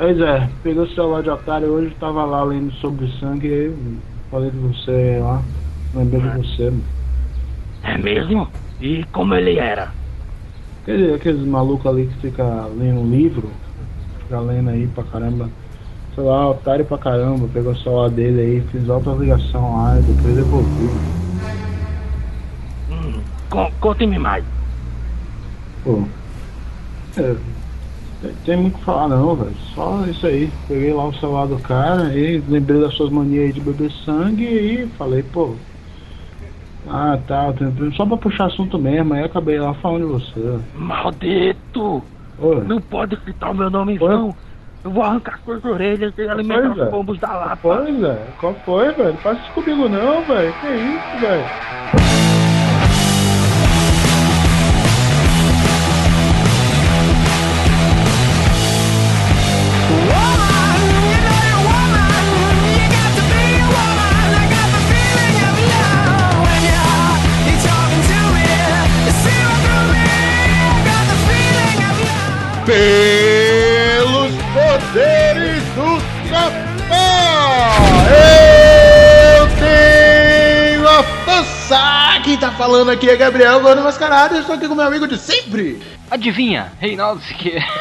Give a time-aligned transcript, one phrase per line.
[0.00, 3.98] Pois é, peguei o celular de otário hoje, tava lá lendo sobre sangue e aí
[4.30, 5.42] falei de você lá,
[5.94, 6.70] lembrei de você.
[6.70, 6.82] mano.
[7.84, 8.48] É mesmo?
[8.80, 9.92] E como ele era?
[10.82, 13.50] Aquele, aqueles malucos ali que fica lendo livro,
[14.22, 15.50] fica lendo aí pra caramba.
[16.14, 20.02] Sei lá, otário pra caramba, pegou o celular dele aí, fiz outra ligação lá e
[20.02, 20.88] depois devolvi.
[22.88, 23.20] Hum,
[23.50, 24.44] con- Conte-me mais.
[25.84, 25.98] Pô.
[27.18, 27.59] É,
[28.44, 29.54] tem- muito o que falar não, velho.
[29.74, 30.50] Só isso aí.
[30.68, 34.44] Peguei lá o celular do cara e lembrei das suas manias aí de beber sangue
[34.44, 35.54] e falei, pô.
[36.88, 37.52] Ah, tá,
[37.94, 40.58] só pra puxar assunto mesmo, aí eu acabei lá falando de você.
[40.74, 42.02] Maldito!
[42.38, 42.64] Oi.
[42.66, 44.34] Não pode citar o meu nome em vão.
[44.82, 47.58] Eu vou arrancar suas orelhas e alimentar os pombos da lapa.
[47.60, 49.10] Pois é, qual foi, velho?
[49.10, 50.54] Não faz isso comigo não, velho.
[50.54, 52.09] Que isso, velho?
[72.70, 75.98] Pelos poderes do
[76.30, 77.74] Sapá!
[79.34, 82.20] Eu tenho a força!
[82.22, 84.36] Quem tá falando aqui é Gabriel Gordo Mascarado.
[84.36, 85.82] Eu estou aqui com meu amigo de sempre.
[86.08, 87.64] Adivinha, Reinaldo Siqueira.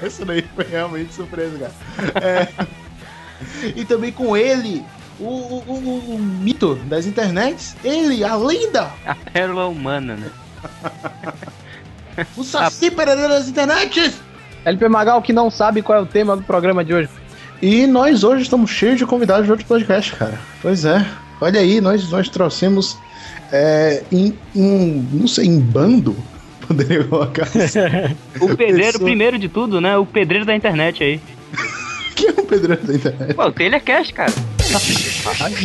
[0.00, 1.72] Essa daí foi realmente surpresa, cara.
[2.24, 2.46] É,
[3.74, 4.84] E também com ele,
[5.18, 10.30] o, o- o- o mito das internets, ele, a lenda, A pérola humana, né?
[12.36, 14.14] o Saci Pereira das internets.
[14.64, 17.08] LP Magal que não sabe qual é o tema do programa de hoje.
[17.62, 20.38] E nós hoje estamos cheios de convidados de outro podcast, cara.
[20.62, 21.04] Pois é.
[21.40, 22.96] Olha aí, nós, nós trouxemos
[23.52, 26.16] é, em, em, não sei, em bando,
[26.66, 27.48] poderia colocar.
[28.40, 29.96] O pedreiro, Pessoa- primeiro de tudo, né?
[29.96, 31.20] O pedreiro da internet aí.
[32.14, 33.34] que é um pedreiro da internet?
[33.34, 34.32] Pô, o Telecast, cara.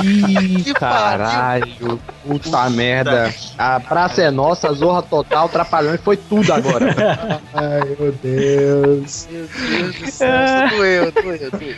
[0.03, 3.33] Ih, caralho, puta merda.
[3.57, 6.95] A praça é nossa, Zorra Total, Trapalhões, foi tudo agora.
[7.53, 9.27] Ai, meu Deus.
[9.29, 11.75] Meu Deus do céu, doeu, doeu, doeu.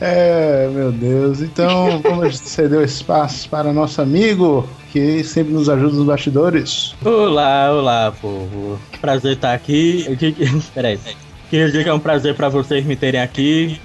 [0.00, 1.40] É, meu Deus.
[1.42, 6.94] Então, vamos ceder o espaço para nosso amigo, que sempre nos ajuda nos bastidores.
[7.04, 8.80] Olá, olá, povo.
[9.00, 10.16] Prazer estar aqui.
[10.16, 10.34] Que-
[10.74, 10.98] Peraí.
[11.50, 13.80] Queria dizer que é um prazer pra vocês me terem aqui.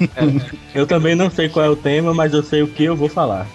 [0.72, 3.08] Eu também não sei qual é o tema, mas eu sei o que eu vou
[3.08, 3.48] falar.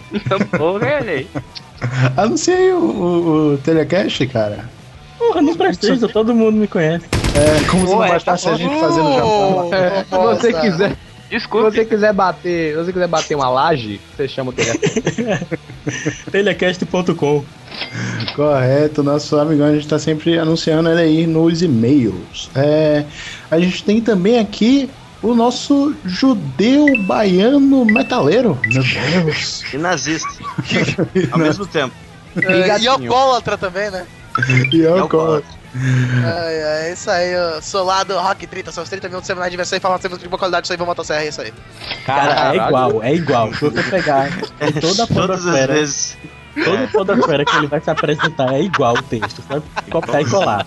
[0.58, 1.28] Porra, velho.
[2.18, 4.70] Anunciei o, o, o Telecast, cara.
[5.18, 7.06] Porra, não precisa, todo mundo me conhece.
[7.34, 9.74] É, como se não bastasse a gente fazer no Japão.
[9.74, 10.98] É, se você quiser,
[11.30, 15.48] se você quiser bater, se você quiser bater uma laje, você chama o telefone.
[16.32, 17.46] Telecast.com.
[18.34, 22.50] Correto, nosso amigão, a gente tá sempre anunciando ele aí nos e-mails.
[22.56, 23.06] É,
[23.50, 24.90] a gente tem também aqui
[25.22, 28.58] o nosso judeu baiano metaleiro.
[28.66, 29.64] Meu Deus.
[29.74, 30.30] E nazista.
[31.32, 31.94] Ao mesmo tempo.
[32.44, 34.06] É, e alcoólatra também, né?
[34.72, 35.56] E alcoólatra.
[35.78, 39.28] Ai, ai, é isso aí, eu sou lá do Rock 30, são os 30 minutos
[39.28, 41.42] semanais de versão e falar sempre de boa qualidade, isso aí, vou motosserra, é isso
[41.42, 41.54] aí.
[42.06, 42.68] Cara, é Caralho.
[42.68, 43.54] igual, é igual.
[43.54, 44.30] Se você pegar
[44.62, 46.18] em toda a Todas as vezes.
[46.64, 49.64] Toda a podosfera que ele vai se apresentar é igual o texto, sabe?
[49.90, 50.66] Copiar e colar.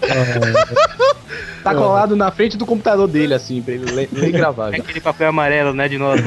[1.62, 4.72] Tá colado na frente do computador dele, assim, pra ele ler, ler e gravar.
[4.72, 6.22] É aquele papel amarelo, né, de nota.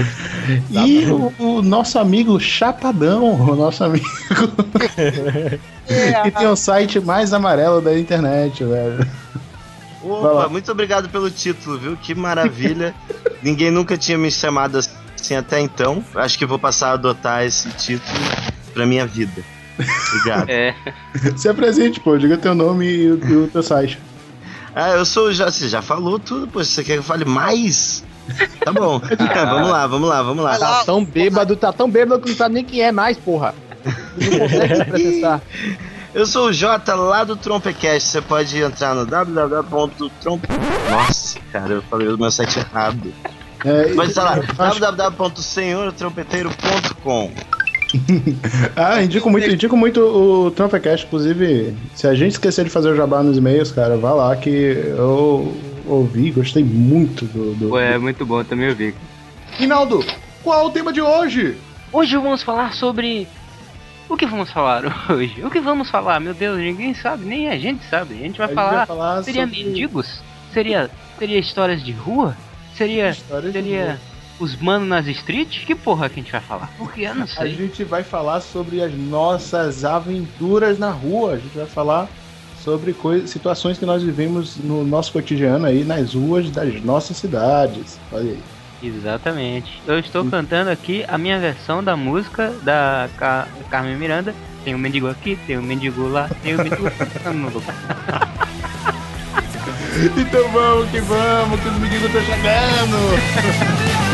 [0.70, 4.06] E o, o nosso amigo Chapadão, o nosso amigo
[6.24, 9.08] que tem o site mais amarelo da internet, velho.
[10.04, 11.98] Opa, muito obrigado pelo título, viu?
[11.98, 12.94] Que maravilha.
[13.42, 16.04] Ninguém nunca tinha me chamado assim até então.
[16.16, 18.20] Acho que vou passar a adotar esse título
[18.74, 19.42] pra minha vida.
[20.10, 20.50] Obrigado.
[20.50, 20.76] É.
[21.38, 24.00] Se apresente, pô, diga teu nome e o, o teu site.
[24.76, 25.50] Ah, eu sou já.
[25.52, 26.64] Você já falou tudo, pô.
[26.64, 28.04] Você quer que eu fale mais?
[28.64, 29.00] Tá bom.
[29.36, 30.58] vamos lá, vamos lá, vamos lá.
[30.58, 33.56] Tá tão bêbado, tá tão bêbado que não sabe nem quem é mais, porra.
[33.84, 35.42] Não consegue se processar.
[36.14, 38.10] Eu sou o Jota lá do Trompecast.
[38.10, 40.48] Você pode entrar no www.trompe.
[40.90, 43.14] Nossa, cara, eu falei o meu site errado.
[43.64, 47.32] É, Pode estar lá, acho- www.senhortrompeteiro.com.
[48.76, 52.96] Ah, indico muito, indico muito o Trumpecast, inclusive, se a gente esquecer de fazer o
[52.96, 55.56] jabá nos e-mails, cara, vá lá que eu
[55.86, 57.54] ouvi, gostei muito do.
[57.56, 57.70] do...
[57.70, 58.94] Pô, é muito bom, também eu vi.
[59.58, 60.04] Rinaldo,
[60.44, 61.56] qual é o tema de hoje?
[61.92, 63.28] Hoje vamos falar sobre.
[64.10, 65.44] O que vamos falar hoje?
[65.44, 66.20] O que vamos falar?
[66.20, 68.16] Meu Deus, ninguém sabe, nem a gente sabe.
[68.16, 68.76] A gente vai A gente falar.
[68.78, 70.22] vai falar seria sobre mendigos?
[70.54, 72.36] Seria, seria histórias de rua?
[72.76, 73.98] Seria, histórias de seria rua.
[74.42, 75.64] Os manos nas streets?
[75.66, 76.70] Que porra que a gente vai falar?
[76.78, 77.56] Porque eu não A sei.
[77.56, 81.34] gente vai falar sobre as nossas aventuras na rua.
[81.34, 82.08] A gente vai falar
[82.64, 88.00] sobre coi- situações que nós vivemos no nosso cotidiano aí nas ruas das nossas cidades.
[88.12, 88.40] Olha aí.
[88.84, 89.82] Exatamente.
[89.88, 94.34] Eu estou cantando aqui a minha versão da música da Ca- Carmen Miranda.
[94.64, 96.84] Tem um mendigo aqui, tem um mendigo lá, tem um mendigo.
[100.18, 104.02] Então vamos que vamos, que os meninos estão chegando!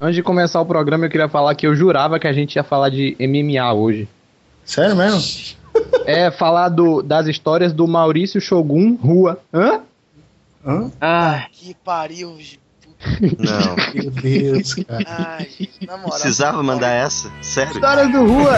[0.00, 2.62] Antes de começar o programa, eu queria falar que eu jurava que a gente ia
[2.62, 4.08] falar de MMA hoje.
[4.64, 5.56] Sério mesmo?
[6.06, 9.40] É falar do, das histórias do Maurício Shogun Rua.
[9.52, 9.80] Hã?
[10.64, 10.90] Hã?
[11.00, 12.36] Ai, Que pariu.
[12.38, 12.60] gente.
[13.38, 13.76] Não.
[13.94, 15.04] Meu Deus, cara.
[15.06, 15.48] Ai.
[16.10, 17.30] Precisava mandar essa?
[17.42, 17.72] Sério?
[17.74, 18.52] Histórias do Rua.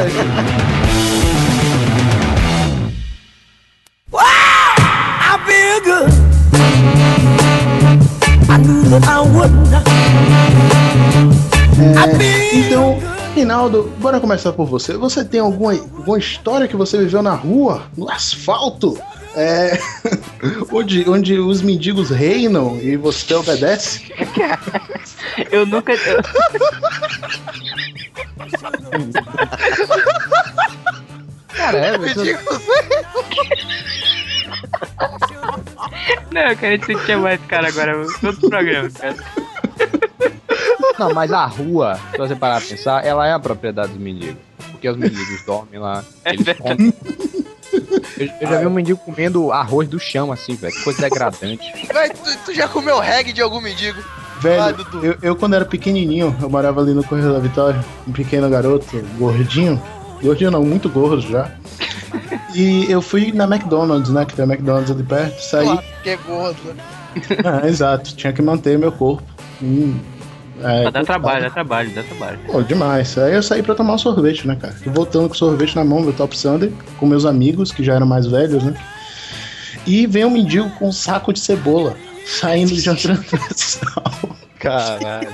[12.52, 12.98] Então,
[13.34, 14.94] Rinaldo, bora começar por você.
[14.94, 18.98] Você tem alguma, alguma história que você viveu na rua, no asfalto?
[19.36, 19.78] É,
[20.72, 24.12] onde, onde os mendigos reinam e você obedece?
[25.52, 25.92] eu nunca.
[25.92, 26.20] eu-
[31.56, 32.38] Cara, é, você-
[36.32, 39.17] Não, eu quero te chamar esse cara agora outro programa, cara.
[40.99, 44.37] Não, mas a rua, se você parar pra pensar, ela é a propriedade dos mendigos.
[44.70, 46.05] Porque os mendigos dormem lá.
[46.25, 46.76] É Eles verdade.
[46.76, 46.94] comem.
[48.19, 50.75] Eu, eu já vi um mendigo comendo arroz do chão, assim, velho.
[50.75, 51.73] que Coisa degradante.
[51.93, 54.02] Véi, tu, tu já comeu reggae de algum mendigo?
[54.41, 55.05] Velho, Dudu.
[55.06, 58.87] eu, eu quando era pequenininho, eu morava ali no Correio da Vitória, um pequeno garoto,
[59.19, 59.81] gordinho.
[60.22, 61.50] Gordinho não, muito gordo já.
[62.55, 64.25] E eu fui na McDonald's, né?
[64.25, 65.64] Que tem a McDonald's ali perto, saí.
[65.67, 66.75] Claro, que é gordo.
[66.75, 66.82] né?
[67.44, 69.22] Ah, exato, tinha que manter meu corpo.
[69.62, 69.99] Hum,
[70.62, 72.38] é, Mas dá trabalho, dá trabalho, dá trabalho.
[72.46, 73.17] Pô, demais.
[73.19, 74.75] Aí eu saí pra tomar um sorvete, né, cara?
[74.84, 77.94] E voltando com o sorvete na mão, meu top Sunday, com meus amigos, que já
[77.94, 78.75] eram mais velhos, né?
[79.87, 81.96] E vem um mendigo com um saco de cebola,
[82.26, 84.12] saindo de uma transversal.
[84.58, 85.28] Caralho.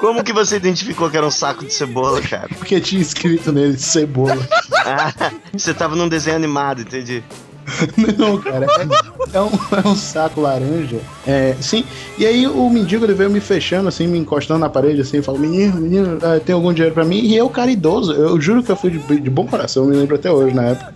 [0.00, 2.48] Como que você identificou que era um saco de cebola, cara?
[2.48, 4.46] Porque tinha escrito nele cebola.
[4.72, 7.22] Ah, você tava num desenho animado, entendi.
[8.18, 9.50] Não, cara, é, é um,
[9.84, 10.98] é um saco laranja.
[11.26, 11.84] É, sim.
[12.18, 15.40] E aí o mendigo ele veio me fechando, assim, me encostando na parede, assim, falou:
[15.40, 17.20] Menino, menino, ah, tem algum dinheiro pra mim?
[17.20, 20.16] E eu, cara idoso, eu juro que eu fui de, de bom coração, me lembro
[20.16, 20.94] até hoje, na época.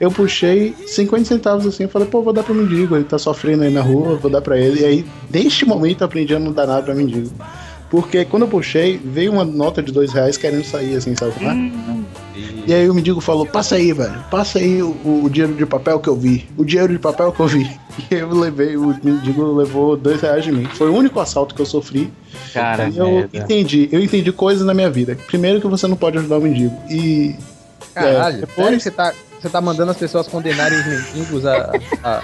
[0.00, 3.72] Eu puxei 50 centavos assim, falei, pô, vou dar pro mendigo, ele tá sofrendo aí
[3.72, 4.80] na rua, vou dar pra ele.
[4.80, 7.30] E aí, neste momento, eu aprendi a não dar nada pra mendigo.
[7.92, 11.32] Porque quando eu puxei, veio uma nota de dois reais querendo sair, assim, sabe?
[11.32, 11.70] como é?
[12.66, 16.00] E aí o mendigo falou, passa aí, velho, passa aí o, o dinheiro de papel
[16.00, 16.48] que eu vi.
[16.56, 17.70] O dinheiro de papel que eu vi.
[18.10, 20.64] E eu levei, o mendigo levou dois reais de mim.
[20.64, 22.10] Foi o único assalto que eu sofri.
[22.54, 23.36] Cara, E eu merda.
[23.36, 25.14] entendi, eu entendi coisas na minha vida.
[25.26, 26.74] Primeiro que você não pode ajudar o mendigo.
[26.88, 27.36] E.
[27.92, 28.76] Caralho, é, sério depois.
[28.78, 31.70] que você tá, você tá mandando as pessoas condenarem os mendigos a,
[32.02, 32.22] a,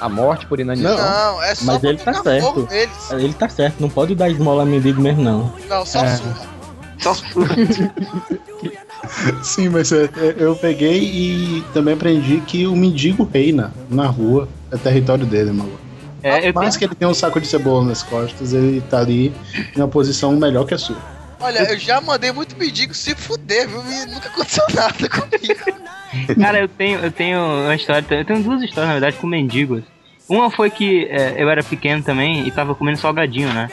[0.00, 0.96] a morte por inanição?
[0.96, 2.68] Não, é só Mas ele tá certo.
[3.12, 5.52] Ele tá certo, não pode dar esmola a mendigo mesmo, não.
[5.68, 6.16] Não, só É.
[6.16, 6.56] surra.
[6.98, 7.14] Só
[9.42, 14.48] Sim, mas é, é, eu peguei e também aprendi que o mendigo reina na rua.
[14.72, 15.78] É território dele, maluco.
[16.22, 16.78] É, eu Mais tenho...
[16.80, 19.32] que ele tem um saco de cebola nas costas, ele tá ali
[19.76, 20.96] em uma posição melhor que a sua.
[21.38, 23.80] Olha, eu já mandei muito mendigo se fuder, viu?
[23.88, 25.86] E nunca aconteceu nada comigo.
[26.40, 28.04] Cara, eu tenho, eu tenho uma história.
[28.10, 29.82] Eu tenho duas histórias, na verdade, com mendigos.
[30.28, 33.68] Uma foi que é, eu era pequeno também e tava comendo salgadinho, né?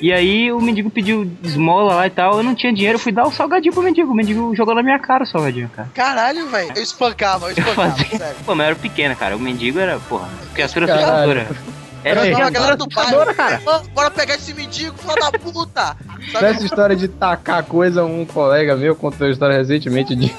[0.00, 3.12] E aí o mendigo pediu esmola lá e tal, eu não tinha dinheiro, eu fui
[3.12, 4.12] dar o salgadinho pro mendigo.
[4.12, 5.88] O mendigo jogou na minha cara o salgadinho, cara.
[5.94, 6.72] Caralho, velho.
[6.76, 8.18] Eu espancava, eu espancava, fazia?
[8.18, 8.36] sério.
[8.44, 9.36] Pô, mas eu era pequena, cara.
[9.36, 11.46] O mendigo era, porra, criatura assustadora.
[12.06, 13.62] Era tava a galera do assustadora, bairro.
[13.64, 13.82] cara.
[13.94, 15.96] Bora pegar esse mendigo, filho da puta.
[16.28, 16.64] Essa Sabe?
[16.64, 20.32] história de tacar coisa, um colega meu contou a história recentemente de,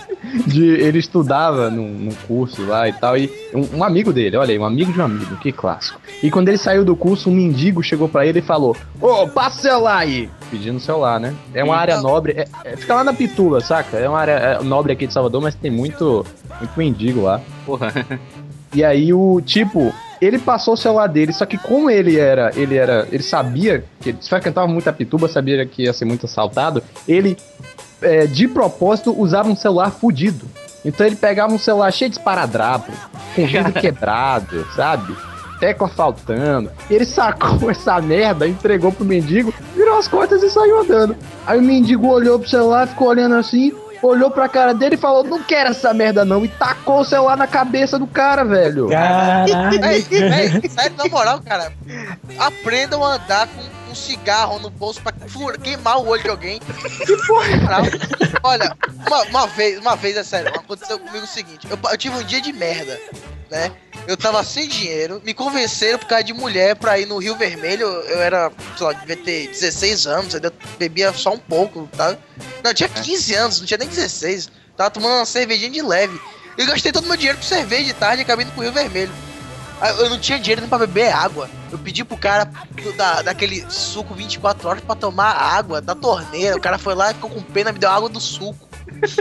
[0.45, 4.51] de ele estudava num, num curso lá e tal, e um, um amigo dele, olha
[4.51, 5.99] aí, um amigo de um amigo, que clássico.
[6.23, 9.59] E quando ele saiu do curso, um mendigo chegou pra ele e falou: Ô, passa
[9.59, 10.29] o celular aí!
[10.49, 11.33] Pedindo o celular, né?
[11.53, 13.97] É uma área nobre, é- é- fica lá na Pitula, saca?
[13.97, 16.25] É uma área é, nobre aqui de Salvador, mas tem muito,
[16.59, 17.41] muito mendigo lá.
[17.65, 17.93] Porra.
[18.73, 22.75] E aí o tipo, ele passou o celular dele, só que como ele era, ele
[22.75, 26.83] era, ele sabia que ele frequentava muito a Pituba, sabia que ia ser muito assaltado,
[27.07, 27.37] ele
[28.01, 30.47] é, de propósito usava um celular fudido.
[30.85, 32.91] Então ele pegava um celular cheio de esparadrapo,
[33.35, 35.15] com vidro quebrado, sabe?
[35.59, 36.71] Tecla faltando.
[36.89, 41.15] Ele sacou essa merda, entregou pro mendigo, virou as costas e saiu andando.
[41.45, 45.23] Aí o mendigo olhou pro celular, ficou olhando assim, olhou pra cara dele e falou:
[45.23, 46.43] Não quero essa merda não.
[46.43, 48.89] E tacou o celular na cabeça do cara, velho.
[48.89, 49.53] Caralho.
[49.85, 51.71] Ei, sério, na moral, cara.
[52.37, 56.59] Aprendam a andar com um cigarro no bolso pra fura- queimar o olho de alguém.
[57.05, 57.47] Que porra!
[58.43, 58.75] Olha,
[59.07, 62.23] uma, uma vez, uma vez, é sério, aconteceu comigo o seguinte: eu, eu tive um
[62.23, 62.99] dia de merda,
[63.49, 63.71] né?
[64.07, 67.85] Eu tava sem dinheiro, me convenceram por causa de mulher pra ir no Rio Vermelho.
[67.85, 72.15] Eu era, sei lá, devia ter 16 anos, ainda bebia só um pouco, tá?
[72.63, 74.49] Não, eu tinha 15 anos, não tinha nem 16.
[74.77, 76.19] Tava tomando uma cervejinha de leve.
[76.57, 78.71] E gastei todo o meu dinheiro com cerveja de tarde e acabei indo pro Rio
[78.71, 79.11] Vermelho.
[79.79, 81.49] Aí Eu não tinha dinheiro nem pra beber água.
[81.71, 82.49] Eu pedi pro cara
[82.95, 86.55] da, daquele suco 24 horas pra tomar água da torneira.
[86.55, 88.67] O cara foi lá, ficou com pena, me deu água do suco.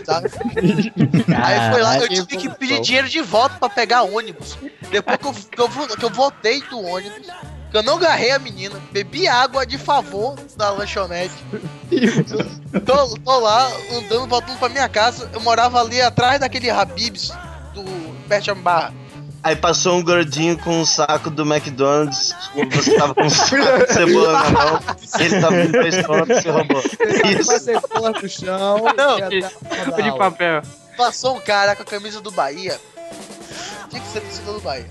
[0.04, 0.30] Sabe?
[1.44, 4.56] Aí foi lá, eu tive que pedir dinheiro de volta pra pegar ônibus.
[4.90, 7.26] Depois que eu, que eu, que eu voltei do ônibus,
[7.70, 11.34] que eu não agarrei a menina, bebi água de favor da lanchonete.
[12.86, 15.28] tô, tô lá, andando, voltando pra minha casa.
[15.32, 17.32] Eu morava ali atrás daquele Habibs
[17.74, 17.82] do
[18.26, 18.94] Bert Barra.
[19.46, 22.34] Aí passou um gordinho com um saco do McDonald's,
[22.72, 23.54] você tava com um saco
[23.86, 24.80] de cebola na mão,
[25.20, 26.82] ele tava vindo pra escola você roubou.
[27.38, 27.70] Isso.
[27.70, 28.84] No chão.
[28.98, 30.62] Não, e de papel.
[30.96, 32.76] Passou um cara com a camisa do Bahia.
[33.88, 34.90] Tinha que ser torcedor do Bahia.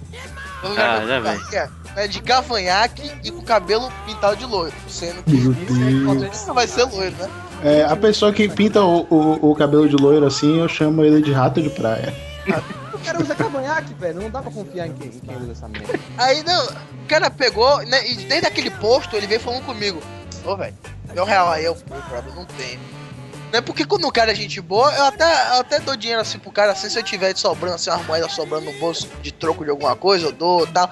[0.63, 4.74] Ah, com já Bahia, né, de cavanhaque e com cabelo pintado de loiro.
[4.88, 7.29] Sendo que Meu isso vai ser loiro, né?
[7.62, 11.21] É, a pessoa que pinta o, o, o cabelo de loiro assim, eu chamo ele
[11.21, 12.15] de rato de praia.
[13.05, 14.21] Cara usa cavanhaque, velho.
[14.21, 16.00] Não dá pra confiar em quem, em quem usa essa merda.
[16.17, 18.07] Aí não, o cara pegou, né?
[18.09, 20.01] E desde aquele posto ele veio falando comigo.
[20.43, 20.75] Ô, velho,
[21.13, 21.95] meu real aí eu, pô,
[22.35, 22.79] não tem.
[23.53, 23.62] Né?
[23.62, 26.51] Porque quando o cara é gente boa, eu até, eu até dou dinheiro assim pro
[26.51, 29.63] cara, assim, se eu tiver de sobrando, assim, umas moedas sobrando no bolso de troco
[29.63, 30.89] de alguma coisa, eu dou tal.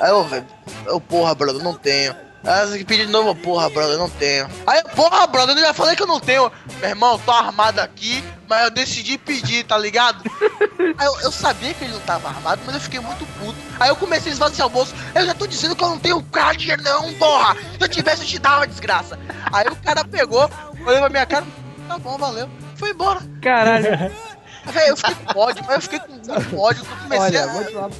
[0.00, 0.46] Aí eu, velho,
[0.86, 2.14] eu, porra, brother, não tenho.
[2.46, 4.48] Aí você pede de novo, porra, brother, não tenho.
[4.66, 6.50] Aí, porra, brother, eu já falei que eu não tenho.
[6.80, 10.22] Meu irmão, tô armado aqui, mas eu decidi pedir, tá ligado?
[10.96, 13.56] Aí eu, eu sabia que ele não tava armado, mas eu fiquei muito puto.
[13.80, 14.94] Aí eu comecei a esvaziar o bolso.
[15.12, 16.24] Eu já tô dizendo que eu não tenho
[16.56, 17.56] dinheiro, não, porra!
[17.56, 19.18] Se eu tivesse, eu te dava, desgraça.
[19.52, 20.48] Aí o cara pegou,
[20.86, 21.44] olhou pra minha cara,
[21.88, 22.48] tá bom, valeu.
[22.76, 23.20] Foi embora.
[23.42, 24.12] Caralho.
[24.72, 26.30] Véi, eu fiquei com ódio, mas eu fiquei com muito
[26.60, 26.82] ódio.
[26.84, 27.52] que Eu comecei Olha, a.
[27.52, 27.90] vou te falar.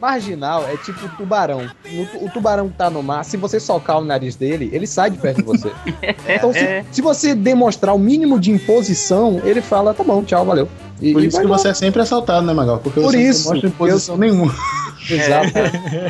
[0.00, 1.70] Marginal é tipo tubarão.
[1.90, 5.10] No o tubarão que tá no mar, se você socar o nariz dele, ele sai
[5.10, 5.72] de perto de você.
[6.28, 6.84] Então, se, É.
[6.90, 10.68] se você demonstrar o mínimo de imposição, ele fala, tá bom, tchau, valeu.
[11.00, 12.78] E, Por e isso que você é sempre assaltado, né, Magal?
[12.78, 14.54] Porque Por você isso, não mostra imposição nenhuma.
[15.10, 15.52] Exato.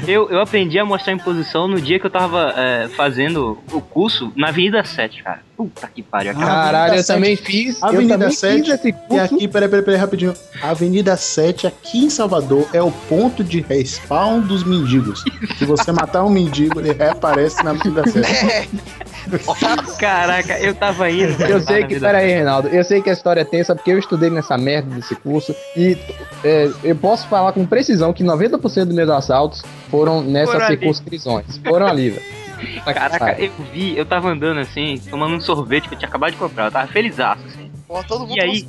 [0.07, 4.31] Eu, eu aprendi a mostrar imposição no dia que eu tava é, fazendo o curso
[4.37, 5.41] na Avenida 7, cara.
[5.57, 6.31] Puta que pariu.
[6.31, 7.81] aquela- Caralho, eu também fiz.
[7.83, 10.33] eu Avenida também 7 fiz E aqui, peraí, peraí, peraí, rapidinho.
[10.63, 15.25] Avenida 7, aqui em Salvador, é o ponto de respawn dos mendigos.
[15.59, 18.69] Se você matar um mendigo, ele reaparece na Avenida 7.
[19.99, 21.43] Caraca, eu tava indo.
[21.43, 23.91] Eu sei que, Vida pera aí, Reinaldo, eu sei que a história é tensa porque
[23.91, 25.97] eu estudei nessa merda desse curso e
[26.45, 30.77] é, eu posso falar com precisão que 90% dos meus assaltos foram nessas Foram ali.
[30.77, 31.59] circunscrições.
[31.59, 32.45] Foram ali, velho.
[32.85, 36.39] Caraca, eu vi, eu tava andando assim, tomando um sorvete que eu tinha acabado de
[36.39, 36.67] comprar.
[36.67, 37.71] Eu tava felizaço, assim.
[37.87, 38.67] porra, todo mundo E aí?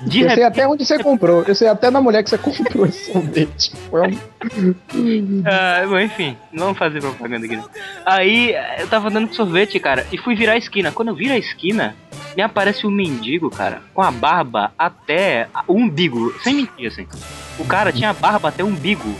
[0.00, 2.36] De Eu sei repente, até onde você comprou, eu sei até na mulher que você
[2.38, 3.72] comprou esse sorvete.
[3.90, 4.18] Foi um-
[5.46, 7.56] ah, bom, enfim, não vamos fazer propaganda aqui.
[7.56, 7.64] né?
[8.04, 10.92] Aí eu tava andando com sorvete, cara, e fui virar a esquina.
[10.92, 11.96] Quando eu viro a esquina,
[12.36, 17.06] me aparece um mendigo, cara, com a barba até o umbigo, sem mentir, assim.
[17.58, 19.14] O cara tinha a barba até o umbigo.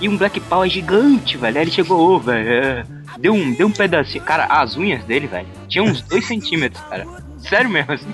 [0.00, 1.58] E um Black Power gigante, velho.
[1.58, 2.48] Aí ele chegou, ô, velho.
[2.50, 2.84] é,
[3.18, 4.24] Deu um, deu um pedacinho.
[4.24, 7.04] Cara, as unhas dele, velho, tinham uns 2 centímetros, cara.
[7.40, 8.12] Sério mesmo, assim.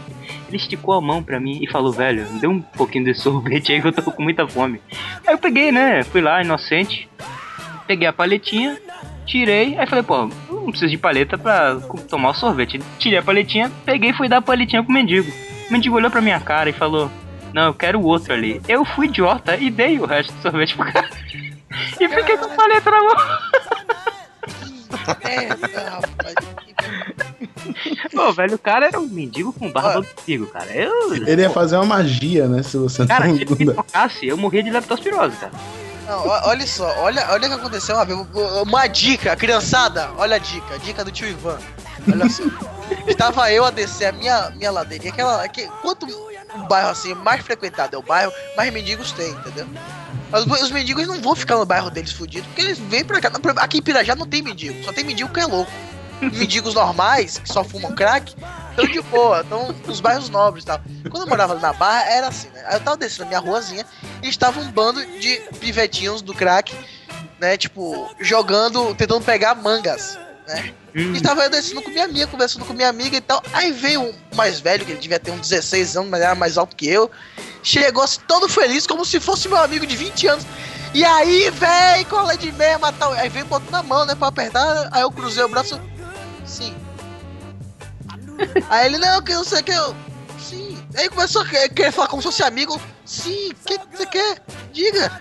[0.48, 3.80] Ele esticou a mão pra mim e falou, velho, dê um pouquinho desse sorvete aí
[3.80, 4.80] que eu tô com muita fome.
[5.26, 6.02] Aí eu peguei, né?
[6.04, 7.08] Fui lá, inocente.
[7.86, 8.78] Peguei a paletinha,
[9.26, 9.76] tirei.
[9.78, 11.76] Aí falei, pô, não preciso de paleta pra
[12.08, 12.80] tomar o sorvete.
[12.98, 15.30] Tirei a paletinha, peguei e fui dar a paletinha pro mendigo.
[15.68, 17.10] O mendigo olhou pra minha cara e falou,
[17.52, 18.60] não, eu quero o outro ali.
[18.68, 21.08] Eu fui idiota e dei o resto do sorvete pro cara.
[22.00, 23.16] E fiquei com a paleta na mão.
[25.20, 26.55] É, rapaz.
[28.14, 30.70] Pô, velho, o cara era um mendigo com barba do pigo, cara.
[30.74, 31.14] Eu.
[31.14, 32.62] Ele ia fazer uma magia, né?
[32.62, 33.36] Se você Cara, não.
[33.36, 35.52] se ele me tocasse, eu morria de leptospirose, cara.
[36.06, 37.96] Não, olha só, olha, olha o que aconteceu
[38.62, 41.58] uma dica, criançada, olha a dica, a dica do tio Ivan.
[42.10, 42.44] Olha só.
[43.08, 45.48] Estava eu a descer a minha, minha ladeirinha, aquela.
[45.48, 46.06] Que, quanto
[46.54, 49.66] um bairro assim mais frequentado é o bairro, mais mendigos tem, entendeu?
[50.30, 53.20] Mas Os, os mendigos não vão ficar no bairro deles fudidos, porque eles vêm pra
[53.20, 53.30] cá.
[53.56, 55.70] Aqui em Pirajá não tem mendigo, só tem mendigo que é louco.
[56.20, 58.34] Mendigos normais, que só fumam crack,
[58.70, 60.80] estão de boa, estão nos bairros nobres e tal.
[61.10, 62.64] Quando eu morava na Barra, era assim, né?
[62.66, 63.84] Aí eu tava descendo a minha ruazinha
[64.22, 66.74] e estava um bando de pivetinhos do crack,
[67.38, 67.56] né?
[67.56, 70.72] Tipo, jogando, tentando pegar mangas, né?
[70.94, 71.14] Hum.
[71.14, 73.42] E tava eu descendo com minha amiga, conversando com minha amiga e tal.
[73.52, 76.56] Aí veio um mais velho, que ele devia ter uns 16 anos, mas era mais
[76.56, 77.10] alto que eu.
[77.62, 80.46] Chegou assim, todo feliz, como se fosse meu amigo de 20 anos.
[80.94, 83.12] E aí, véi, cola de mesma tal.
[83.12, 84.88] Aí veio botando na mão, né, pra apertar.
[84.92, 85.78] Aí eu cruzei o braço.
[86.46, 86.74] Sim.
[88.68, 89.94] Aí ele, não, que não sei o que eu.
[90.38, 90.78] Sim.
[90.96, 92.80] Aí começou a querer falar como se fosse amigo.
[93.04, 94.42] Sim, o que você quer?
[94.72, 95.20] Diga.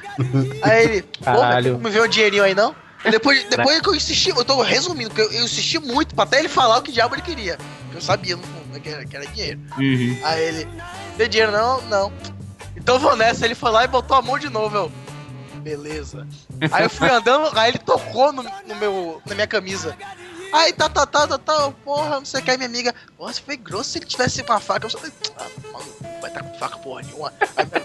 [0.61, 1.73] Aí ele, pô, Caralho.
[1.73, 2.75] não me vê um dinheirinho aí não?
[3.03, 6.23] E depois, depois que eu insisti, eu tô resumindo, porque eu, eu insisti muito pra
[6.23, 7.57] até ele falar o que diabo ele queria.
[7.93, 9.59] Eu sabia no fundo né, que era, que era dinheiro.
[9.77, 10.19] Uhum.
[10.23, 10.67] Aí ele,
[11.17, 11.81] tem dinheiro não?
[11.83, 12.13] Não.
[12.75, 13.45] Então eu vou nessa.
[13.45, 14.75] Ele foi lá e botou a mão de novo.
[14.75, 14.91] Eu,
[15.61, 16.27] beleza.
[16.71, 19.95] Aí eu fui andando, aí ele tocou no, no meu, na minha camisa.
[20.55, 22.51] Aí tá, tá, tá, tá, tá, porra, não sei o que.
[22.51, 24.85] Aí minha amiga, nossa, foi grosso se ele tivesse com a faca.
[24.85, 27.33] Eu falei, ah, maluco, não vai estar com faca porra nenhuma.
[27.37, 27.75] Aí,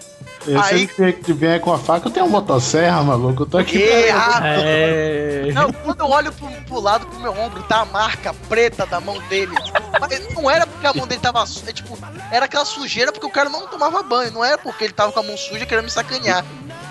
[0.44, 3.42] Se Aí- ele que vier com a faca, eu tenho uma motosserra, maluco.
[3.42, 3.78] Eu tô aqui.
[3.78, 4.62] Pra- rapaz.
[4.64, 5.50] É.
[5.52, 9.00] Não, quando eu olho pro, pro lado pro meu ombro, tá a marca preta da
[9.00, 9.52] mão dele.
[10.00, 11.98] Mas não era porque a mão dele tava suja, é, tipo,
[12.30, 15.20] era aquela sujeira porque o cara não tomava banho, não era porque ele tava com
[15.20, 16.44] a mão suja querendo me sacanear.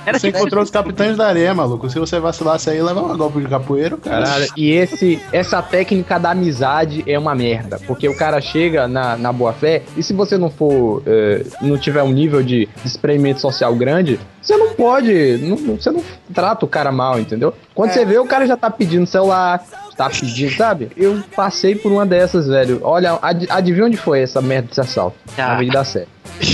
[0.05, 1.89] Era Você tipo, encontrou os capitães da areia, maluco.
[1.89, 4.23] Se você vacilasse aí, leva um golpe de capoeiro, cara.
[4.25, 9.17] Caralho, e esse, essa técnica da amizade é uma merda, porque o cara chega na,
[9.17, 13.41] na boa fé e se você não for, eh, não tiver um nível de experimento
[13.41, 16.03] social grande, você não pode, não- não- você não
[16.33, 17.53] trata o cara mal, entendeu?
[17.75, 17.93] Quando É.
[17.93, 19.61] você vê, o cara já tá pedindo celular,
[19.99, 20.91] tá pedindo, sabe?
[20.95, 22.79] Eu passei por uma dessas, velho.
[22.83, 25.17] Olha, ad, adivinha onde foi essa merda desse assalto?
[25.35, 25.47] Tá.
[25.47, 26.07] Na Avenida 7.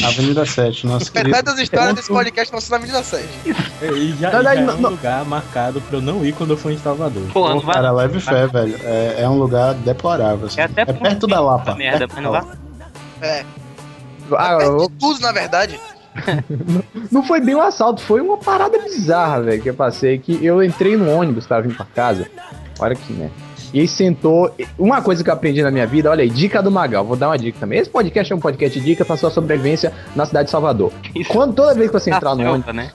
[0.03, 1.29] Avenida 7, nosso querido.
[1.29, 3.27] Metade das histórias desse podcast não são na Avenida 7.
[3.83, 6.71] E já, já é um não- lugar marcado pra eu não ir quando eu for
[6.71, 7.21] em Salvador.
[7.31, 7.75] Pô, não vai.
[7.75, 8.79] cara, leve fé, velho.
[8.83, 10.47] É, é um lugar deplorável.
[10.47, 10.59] assim.
[10.59, 11.75] É até É perto da Lapa.
[11.75, 12.57] merda, perto mas da não Lapa.
[13.21, 13.29] vai.
[13.29, 13.45] É.
[14.35, 15.79] Ah, É eu- de tudo, na verdade.
[17.11, 20.17] Não foi bem um assalto, foi uma parada bizarra, velho, que eu passei.
[20.17, 22.25] Que eu entrei no ônibus pra vir pra casa.
[22.79, 23.29] Olha que né.
[23.73, 24.53] E aí sentou.
[24.77, 27.03] Uma coisa que eu aprendi na minha vida, olha aí, dica do Magal.
[27.03, 27.79] Vou dar uma dica também.
[27.79, 30.91] Esse podcast é um podcast de dica pra sua sobrevivência na cidade de Salvador.
[31.13, 31.29] Isso.
[31.31, 32.91] Quando toda vez que você entrar no ônibus, né?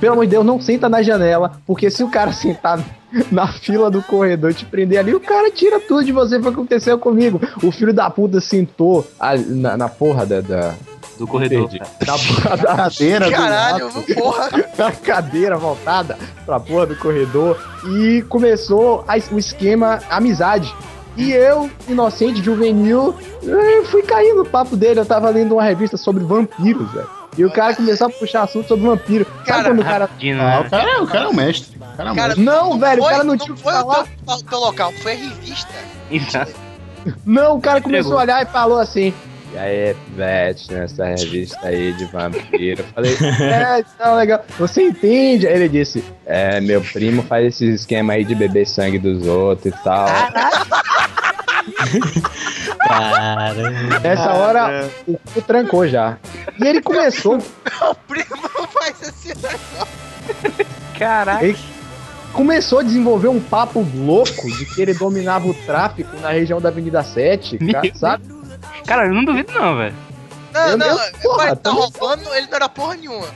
[0.00, 2.78] pelo amor de Deus, não senta na janela, porque se o cara sentar
[3.32, 6.38] na fila do corredor e te prender ali, o cara tira tudo de você.
[6.38, 7.40] Foi o que aconteceu comigo.
[7.62, 10.74] O filho da puta sentou ali na, na porra da- da,
[11.18, 11.68] Do corredor.
[11.68, 14.14] Porra da Cadeira do Caralho, lado.
[14.14, 14.48] porra.
[14.86, 20.72] a cadeira voltada pra porra do corredor e começou a- o esquema amizade.
[21.16, 25.00] E eu, inocente, juvenil, eh, fui cair no papo dele.
[25.00, 27.10] Eu tava lendo uma revista sobre vampiros, velho.
[27.36, 29.24] E o cara começou a puxar assunto sobre vampiro.
[29.24, 30.04] Sabe Cara, quando o cara.
[30.06, 30.60] Rapidinho, Ah, né?
[30.60, 31.76] o cara, o cara é um mestre.
[31.76, 32.44] O cara é um Cara, mestre.
[32.44, 34.00] Não, velho, o foi- cara não tinha o que foi falar.
[34.02, 35.68] o teu, o teu local, foi a revista.
[36.10, 36.52] Exato.
[37.24, 38.18] Não, o cara começou Entregou.
[38.18, 39.12] a olhar e falou assim.
[39.52, 42.82] E aí, Vete, nessa revista aí de vampiro.
[42.82, 44.44] Eu falei, é, tá legal.
[44.58, 45.46] Você entende?
[45.46, 49.74] Aí ele disse, é, meu primo faz esse esquema aí de beber sangue dos outros
[49.74, 50.06] e tal.
[52.86, 53.52] Cara.
[54.00, 56.18] Nessa hora, o cu trancou já.
[56.58, 58.36] E ele começou, O primo
[58.72, 59.88] faz esse negócio.
[60.98, 61.44] Caraca.
[61.44, 61.56] ele
[62.32, 66.68] começou a desenvolver um papo louco de que ele dominava o tráfico na região da
[66.68, 68.37] Avenida 7, Meu cara, sabe?
[68.86, 69.94] Cara, eu não duvido não, velho.
[70.52, 73.26] Não, Eu- não, ele porra, tá roubando, ele não era porra nenhuma.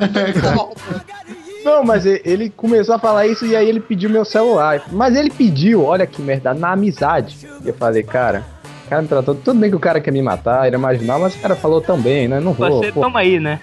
[1.64, 4.82] Não, mas ele começou a falar isso e aí ele pediu meu celular.
[4.90, 7.36] Mas ele pediu, olha que merda, na amizade.
[7.62, 8.44] E eu falei, cara,
[8.86, 9.34] o cara me tratou.
[9.34, 11.80] Tudo bem que o cara quer me matar, ele é marginal, mas o cara falou
[11.80, 12.40] tão bem, né?
[12.40, 12.82] Não vou.
[12.82, 13.60] Você Pô, toma aí, né?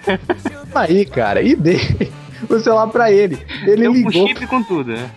[0.74, 1.80] aí, cara, e dei
[2.48, 3.44] o celular pra ele.
[3.62, 4.28] Ele Deu com ligou.
[4.28, 5.10] chip com tudo, né?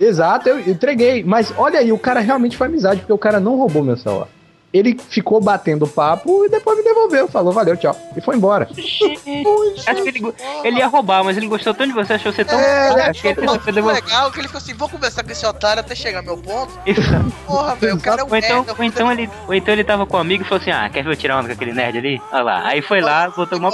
[0.00, 1.22] Exato, eu entreguei.
[1.22, 4.28] Mas olha aí, o cara realmente foi amizade, porque o cara não roubou meu celular.
[4.76, 7.28] Ele ficou batendo papo e depois me devolveu.
[7.28, 7.96] Falou, valeu, tchau.
[8.16, 8.68] E foi embora.
[9.86, 10.34] Acho que ele,
[10.64, 12.58] ele ia roubar, mas ele gostou tanto de você, achou você tão.
[12.58, 14.04] É, ele acho que achou ele um resolveu devolver.
[14.04, 16.72] legal que ele falou assim: vou conversar com esse otário até chegar meu ponto.
[16.86, 17.00] Isso.
[17.46, 18.74] Porra, velho, o cara é um Ou então, merda.
[18.78, 21.02] ou, então ele, ou então ele tava com um amigo e falou assim: Ah, quer
[21.04, 22.20] ver eu tirar onda com aquele nerd ali?
[22.32, 22.66] Olha lá.
[22.66, 23.70] Aí foi lá, botou uma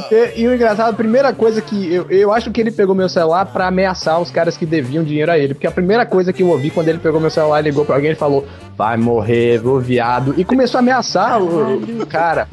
[0.00, 0.38] ter.
[0.38, 1.92] E o engraçado, a primeira coisa que.
[1.92, 5.30] Eu, eu acho que ele pegou meu celular pra ameaçar os caras que deviam dinheiro
[5.30, 5.54] a ele.
[5.54, 7.96] Porque a primeira coisa que eu ouvi quando ele pegou meu celular e ligou pra
[7.96, 10.34] alguém, ele falou: Vai morrer, ô viado.
[10.36, 12.48] E começou a ameaçar o, o cara.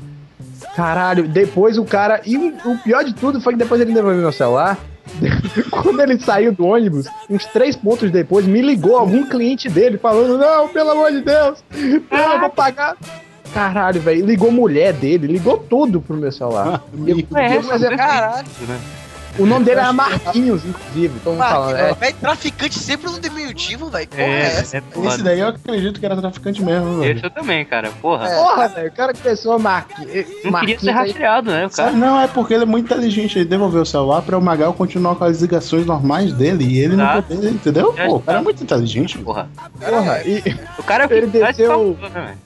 [0.75, 2.21] Caralho, depois o cara.
[2.25, 4.77] E o, pior de tudo foi que depois ele devolveu meu celular.
[5.71, 10.37] Quando ele saiu do ônibus, uns três pontos depois, me ligou algum cliente dele falando:
[10.37, 11.63] Não, pelo amor de Deus,
[12.11, 12.95] não, eu vou pagar.
[13.53, 14.23] Caralho, velho.
[14.25, 16.83] Ligou mulher dele, ligou tudo pro meu celular.
[17.07, 18.47] E eu- É, eu- mas é- Caralho,
[19.39, 21.19] o nome dele era Marquinhos, inclusive.
[21.25, 21.75] Mundo falando.
[21.77, 24.07] É, velho, traficante sempre no diminutivo, velho.
[24.07, 24.77] Porra, é É, essa?
[24.77, 27.17] é Esse daí eu acredito que era traficante mesmo, velho.
[27.17, 27.89] Esse eu também, cara.
[28.01, 28.27] Porra.
[28.27, 28.35] É.
[28.35, 30.07] Porra, velho, o cara começou a Marquinhos.
[30.09, 31.65] Não queria Marquinhos ser aí- rastreado, né?
[31.65, 31.89] O cara.
[31.89, 33.37] Sabe, não, é porque ele é muito inteligente.
[33.39, 36.95] Ele devolveu o celular pra o Magal continuar com as ligações normais dele e ele
[36.95, 37.33] não Exato.
[37.35, 37.93] poder, entendeu?
[37.93, 39.17] Pô, o cara é muito inteligente.
[39.19, 39.47] Porra.
[39.79, 40.43] Porra, e
[40.77, 42.37] O cara é o que Ele desceu- né, velho?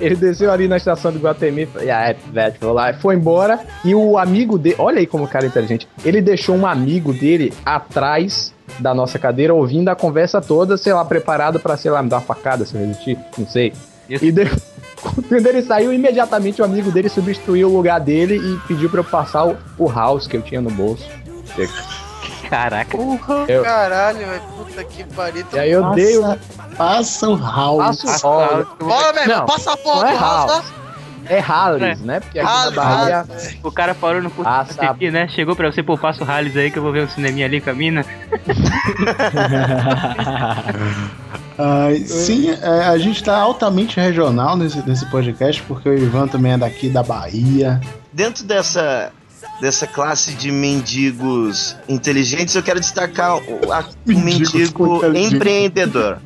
[0.00, 2.92] Ele desceu ali na estação do Guatemi e ah, velho, vou lá.
[2.94, 3.60] Foi embora.
[3.84, 5.88] E o amigo dele, olha aí como o cara é inteligente.
[6.04, 11.04] Ele deixou um amigo dele atrás da nossa cadeira, ouvindo a conversa toda, sei lá,
[11.04, 13.72] preparado pra, sei lá, me dar uma facada se eu resistir, não sei.
[14.08, 14.24] Isso.
[14.24, 14.44] E de...
[15.28, 19.04] quando ele saiu, imediatamente o amigo dele substituiu o lugar dele e pediu pra eu
[19.04, 21.08] passar o, o house que eu tinha no bolso.
[22.54, 22.96] Caraca.
[23.48, 24.42] Eu- Caralho, velho.
[24.56, 25.44] Puta que pariu.
[25.52, 26.38] E aí eu Passa, dei o
[26.76, 28.02] passa o House.
[28.02, 28.66] passo o house.
[28.78, 29.38] Bora, meu irmão.
[29.38, 30.64] Não, Passa a porra não é do house, house.
[30.68, 30.74] tá?
[31.26, 31.40] É
[32.04, 32.20] né?
[32.20, 33.24] Porque aqui Halles, na Bahia.
[33.62, 34.74] O cara parou no posto Passa.
[34.74, 35.26] de aqui, né?
[35.26, 37.60] Chegou pra você, pô, passa o Halles aí que eu vou ver um cineminha ali
[37.62, 38.04] com a mina.
[41.56, 46.52] Ai, sim, é, a gente tá altamente regional nesse, nesse podcast, porque o Ivan também
[46.52, 47.80] é daqui da Bahia.
[48.12, 49.12] Dentro dessa,
[49.60, 56.18] dessa classe de mendigos inteligentes, eu quero destacar o, a- o mendigo empreendedor.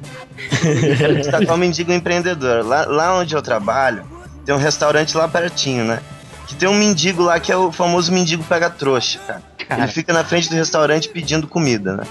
[0.62, 2.64] Eu quero destacar o mendigo empreendedor.
[2.64, 4.04] Lá, lá onde eu trabalho,
[4.44, 6.00] tem um restaurante lá pertinho, né?
[6.46, 9.42] Que tem um mendigo lá que é o famoso mendigo pega-trouxa, cara.
[9.68, 9.82] Cara.
[9.82, 12.04] Ele fica na frente do restaurante pedindo comida, né?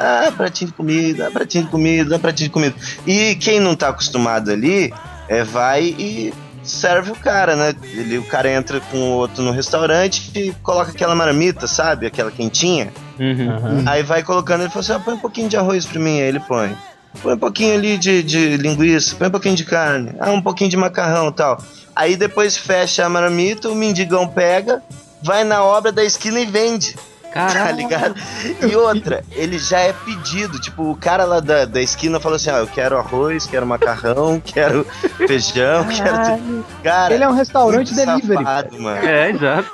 [0.00, 2.74] Ah, pratinho de comida, pratinho de comida, pratinho de comida.
[3.06, 4.92] E quem não tá acostumado ali,
[5.28, 6.34] é, vai e
[6.64, 7.74] serve o cara, né?
[7.82, 12.06] Ele, o cara entra com o outro no restaurante e coloca aquela marmita, sabe?
[12.06, 12.92] Aquela quentinha.
[13.18, 13.84] Uhum.
[13.86, 16.28] Aí vai colocando, ele fala assim, ah, põe um pouquinho de arroz pra mim, aí
[16.28, 16.76] ele põe.
[17.22, 20.70] Põe um pouquinho ali de, de linguiça, põe um pouquinho de carne, ah, um pouquinho
[20.70, 21.62] de macarrão e tal.
[21.94, 24.82] Aí depois fecha a marmita, o mendigão pega,
[25.22, 26.96] vai na obra da esquina e vende.
[27.34, 27.76] Tá Caralho.
[27.76, 28.14] ligado?
[28.62, 30.60] E outra, ele já é pedido.
[30.60, 34.40] Tipo, o cara lá da, da esquina falou assim: ah, eu quero arroz, quero macarrão,
[34.44, 34.86] quero
[35.26, 36.38] feijão, quero.
[36.38, 36.66] tudo.
[36.82, 38.44] Cara, Ele é um restaurante delivery.
[38.44, 39.04] Safado, mano.
[39.04, 39.70] É, exato.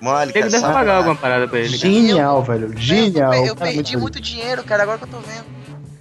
[0.00, 0.46] Mole, cara.
[0.46, 1.68] que deve pagar alguma parada pra ele.
[1.78, 1.78] cara.
[1.92, 2.72] Genial, velho.
[2.76, 3.34] Genial.
[3.34, 5.44] Eu, eu Cara, perdi muito muito dinheiro, cara, agora que eu tô vendo.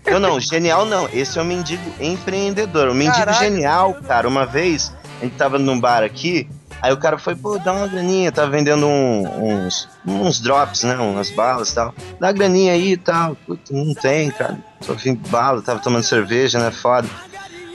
[0.09, 1.07] Não, não, genial não.
[1.13, 2.87] Esse é o mendigo empreendedor.
[2.89, 3.37] O mendigo Caralho.
[3.39, 4.27] genial, cara.
[4.27, 6.49] Uma vez, a gente tava num bar aqui,
[6.81, 10.95] aí o cara foi, pô, dá uma graninha, tava vendendo um- uns, uns drops, né?
[10.97, 11.93] Umas balas e tal.
[12.19, 13.35] Dá uma graninha aí e tal.
[13.45, 14.57] Puta, não tem, cara.
[14.81, 16.71] Só fim de bala, tava tomando cerveja, né?
[16.71, 17.07] Foda.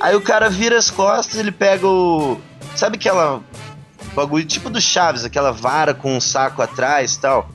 [0.01, 2.39] Aí o cara vira as costas, ele pega o.
[2.75, 3.41] Sabe aquela
[4.15, 7.49] bagulho tipo do Chaves, aquela vara com um saco atrás e tal?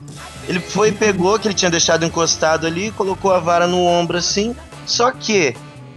[0.48, 4.56] Ele foi pegou, que ele tinha deixado encostado ali, colocou a vara no ombro assim.
[4.86, 5.54] Só que,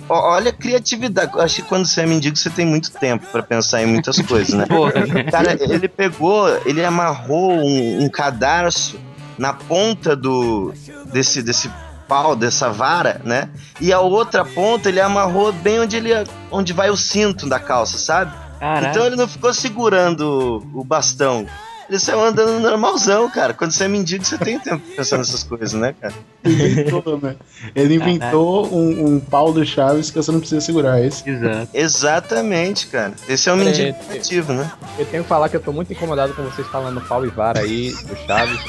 [0.10, 1.32] olha a criatividade.
[1.40, 4.54] Acho que quando você é mendigo, você tem muito tempo pra pensar em muitas coisas,
[4.54, 4.66] né?
[4.70, 4.94] Porra.
[5.32, 9.00] Cara, ele pegou, ele amarrou um, um cadarço
[9.38, 10.74] na ponta do
[11.12, 11.70] desse, desse
[12.08, 13.50] pau, dessa vara, né?
[13.82, 16.12] E a outra ponta ele amarrou bem onde ele
[16.52, 18.32] onde vai o cinto da calça, sabe?
[18.60, 18.88] Caralho.
[18.88, 21.46] Então ele não ficou segurando o bastão.
[21.88, 23.54] Ele saiu andando normalzão, cara.
[23.54, 26.14] Quando você é mendigo, você tem tempo pra pensar nessas coisas, né, cara?
[26.44, 27.36] inventou, né?
[27.76, 31.28] Ele inventou um, um pau do Chaves que você não precisa segurar é esse.
[31.30, 31.70] Exato.
[31.74, 33.14] Exatamente, cara.
[33.30, 34.72] Esse é o mendigo É, criativo, né?
[34.98, 37.60] Eu tenho que falar que eu tô muito incomodado com vocês falando pau e vara
[37.60, 38.60] aí, do Chaves.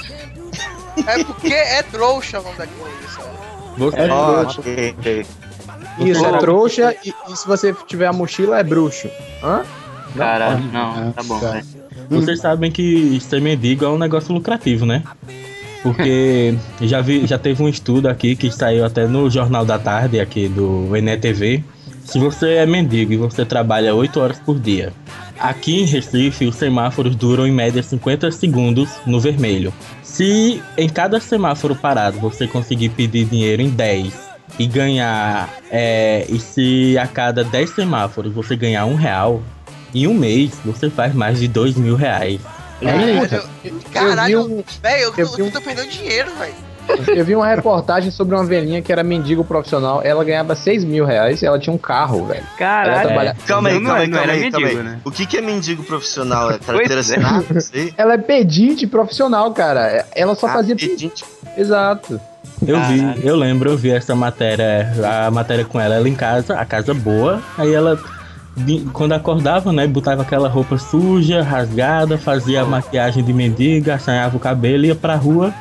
[1.07, 2.71] É porque é trouxa o nome sabe?
[3.79, 4.61] Você, É Ó, trouxa.
[4.61, 5.27] ok, ok.
[6.01, 9.09] Isso, é trouxa e, e se você tiver a mochila é bruxo.
[9.43, 9.63] Hã?
[10.17, 10.69] Caralho, pode.
[10.69, 11.63] não, tá bom, Tá.
[12.09, 15.03] Vocês sabem que ser mendigo é um negócio lucrativo, né?
[15.83, 20.19] Porque já, vi, já teve um estudo aqui que saiu até no Jornal da Tarde,
[20.19, 21.63] aqui do NETV.
[22.05, 24.93] Se você é mendigo e você trabalha 8 horas por dia,
[25.39, 29.73] aqui em Recife os semáforos duram em média 50 segundos no vermelho.
[30.03, 34.13] Se em cada semáforo parado você conseguir pedir dinheiro em 10
[34.59, 39.43] e ganhar, é, e se a cada 10 semáforos você ganhar um real,
[39.95, 42.41] em um mês você faz mais de 2 mil reais.
[42.81, 43.45] Caralho,
[43.93, 46.55] caralho, Eu vi um- velho, eu, eu tô- vi um- tô perdendo dinheiro, velho.
[47.09, 50.01] Eu vi uma reportagem sobre uma velhinha que era mendigo profissional.
[50.05, 52.45] Ela ganhava 6 mil reais e ela tinha um carro, velho.
[52.57, 53.09] Caralho.
[53.09, 54.87] trabalha- Calma aí, Não, calma aí, não calma aí, calma mendigo, aí.
[54.95, 55.01] né?
[55.05, 56.49] O que, que é mendigo profissional?
[56.53, 56.99] É carteira é.
[57.01, 57.45] assinada?
[57.97, 60.07] Ela é pedinte profissional, cara.
[60.15, 60.77] Ela só Ah, fazia.
[60.77, 61.25] pedinte.
[61.57, 62.21] Exato.
[62.65, 63.21] Eu vi, Caralho.
[63.25, 64.93] eu lembro, eu vi essa matéria,
[65.27, 67.99] a matéria com ela, ela em casa, a casa boa, aí ela
[68.93, 74.41] quando acordava, né, botava aquela roupa suja, rasgada, fazia a maquiagem de mendiga, assanhava o
[74.41, 75.53] cabelo, ia pra rua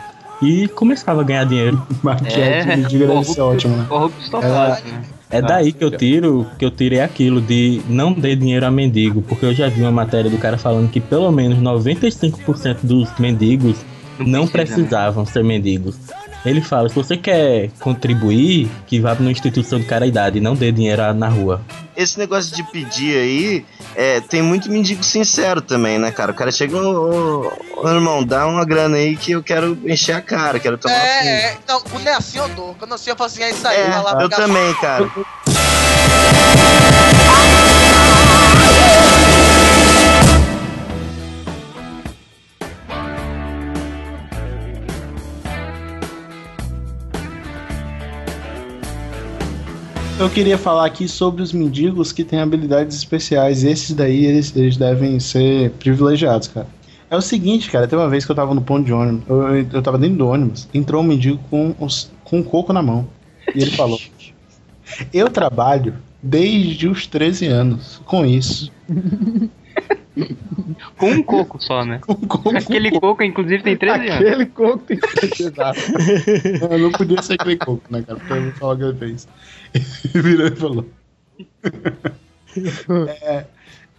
[0.42, 1.86] e começava a ganhar dinheiro.
[2.02, 3.86] Maquiagem de mendiga deve ser ótimo, né?
[4.20, 5.04] Estofado, né?
[5.30, 9.22] É daí que eu tiro, que eu tirei aquilo de não dê dinheiro a mendigo,
[9.24, 13.78] porque eu já vi uma matéria do cara falando que pelo menos 95% dos mendigos
[14.20, 14.84] não precisa, né?
[14.84, 15.98] precisavam ser mendigos.
[16.46, 20.72] Ele fala, se você quer contribuir, que vá numa instituição de caridade e não dê
[20.72, 21.62] dinheiro na rua.
[21.96, 26.32] Esse negócio de pedir aí, é, tem muito mendigo sincero também, né, cara?
[26.32, 30.14] O cara chega, ô, ô, ô, irmão, dá uma grana aí que eu quero encher
[30.14, 30.94] a cara, quero tomar.
[30.94, 32.76] É, é, não, quando é assim eu dou.
[32.78, 35.10] Quando assim eu falo assim, é isso aí, É, vai lá eu também, cara.
[50.18, 53.64] eu queria falar aqui sobre os mendigos que têm habilidades especiais.
[53.64, 56.68] Esses daí, eles, eles devem ser privilegiados, cara.
[57.10, 59.56] É o seguinte, cara, tem uma vez que eu tava no ponto de ônibus, eu,
[59.74, 63.08] eu tava dentro do ônibus, entrou um mendigo com, os, com um coco na mão.
[63.54, 64.00] E ele falou:
[65.14, 68.72] Eu trabalho desde os 13 anos com isso.
[70.98, 72.00] Com um coco só, né?
[72.06, 74.28] Com coco, Aquele coco, inclusive, tem 13 anos.
[74.28, 75.00] Aquele coco tem
[75.40, 75.80] Exato.
[76.70, 78.20] Não, não podia ser aquele coco, né, cara?
[78.20, 79.28] Porque eu vou falar o que ele fez.
[79.74, 80.86] Ele virou e falou.
[83.22, 83.46] É,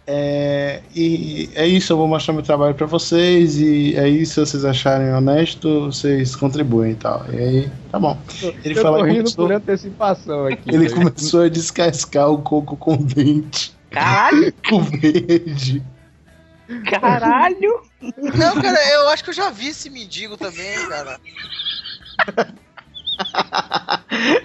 [0.09, 3.59] é, e é isso, eu vou mostrar meu trabalho pra vocês.
[3.59, 7.25] E é isso, se vocês acharem honesto, vocês contribuem e tal.
[7.31, 8.17] E aí, tá bom.
[8.63, 10.69] Ele eu fala tô rindo começou, por antecipação aqui.
[10.69, 10.95] Ele velho.
[10.95, 13.75] começou a descascar o coco com dente.
[13.89, 14.53] Caralho!
[14.69, 15.83] Com verde.
[16.89, 17.81] Caralho!
[18.01, 21.19] Não, cara, eu acho que eu já vi esse mendigo também, cara.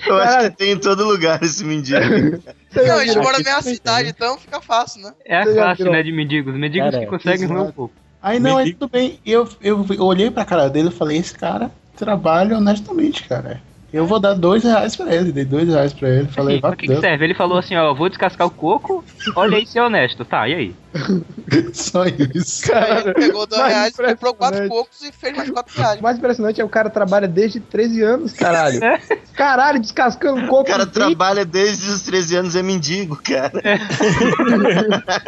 [0.07, 2.43] Eu acho que tem em todo lugar esse mendigo.
[2.75, 5.13] Não, a gente mora na minha cidade, então fica fácil, né?
[5.25, 6.55] É a classe, né, de mendigos.
[6.55, 7.75] Mendigos Cara, que conseguem roer um exato.
[7.75, 7.95] pouco.
[8.23, 9.21] Aí não, aí tudo bem.
[9.27, 13.61] Eu, eu, eu olhei pra cara dele e falei, esse cara trabalha honestamente, cara.
[13.93, 15.33] Eu vou dar dois reais pra ele.
[15.33, 16.29] Dei dois reais pra ele.
[16.29, 17.25] Falei, Assim, pra que, que serve?
[17.25, 19.05] Ele falou assim, ó, vou descascar o coco,
[19.37, 20.25] olha aí se é honesto.
[20.25, 20.77] Tá, e aí?
[21.75, 22.73] Só isso.
[22.75, 26.01] Aí ele pegou dois mais reais, comprou quatro cocos e fez mais quatro reais.
[26.01, 28.83] O mais impressionante é o cara trabalha desde 13 anos, caralho.
[28.83, 28.99] É.
[29.33, 30.63] Caralho, descascando coco.
[30.63, 33.53] O cara trabalha desde os 13 anos, é mendigo, cara.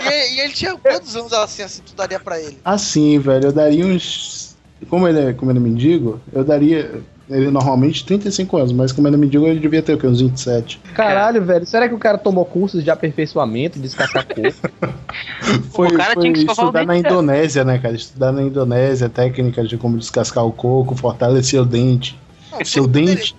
[0.05, 2.59] E, e ele tinha quantos anos assim, assim, tu daria pra ele?
[2.65, 4.57] Assim, velho, eu daria uns.
[4.89, 7.03] Como ele é, como ele é mendigo, eu daria.
[7.29, 10.07] Ele normalmente 35 anos, mas como ele é mendigo, ele devia ter o quê?
[10.07, 10.79] Uns 27.
[10.95, 11.65] Caralho, velho.
[11.65, 14.43] Será que o cara tomou cursos de aperfeiçoamento, de descascar coco?
[15.73, 16.97] Foi, O cara foi tinha que estudar na.
[16.97, 17.95] Indonésia, né, cara?
[17.95, 22.19] Estudar na Indonésia técnicas de como descascar o coco, fortalecer o dente.
[22.53, 23.35] Não, Seu dente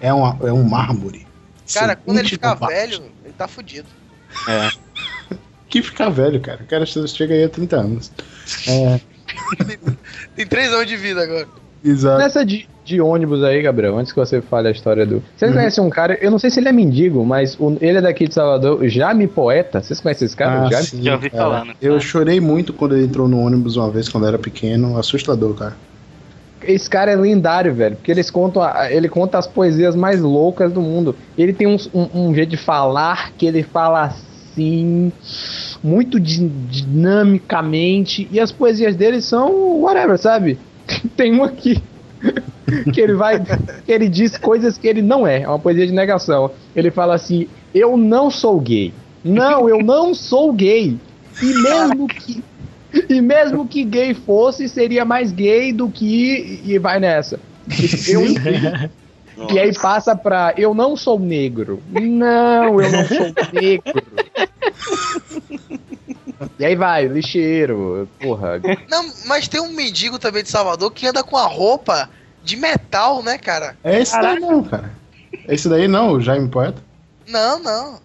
[0.00, 1.26] é, uma, é um mármore.
[1.72, 2.70] Cara, Seu quando ele ficar combate.
[2.70, 3.88] velho, ele tá fudido.
[5.68, 6.62] Que ficar velho, cara.
[6.62, 8.10] O cara chega aí a 30 anos.
[8.66, 8.98] É,
[10.34, 11.46] Tem três anos de vida agora.
[11.84, 12.18] Exato.
[12.18, 15.22] Nessa de, de ônibus aí, Gabriel, antes que você fale a história do.
[15.36, 15.56] Vocês Uhum.
[15.58, 18.26] conhecem um cara, eu não sei se ele é mendigo, mas o- ele é daqui
[18.28, 19.82] de Salvador, o Jame Poeta.
[19.82, 20.62] Vocês conhecem esse cara?
[20.66, 20.84] Ah, Jame?
[20.84, 21.74] sim, Já ouvi falar, né?
[21.80, 24.98] Eu chorei muito quando ele entrou no ônibus uma vez, quando eu era pequeno.
[24.98, 25.76] Assustador, cara.
[26.62, 30.72] Esse cara é lendário, velho, porque eles contam, a- ele conta as poesias mais loucas
[30.72, 31.14] do mundo.
[31.36, 35.12] Ele tem uns- um, um jeito de falar que ele fala assim,
[35.84, 40.58] muito di- dinamicamente, e as poesias dele são whatever, sabe?
[41.16, 41.82] Tem um aqui
[42.92, 45.92] que ele vai, que ele diz coisas que ele não é, é uma poesia de
[45.92, 46.50] negação.
[46.74, 48.92] Ele fala assim: "Eu não sou gay.
[49.24, 50.96] Não, eu não sou gay.
[51.42, 52.42] E mesmo que
[53.08, 56.60] e mesmo que gay fosse, seria mais gay do que.
[56.64, 57.38] E vai nessa.
[58.08, 58.22] Eu,
[59.52, 60.54] e aí passa pra.
[60.56, 61.82] Eu não sou negro.
[61.90, 64.02] Não, eu não sou negro.
[66.58, 68.60] E aí vai, lixeiro, porra.
[68.88, 72.08] Não, mas tem um mendigo também de Salvador que anda com a roupa
[72.44, 73.76] de metal, né, cara?
[73.82, 74.92] É esse daí não, cara.
[75.48, 76.82] Esse daí não, o Jaime Poeta.
[77.26, 78.00] Não, não.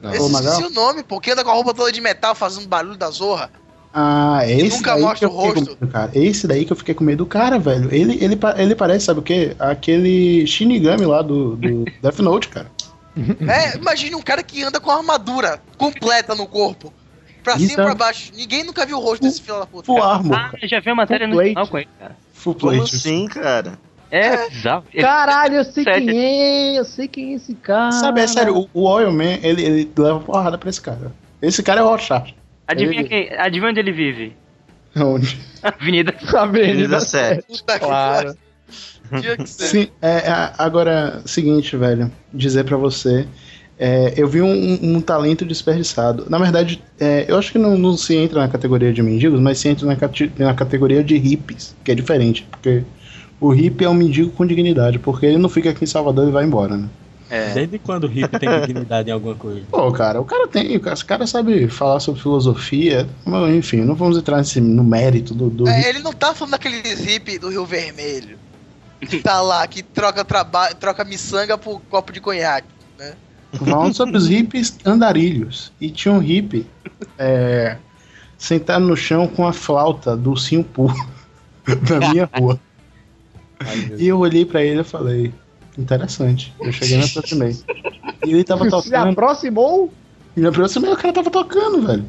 [0.00, 0.12] Não.
[0.12, 1.20] Esse Ô, esqueci o nome, pô.
[1.20, 3.50] Que anda com a roupa toda de metal fazendo barulho da zorra.
[3.92, 5.76] Ah, é esse nunca daí mostra que eu o fiquei rosto.
[5.76, 6.10] com medo, cara.
[6.14, 7.92] Esse daí que eu fiquei com medo do cara, velho.
[7.92, 9.56] Ele, ele, ele parece, sabe o quê?
[9.58, 12.70] Aquele Shinigami lá do, do Death Note, cara.
[13.16, 16.92] É, imagine um cara que anda com a armadura completa no corpo.
[17.48, 18.32] Pra Isso cima e é- pra baixo.
[18.36, 19.86] Ninguém nunca viu o rosto desse filho da puta.
[19.86, 20.08] Full cara.
[20.12, 21.70] Armor, Ah, eu já vi a matéria no Full jornal plate.
[21.70, 22.16] com ele, cara.
[22.34, 22.96] Full Como plate.
[22.96, 23.78] assim, cara?
[24.10, 24.84] É, bizarro.
[24.92, 26.06] Ele- Caralho, eu sei Sério?
[26.06, 26.18] quem
[26.74, 27.92] é, eu sei quem é esse cara.
[27.92, 31.12] Sabe, é sério, o, o Oil Man, ele, ele leva porrada pra esse cara.
[31.42, 32.34] Esse cara é o Rorschach.
[32.66, 34.36] Adivinha, Ele- quem, adivinha onde ele vive?
[34.96, 35.38] Onde?
[35.62, 36.14] Avenida.
[36.36, 37.44] Avenida Avenida 7.
[37.46, 38.34] Puta que Claro.
[38.34, 39.46] que.
[39.46, 43.26] Sim, é, é, agora, seguinte, velho, dizer pra você,
[43.78, 46.26] é, eu vi um, um- talento desperdiçado.
[46.28, 49.58] Na verdade, é, eu acho que não, não se entra na categoria de mendigos, mas
[49.58, 52.82] se entra na, cate- na categoria de hippies, que é diferente, porque
[53.40, 56.32] o hippie é um mendigo com dignidade, porque ele não fica aqui em Salvador e
[56.32, 56.88] vai embora, né?
[57.30, 57.52] É.
[57.52, 59.60] Desde quando o hippie tem dignidade em alguma coisa?
[59.70, 64.16] Pô, cara, o cara tem, o cara, sabe falar sobre filosofia, mas, enfim, não vamos
[64.16, 67.66] entrar nesse, no mérito do, do É, ele não tá falando daqueles hippie do Rio
[67.66, 68.38] Vermelho.
[69.00, 72.66] Que tá lá, que troca, traba troca miçanga por copo de conhaque.
[73.52, 75.72] Falando sobre os hippies andarilhos.
[75.80, 76.66] E tinha um hippie
[77.18, 77.76] é,
[78.36, 80.92] sentado no chão com a flauta do Simpu
[81.88, 82.60] na minha rua.
[83.98, 85.34] E eu olhei pra ele e falei,
[85.76, 86.54] interessante.
[86.60, 87.56] Eu cheguei e me aproximei.
[88.26, 89.10] E ele tava Se tocando.
[89.10, 89.92] aproximou?
[90.36, 92.08] Me aproximei, o cara tava tocando, velho.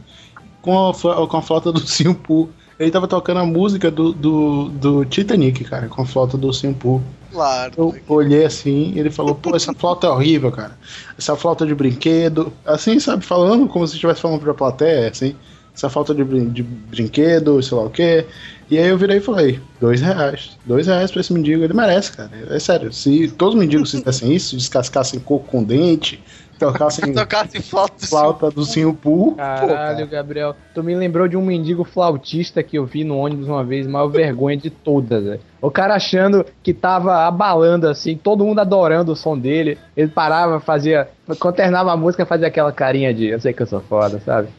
[0.61, 2.49] Com a, com a flauta do Simpu.
[2.79, 7.01] Ele tava tocando a música do, do, do Titanic, cara, com a flauta do Simpu.
[7.31, 7.73] Claro.
[7.77, 10.77] Eu olhei assim e ele falou, pô, essa flauta é horrível, cara.
[11.17, 12.53] Essa flauta de brinquedo.
[12.65, 15.35] Assim, sabe, falando como se estivesse falando pra plateia, assim.
[15.75, 18.25] Essa falta de, brin de brinquedo, sei lá o quê.
[18.69, 20.57] E aí eu virei e falei, dois reais.
[20.65, 22.31] Dois reais pra esse mendigo, ele merece, cara.
[22.49, 26.21] É sério, se todos os mendigos fizessem isso, descascassem coco com dente,
[26.59, 30.05] tocassem Tocasse flauta do flauta do Simpu, pô, Caralho, cara.
[30.05, 30.55] Gabriel.
[30.73, 34.07] Tu me lembrou de um mendigo flautista que eu vi no ônibus uma vez, maior
[34.07, 35.39] vergonha de todas, velho.
[35.61, 39.77] O cara achando que tava abalando assim, todo mundo adorando o som dele.
[39.95, 41.07] Ele parava, fazia.
[41.39, 44.49] Quando terminava a música, fazia aquela carinha de eu sei que eu sou foda, sabe?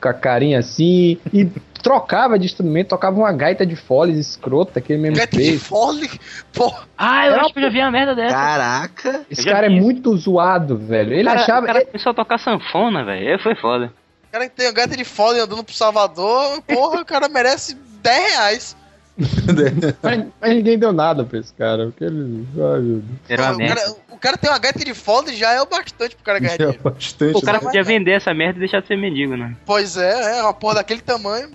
[0.00, 1.18] Com a carinha assim.
[1.32, 1.48] E
[1.84, 5.62] trocava de instrumento, tocava uma gaita de foles escrota que ele mesmo Gaita de fez.
[5.62, 6.10] fole?
[6.52, 8.34] Pô, Ah, eu Era acho que eu já vi uma merda dessa.
[8.34, 9.20] Caraca!
[9.30, 11.12] Esse cara é muito zoado, velho.
[11.12, 11.64] Ele o cara, achava.
[11.64, 13.38] o cara começou a tocar sanfona, velho.
[13.38, 13.92] Foi foda.
[14.28, 17.76] o cara que tem um gato de fole andando pro Salvador, porra, o cara merece
[18.02, 18.76] 10 reais.
[20.02, 21.84] Mas, mas ninguém deu nada pra esse cara.
[21.86, 22.44] Porque ele.
[22.58, 26.16] Ai, uma o, cara, o cara tem uma gaita de fole já é o bastante
[26.16, 26.80] pro cara ganhar É dinheiro.
[26.82, 27.36] bastante.
[27.36, 27.64] O cara né?
[27.64, 29.54] podia vender essa merda e deixar de ser mendigo, né?
[29.64, 31.48] Pois é, é uma porra daquele tamanho.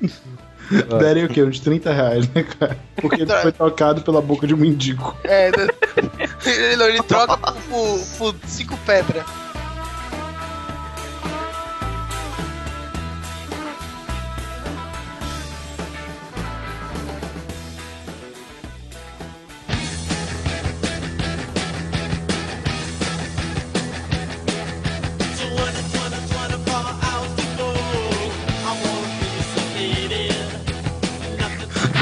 [0.98, 1.42] Daria o quê?
[1.42, 2.78] Uns 30 reais, né, cara?
[2.96, 5.14] Porque ele foi tocado pela boca de um mendigo.
[5.24, 5.48] É,
[6.46, 9.24] ele, ele troca por, por, por cinco pedras.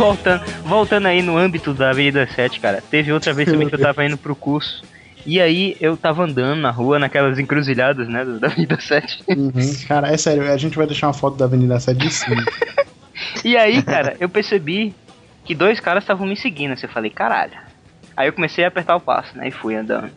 [0.03, 2.83] Voltando, voltando aí no âmbito da Avenida 7, cara.
[2.83, 4.83] Teve outra vez também que eu tava indo pro curso.
[5.25, 9.23] E aí eu tava andando na rua, naquelas encruzilhadas, né, da Avenida 7.
[9.29, 9.53] Uhum.
[9.87, 12.45] Cara, é sério, a gente vai deixar uma foto da Avenida 7 de cima.
[13.45, 14.93] E aí, cara, eu percebi
[15.45, 16.73] que dois caras estavam me seguindo.
[16.73, 17.53] Assim, eu falei, caralho.
[18.17, 19.49] Aí eu comecei a apertar o passo, né?
[19.49, 20.11] E fui andando.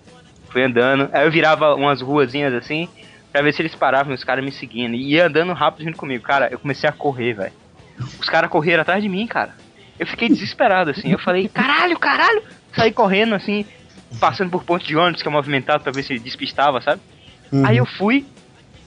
[0.50, 1.10] Fui andando.
[1.14, 2.90] Aí eu virava umas ruazinhas assim,
[3.32, 4.96] pra ver se eles paravam e os caras me seguindo.
[4.96, 6.24] E ia andando rápido junto comigo.
[6.24, 7.54] Cara, eu comecei a correr, velho.
[8.20, 9.54] Os caras correram atrás de mim, cara.
[10.00, 11.12] Eu fiquei desesperado, assim.
[11.12, 12.42] Eu falei, caralho, caralho!
[12.76, 13.66] Saí correndo, assim,
[14.20, 17.02] passando por ponto de ônibus que é movimentado pra ver se despistava, sabe?
[17.52, 17.66] Uhum.
[17.66, 18.26] Aí eu fui,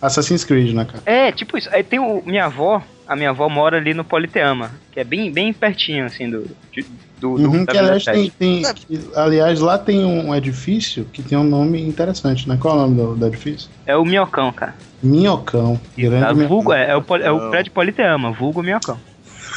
[0.00, 1.02] Assassin's Creed, né, cara?
[1.06, 1.68] é, tipo isso.
[1.72, 5.30] Aí tem o, minha avó, a minha avó mora ali no Politeama, que é bem,
[5.32, 6.44] bem pertinho, assim, do.
[6.72, 6.86] de-
[7.18, 8.30] do, do Uhum, da que, aliás, tem,
[8.62, 8.86] 7.
[8.86, 12.56] tem- aliás, lá tem um edifício que tem um nome interessante, né?
[12.60, 13.68] Qual é o nome do, do edifício?
[13.84, 14.76] É o Minhocão, cara.
[15.02, 15.74] Minhocão.
[15.76, 15.82] Tá?
[15.96, 16.46] Grande Minhocão.
[16.48, 19.00] Vulgo, é, é o, é o prédio Politeama, vulgo Minhocão.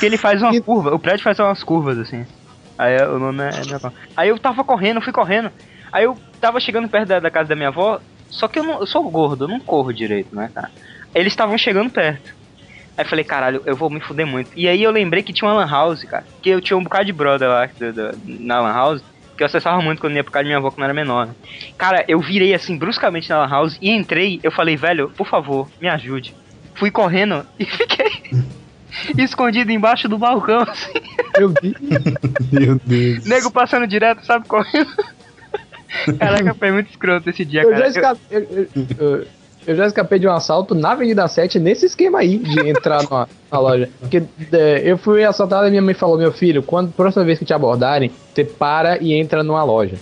[0.01, 2.25] Porque ele faz uma curva, o prédio faz umas curvas, assim.
[2.77, 3.49] Aí o nome é.
[4.17, 5.51] Aí eu tava correndo, fui correndo.
[5.91, 8.79] Aí eu tava chegando perto da, da casa da minha avó, só que eu, não,
[8.79, 10.71] eu sou gordo, eu não corro direito, né, cara?
[11.13, 12.33] Eles estavam chegando perto.
[12.97, 14.49] Aí falei, caralho, eu vou me fuder muito.
[14.55, 16.25] E aí eu lembrei que tinha uma lan house, cara.
[16.41, 19.03] Que eu tinha um bocado de brother lá do- do- na lan house.
[19.37, 21.27] Que eu acessava muito quando ia por causa da minha avó quando eu era menor.
[21.27, 21.33] né?
[21.77, 24.39] Cara, eu virei assim bruscamente na lan house e entrei.
[24.41, 26.33] Eu falei, velho, por favor, me ajude.
[26.75, 28.31] Fui correndo e fiquei
[29.17, 30.91] escondido embaixo do balcão, assim.
[31.37, 31.75] Eu vi.
[32.51, 33.25] Meu Deus.
[33.25, 34.91] Nego passando direto, sabe, correndo.
[36.19, 37.79] Caraca, foi muito escroto esse dia, Eu cara.
[37.79, 39.27] já, Eu- escapei, eu, eu- eu-
[39.67, 43.27] eu já escapei de um assalto na Avenida 7 nesse esquema aí de entrar numa,
[43.51, 43.89] na loja.
[43.99, 44.23] Porque
[44.53, 47.53] é, eu fui assaltado e minha mãe falou: Meu filho, quando próxima vez que te
[47.53, 49.97] abordarem, você para e entra numa loja.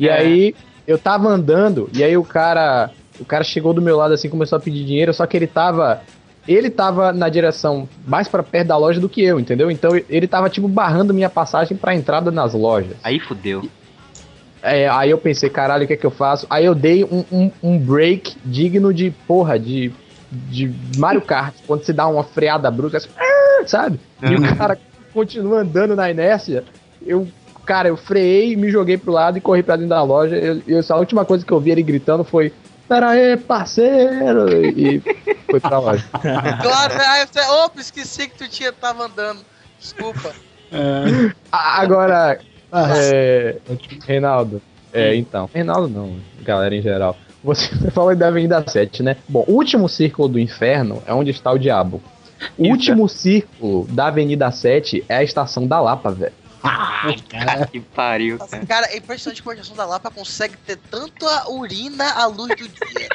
[0.00, 0.12] E É.
[0.14, 0.54] aí
[0.86, 2.90] eu tava andando, e aí o cara.
[3.20, 6.00] O cara chegou do meu lado assim, começou a pedir dinheiro, só que ele tava.
[6.46, 9.70] Ele tava na direção mais pra perto da loja do que eu, entendeu?
[9.70, 12.96] Então ele tava tipo barrando minha passagem pra entrada nas lojas.
[13.02, 13.62] Aí fudeu.
[14.62, 16.46] É, aí eu pensei, caralho, o que é que eu faço?
[16.48, 19.92] Aí eu dei um, um, um break digno de, porra, de,
[20.30, 23.98] de Mario Kart, quando se dá uma freada brusca, assim, "Ah", sabe?
[24.22, 24.78] E o cara
[25.12, 26.64] continua andando na inércia.
[27.06, 27.28] Eu,
[27.66, 30.34] cara, eu freiei, me joguei pro lado e corri pra dentro da loja.
[30.34, 32.50] Eu, eu, a última coisa que eu vi ele gritando foi:
[32.88, 34.50] Pera aí, parceiro!
[34.78, 35.00] E
[35.50, 36.04] foi pra loja.
[36.62, 37.04] Claro, né?
[37.06, 39.40] Aí você, opa, esqueci que tu tinha, tava andando.
[39.78, 40.32] Desculpa.
[40.72, 42.38] É, Agora,
[42.72, 43.56] ah, É,
[44.06, 44.60] Reinaldo.
[44.92, 45.48] É, então.
[45.52, 47.16] Reinaldo não, galera em geral.
[47.42, 49.16] Você falou da Avenida 7, né?
[49.28, 52.02] Bom, o último círculo do inferno é onde está o diabo.
[52.58, 52.72] O Isso.
[52.72, 56.32] último círculo da Avenida 7 é a estação da Lapa, velho.
[57.70, 58.66] Que pariu, cara.
[58.66, 62.66] Cara, é impressionante como a estação da Lapa consegue ter tanta urina à luz do
[62.68, 63.08] dia.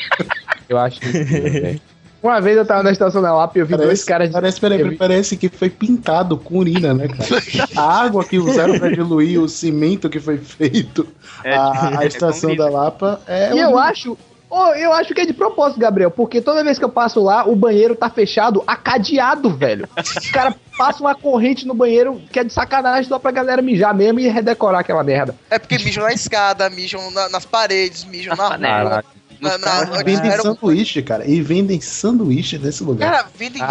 [0.68, 1.82] Eu acho que.
[2.22, 4.34] Uma vez eu tava na estação da Lapa e eu vi dois Parece, caras de.
[4.34, 7.42] parece, peraí, vi- parece que foi pintado com urina, né, cara?
[7.78, 11.08] A água que usaram pra diluir o cimento que foi feito,
[11.46, 13.54] É, a, a é estação com da Lapa é.
[13.54, 14.18] E eu acho.
[14.50, 17.48] Ô, eu acho que é de propósito, Gabriel, porque toda vez que eu passo lá,
[17.48, 19.88] o banheiro tá fechado, acadeado, velho.
[19.98, 23.94] Os caras passam uma corrente no banheiro que é de sacanagem só pra galera mijar
[23.94, 25.36] mesmo e redecorar aquela merda.
[25.52, 29.04] É porque mijam na escada, mijam na- nas paredes, mijam na rua.
[29.40, 31.26] Na, na, E vendem sanduíche, cara.
[31.26, 33.10] E vendem sanduíche nesse lugar.
[33.12, 33.68] Cara, vendem de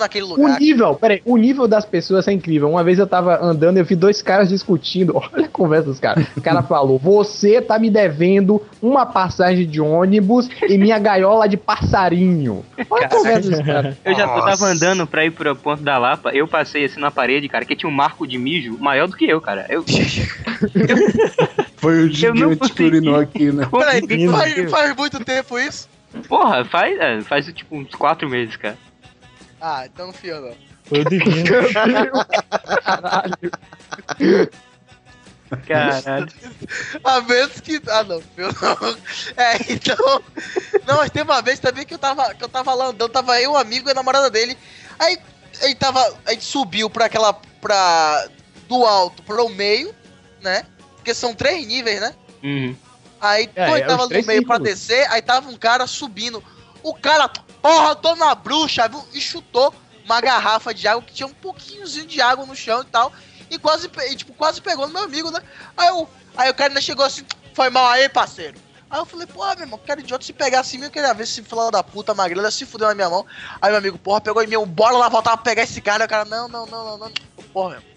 [0.00, 0.58] Tudo naquele O lugar.
[0.58, 2.70] nível, peraí, o nível das pessoas é incrível.
[2.70, 5.14] Uma vez eu tava andando e eu vi dois caras discutindo.
[5.32, 6.26] Olha a conversa dos caras.
[6.36, 11.56] O cara falou: Você tá me devendo uma passagem de ônibus e minha gaiola de
[11.56, 12.64] passarinho.
[12.88, 13.96] Olha a conversa dos caras.
[14.04, 17.10] Eu já eu tava andando pra ir pro ponto da Lapa, eu passei assim na
[17.10, 19.66] parede, cara, que tinha um marco de mijo maior do que eu, cara.
[19.68, 19.84] Eu,
[21.76, 23.66] Foi o gigante que urinou aqui, né?
[23.70, 25.88] Peraí, faz, faz muito tempo isso?
[26.28, 28.76] Porra, faz, é, faz tipo uns quatro meses, cara.
[29.60, 30.56] Ah, então não fui eu não.
[30.84, 31.44] Foi o divino.
[32.84, 33.50] Caralho.
[35.66, 36.28] Caralho.
[37.02, 37.80] A menos que.
[37.88, 38.96] Ah, não, eu não.
[39.36, 40.22] É, então.
[40.86, 43.40] Não, mas tem uma vez também que eu tava, que eu tava lá andando, tava
[43.40, 44.56] eu, um amigo e a namorada dele.
[44.98, 45.18] Aí
[45.62, 46.00] ele tava.
[46.26, 47.32] A gente subiu pra aquela.
[47.60, 48.28] pra.
[48.68, 49.94] do alto pro meio,
[50.40, 50.64] né?
[50.96, 52.14] Porque são três níveis, né?
[52.42, 52.76] Uhum.
[53.20, 54.62] Aí É, é, tava no meio pra círculos.
[54.62, 56.42] descer, aí tava um cara subindo.
[56.82, 59.04] O cara, porra, tô na bruxa, viu?
[59.12, 59.74] E chutou
[60.04, 63.12] uma garrafa de água que tinha um pouquinhozinho de água no chão e tal.
[63.50, 65.40] E quase, e, tipo, quase pegou no meu amigo, né?
[65.76, 67.24] Aí, eu, aí o cara ainda chegou assim,
[67.54, 68.58] foi mal aí, parceiro.
[68.88, 71.42] Aí eu falei, porra, meu irmão, cara idiota se pegar assim, eu queria ver se
[71.42, 73.24] filho da puta magrela se fudeu na minha mão.
[73.62, 76.02] Aí meu amigo, porra, pegou em mim, bora lá voltar pra pegar esse cara.
[76.02, 77.12] Aí o cara, não, não, não, não, não.
[77.52, 77.89] Porra, meu.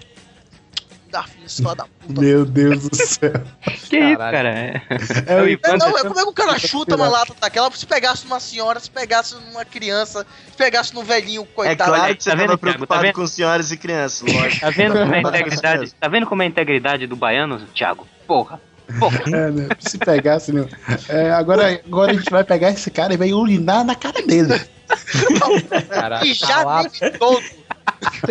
[1.46, 2.22] Esse filho da puta.
[2.22, 3.32] Meu Deus do céu.
[3.90, 4.50] Que isso, cara?
[4.50, 4.82] É,
[5.28, 7.36] É o É, Ivan não, é tentando- como é que o cara chuta uma lata
[7.40, 7.70] daquela?
[7.72, 11.92] Se pegasse numa senhora, se pegasse numa criança, se pegasse num velhinho, É coitado.
[11.92, 12.72] claro olha, que você tá vendo, tava Thiago?
[12.72, 13.14] Tá preocupado vendo?
[13.16, 14.62] com senhoras e crianças, lógico.
[14.62, 15.94] Tá vendo como é a é integridade?
[15.94, 18.08] Tá vendo como é a integridade do baiano, Thiago?
[18.28, 18.60] Porra.
[19.00, 19.20] Porra.
[19.28, 19.70] É, né?
[19.80, 20.68] Se pegasse, né?
[21.08, 24.60] É, agora, agora a gente vai pegar esse cara e vai urinar na cara dele.
[25.90, 26.26] Caralho.
[26.26, 27.42] E já lá- teve todo.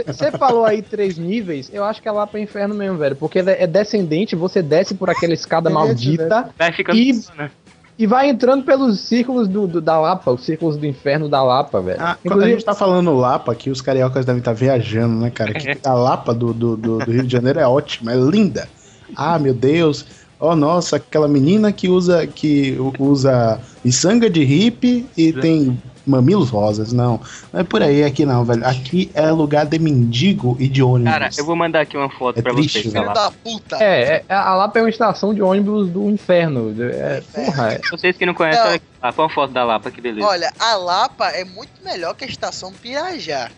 [0.07, 3.16] Você falou aí três níveis, eu acho que é lá pro inferno mesmo, velho.
[3.16, 6.96] Porque é descendente, você desce por aquela escada Desce, maldita Vai ficando.
[6.98, 7.50] E- né?
[7.98, 11.80] e vai entrando pelos círculos do, do- da Lapa, os círculos do inferno da Lapa,
[11.80, 11.98] velho.
[12.00, 15.30] Ah, quando a Inclusive, gente tá falando Lapa aqui, os cariocas devem estar viajando, né,
[15.30, 15.53] cara?
[15.53, 18.66] Que a Lapa do, do, do, do Rio de Janeiro é ótima, é linda.
[19.14, 20.07] Ah, meu Deus.
[20.45, 26.93] Oh, nossa, aquela menina que usa que usa miçanga de hippie e tem mamilos rosas.
[26.93, 27.20] Não,
[27.53, 28.66] não é por aí aqui não, velho.
[28.66, 31.12] Aqui é lugar de mendigo e de ônibus.
[31.12, 32.93] Cara, eu vou mandar aqui uma foto É pra triste, vocês.
[32.93, 32.99] né?
[33.01, 33.12] Filho lá.
[33.14, 33.76] da puta.
[33.80, 36.74] é, é, a Lapa é uma estação de ônibus do inferno.
[36.90, 37.80] É, porra, é.
[37.88, 38.66] Vocês que não conhecem, Não.
[38.66, 38.84] olha aqui.
[39.01, 40.26] Ah, põe uma foto da Lapa, que beleza.
[40.26, 43.49] Olha, a Lapa é muito melhor que a estação Pirajá.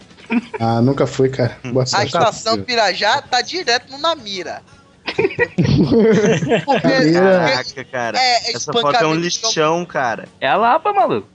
[0.60, 1.56] Ah, nunca fui, cara.
[1.64, 4.62] Boa A estação Pirajá tá direto no Namira.
[7.12, 8.18] Caraca, cara.
[8.18, 10.28] é, é Essa foto é um lixão, cara.
[10.40, 11.28] É a Lapa, maluco.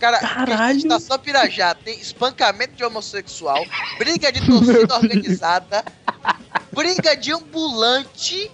[0.00, 0.76] Cara, Caralho.
[0.78, 3.64] Estação Pirajá tem espancamento de homossexual,
[3.98, 5.82] briga de torcida organizada,
[6.70, 8.50] briga de ambulante,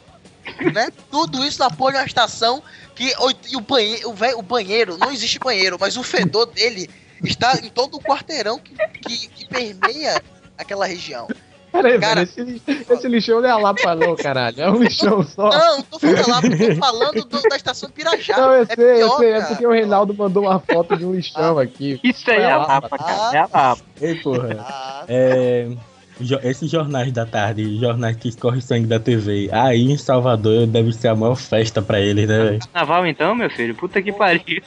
[0.72, 0.88] né?
[1.10, 2.62] Tudo isso na porra de uma estação
[2.94, 6.46] que o, e o, banheiro, o, vé- o banheiro, não existe banheiro, mas o fedor
[6.46, 6.88] dele
[7.24, 10.22] está em todo o quarteirão que, que, que permeia
[10.56, 11.26] aquela região.
[11.72, 12.62] Peraí, Cara- velho, esse,
[12.92, 14.60] esse lixão não é a Lapa, não, caralho.
[14.60, 15.48] É um lixão só.
[15.50, 18.36] Não, não tô falando lá, tô falando do- da estação Pirajá.
[18.36, 19.28] Não, eu é sei, eu pior, sei.
[19.30, 19.46] É cara.
[19.46, 21.98] porque o Reinaldo mandou uma foto de um lixão aqui.
[22.04, 22.72] Isso aí é a Lapa.
[22.72, 23.36] Lapa, cara.
[23.36, 23.78] É a Lapa.
[24.00, 24.56] Ei, porra.
[24.60, 25.68] Ah, É,
[26.44, 31.08] esses jornais da tarde, jornais que escorrem sangue da TV, aí em Salvador deve ser
[31.08, 32.58] a maior festa pra eles, né, velho?
[32.72, 33.74] Carnaval então, meu filho?
[33.74, 34.62] Puta que pariu.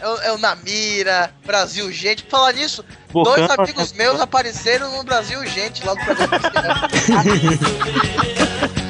[0.00, 2.22] É, o- é o Namira, Brasil Gente.
[2.24, 6.88] Por falar nisso, Bocão, Dois amigos meus apareceram no Brasil Gente, lá no programa.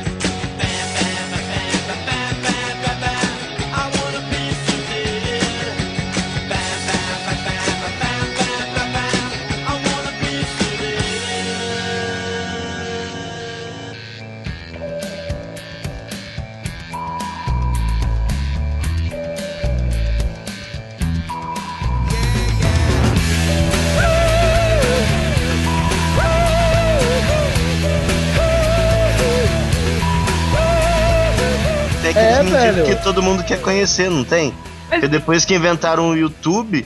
[33.02, 34.52] todo mundo quer conhecer, não tem?
[34.88, 36.84] Porque depois que inventaram o YouTube,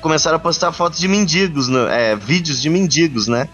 [0.00, 3.48] começaram a postar fotos de mendigos, no- é, vídeos de mendigos, né?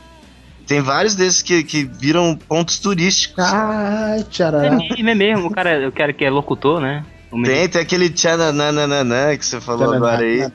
[0.67, 3.45] Tem vários desses que, que viram pontos turísticos.
[3.45, 4.71] Ai, É tchará.
[4.71, 7.05] meme mesmo, o cara, o cara que é locutor, né?
[7.45, 10.51] Tem, tem aquele tchananananã que você falou agora aí.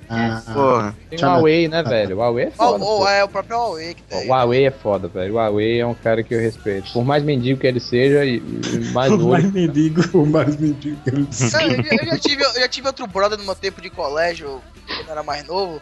[0.54, 0.96] Porra.
[1.10, 2.16] Tem o Huawei, né, velho?
[2.16, 3.10] O Huawei é Ou, foda.
[3.12, 4.26] é o próprio Huawei que tem.
[4.28, 5.34] O Huawei é foda, velho.
[5.34, 6.92] O Huawei é um cara que eu respeito.
[6.94, 10.02] Por mais mendigo que ele seja e, e mais Mais mendigo.
[10.18, 13.08] O mais mendigo que ele Não, eu, já- eu já tive, eu já tive outro
[13.08, 15.82] brother no meu tempo de colégio, quando eu era mais novo.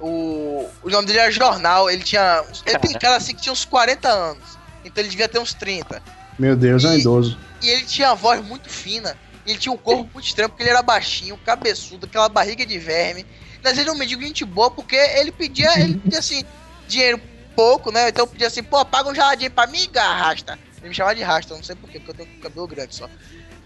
[0.00, 2.42] O, o nome dele era Jornal, ele tinha.
[2.66, 4.58] Ele tem cara assim que tinha uns 40 anos.
[4.84, 6.02] Então ele devia ter uns 30.
[6.38, 7.38] Meu Deus, é um idoso.
[7.62, 9.16] E ele tinha a voz muito fina.
[9.46, 12.78] E ele tinha um corpo muito estranho, porque ele era baixinho, cabeçudo, aquela barriga de
[12.78, 13.26] verme.
[13.62, 16.44] Mas ele era um mendigo gente boa, porque ele pedia, ele pedia assim,
[16.86, 17.20] dinheiro
[17.54, 18.08] pouco, né?
[18.08, 20.58] Então pedia assim, pô, paga um geladinho pra mim, rasta.
[20.78, 23.08] Ele me chamava de rasta, não sei porquê, porque eu tenho cabelo grande só.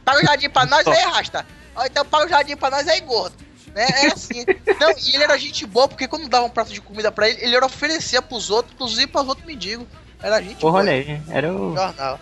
[0.04, 1.46] Paga um geladinho pra nós aí, rasta.
[1.74, 3.36] Ó, então paga um geladinho pra nós aí, gordo.
[3.74, 3.86] Né?
[3.88, 4.44] É assim.
[4.80, 7.42] Não, e ele era gente boa, porque quando dava um prato de comida pra ele,
[7.42, 9.86] ele era oferecer pros outros, inclusive pros outros mendigos.
[10.22, 10.82] Era gente Porra, boa.
[10.82, 11.22] olha aí.
[11.28, 11.74] Era o.
[11.74, 12.20] Jornal.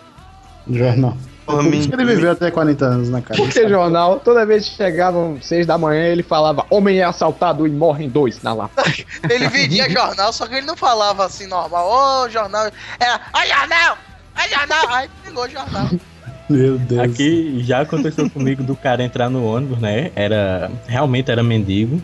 [0.69, 1.17] Jornal.
[1.47, 3.41] Porra, Por isso que ele viveu até 40 anos na cara.
[3.41, 7.71] Porque jornal, toda vez que chegavam seis da manhã, ele falava: Homem é assaltado e
[7.71, 8.83] morrem dois na lata.
[9.29, 11.89] Ele vendia jornal, só que ele não falava assim normal.
[11.89, 12.69] Ô, jornal.
[12.99, 13.97] Era, ó, jornal!
[14.35, 14.95] Ó, jornal!
[14.95, 15.89] Aí pegou o jornal.
[16.49, 17.01] Meu Deus.
[17.01, 20.11] Aqui já aconteceu comigo do cara entrar no ônibus, né?
[20.15, 20.69] Era.
[20.85, 22.01] Realmente era mendigo.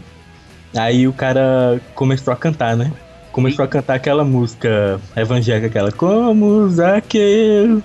[0.73, 2.91] Aí o cara começou a cantar, né?
[3.33, 7.83] Começou a cantar aquela música evangélica, aquela Como Zaqueu.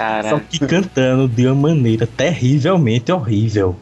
[0.00, 0.40] Só Caralho.
[0.48, 3.76] que cantando de uma maneira terrivelmente horrível.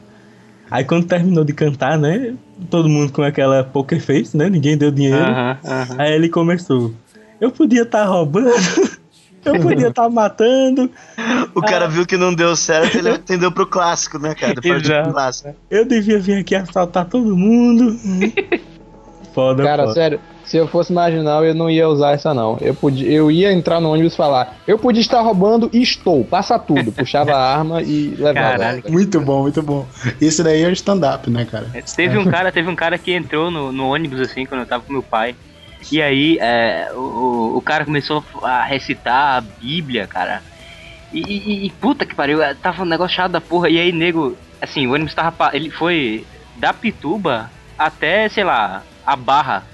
[0.68, 2.34] Aí quando terminou de cantar, né?
[2.68, 4.50] Todo mundo com aquela poker face, né?
[4.50, 5.16] Ninguém deu dinheiro.
[5.16, 5.94] Aham, aham.
[5.96, 6.92] Aí ele começou.
[7.40, 8.50] Eu podia estar roubando.
[9.44, 10.90] Eu podia estar matando.
[11.54, 14.52] O cara viu que não deu certo, ele atendeu pro clássico, né, cara?
[14.54, 15.10] Depois do Exato.
[15.12, 15.54] clássico.
[15.70, 17.96] Eu devia vir aqui assaltar todo mundo.
[19.32, 19.94] Foda, Cara, foda.
[19.94, 22.56] sério, se eu fosse marginal, eu não ia usar essa, não.
[22.60, 26.24] Eu, podia, eu ia entrar no ônibus e falar: Eu podia estar roubando e estou.
[26.24, 26.90] Passa tudo.
[26.92, 28.58] Puxava a arma e levava.
[28.58, 28.82] Caralho.
[28.88, 29.86] Muito bom, muito bom.
[30.20, 31.70] Esse daí é o stand-up, né, cara?
[31.94, 34.82] Teve um cara, teve um cara que entrou no, no ônibus assim quando eu tava
[34.84, 35.34] com meu pai.
[35.92, 40.42] E aí é, o, o- cara começou a recitar a Bíblia, cara.
[41.12, 43.68] E, e- e puta que pariu, é, tava um negócio chato da porra.
[43.70, 45.50] E aí, nego, assim, o ônibus tava.
[45.52, 46.26] Ele foi
[46.56, 49.64] da Pituba até, sei lá, a barra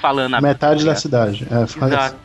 [0.00, 1.44] falando a Metade da cidade.
[1.50, 2.16] É, faz Exato.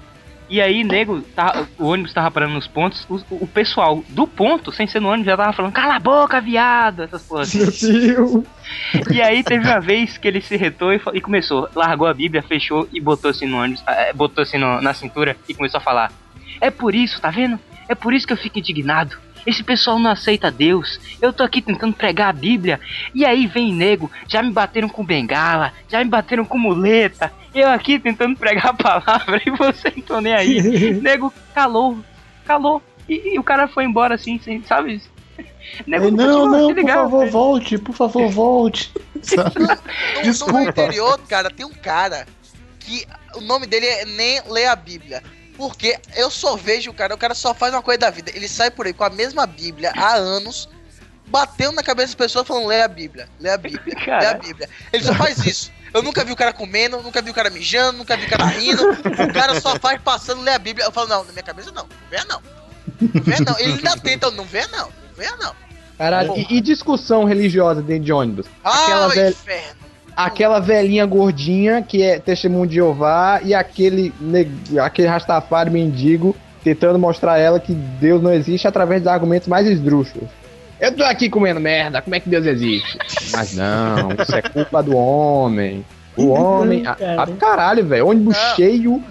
[0.50, 4.72] E aí, nego, tava- o ônibus tava parando nos pontos, o, o pessoal do ponto,
[4.72, 7.56] sem ser no ônibus, já tava falando, cala a boca, viado, essas porras.
[7.56, 7.92] assim.
[8.08, 8.46] Meu Deus.
[9.12, 12.44] E aí teve uma vez que ele se retou e, e começou, largou a Bíblia,
[12.44, 15.82] fechou e botou assim no ônibus, eh, botou assim no- na cintura e começou a
[15.82, 16.12] falar.
[16.62, 17.58] É por isso, tá vendo?
[17.90, 19.18] É por isso que eu fico indignado.
[19.46, 21.00] Esse pessoal não aceita Deus.
[21.22, 22.80] Eu tô aqui tentando pregar a Bíblia.
[23.14, 27.32] E aí vem nego, já me bateram com bengala, já me bateram com muleta.
[27.54, 30.94] Eu aqui tentando pregar a palavra e você não tô nem aí.
[31.02, 31.98] nego calou,
[32.46, 32.82] calou.
[33.08, 35.02] E, e o cara foi embora assim, sem, sabe?
[35.86, 38.92] Nego Ei, não, não, se por favor, volte, por favor, volte.
[39.22, 39.60] Sabe?
[39.60, 40.60] No, no Desculpa.
[40.60, 42.26] meu interior, cara, tem um cara
[42.80, 45.24] que o nome dele é nem ler a Bíblia.
[45.56, 48.32] Porque eu só vejo o cara, o cara só faz uma coisa da vida.
[48.34, 50.68] Ele sai por aí com a mesma Bíblia há anos,
[51.28, 54.34] batendo na cabeça das pessoas falando, lê a Bíblia, lê a Bíblia, lê a.
[54.34, 54.70] Bíblia.
[54.92, 55.72] Ele só faz isso.
[55.94, 58.46] Eu nunca vi o cara comendo, nunca vi o cara mijando, nunca vi o cara
[58.46, 58.84] rindo.
[58.92, 60.86] O cara só faz passando, lê a Bíblia.
[60.86, 62.42] Eu falo, não, na minha cabeça não, não vê não.
[63.02, 63.60] Não vê não.
[63.60, 65.54] Ele ainda tenta, não vê não, não vê não.
[65.98, 68.48] Caralho, e, e discussão religiosa dentro de ônibus?
[68.64, 69.80] Aquela, Ah, velha, inferno.
[70.16, 74.12] aquela velhinha gordinha que é testemunho de Jeová e aquele,
[74.84, 79.68] aquele Rastafari mendigo tentando mostrar a ela que Deus não existe através dos argumentos mais
[79.68, 80.30] esdrúxulos.
[80.84, 82.98] Eu tô aqui comendo merda, como é que Deus existe?
[83.32, 85.86] Mas não, isso é culpa do homem.
[86.18, 86.86] O homem.
[86.86, 86.92] A,
[87.24, 88.08] a- caralho, velho.
[88.08, 88.56] Ônibus Não.
[88.58, 89.04] cheio,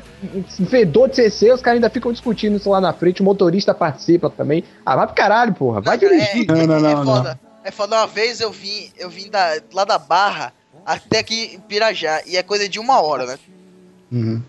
[0.69, 4.29] fedor de CC, os caras ainda ficam discutindo isso lá na frente, o motorista participa
[4.29, 4.63] também.
[4.85, 5.81] Ah, vai pro caralho, porra.
[5.81, 6.47] Vai Não, dirigir.
[6.47, 7.41] Não, não, é não, foda.
[7.65, 7.97] É foda.
[7.97, 10.53] Uma vez eu vim, eu vim da, lá da Barra
[10.85, 12.21] até aqui em Pirajá.
[12.27, 13.39] E é coisa de uma hora, né?
[14.13, 14.43] Uhum.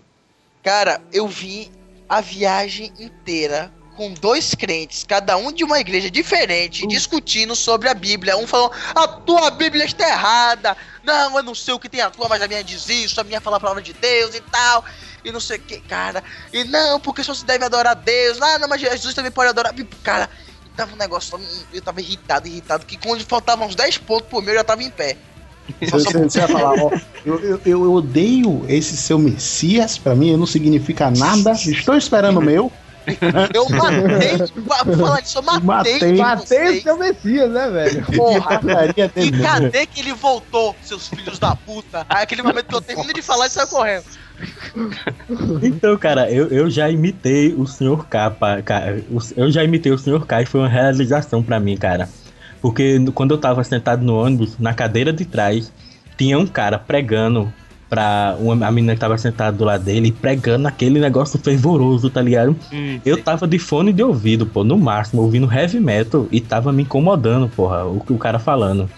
[0.62, 1.68] Cara, eu vim
[2.06, 7.94] a viagem inteira com dois crentes, cada um de uma igreja diferente, discutindo sobre a
[7.94, 8.36] Bíblia.
[8.36, 10.76] Um falou, a tua Bíblia está errada.
[11.02, 13.24] Não, eu não sei o que tem a tua, mas a minha diz isso, a
[13.24, 14.84] minha fala a palavra de Deus e tal.
[15.24, 16.22] E não sei o que, cara.
[16.52, 18.40] E não, porque só se deve adorar a Deus.
[18.42, 19.72] Ah, não, mas Jesus também pode adorar.
[20.02, 20.28] Cara,
[20.76, 21.38] tava um negócio,
[21.72, 24.82] eu tava irritado, irritado, que quando faltavam uns 10 pontos por meu, eu já tava
[24.82, 25.16] em pé.
[25.80, 26.90] Você, você- você vai falar, ó,
[27.24, 32.42] eu, eu, eu odeio esse seu Messias, pra mim não significa nada, estou esperando o
[32.42, 32.72] meu.
[33.54, 34.38] Eu matei,
[34.84, 36.16] por falar disso, eu matei, Matei.
[36.16, 38.06] Matei o seu Messias, né, velho?
[38.16, 38.60] Porra,
[39.16, 42.06] e cadê que ele voltou, seus filhos da puta?
[42.08, 44.04] Aí aquele momento que eu termino de falar e saio correndo.
[45.62, 48.04] Então, cara, eu, eu já imitei o Sr.
[48.08, 48.30] K.
[48.30, 50.24] pa- ca- o- Eu já imitei o Sr.
[50.26, 52.08] K e foi uma realização pra mim, cara.
[52.60, 55.72] Porque quando eu tava sentado no ônibus, na cadeira de trás,
[56.16, 57.52] tinha um cara pregando
[57.94, 62.20] pra uma, a menina que tava sentada do lado dele, pregando aquele negócio fervoroso, tá
[62.20, 62.56] ligado?
[62.72, 66.72] Hum, Eu tava de fone de ouvido, pô, no máximo, ouvindo heavy metal e tava
[66.72, 68.90] me incomodando, porra, o, o cara falando.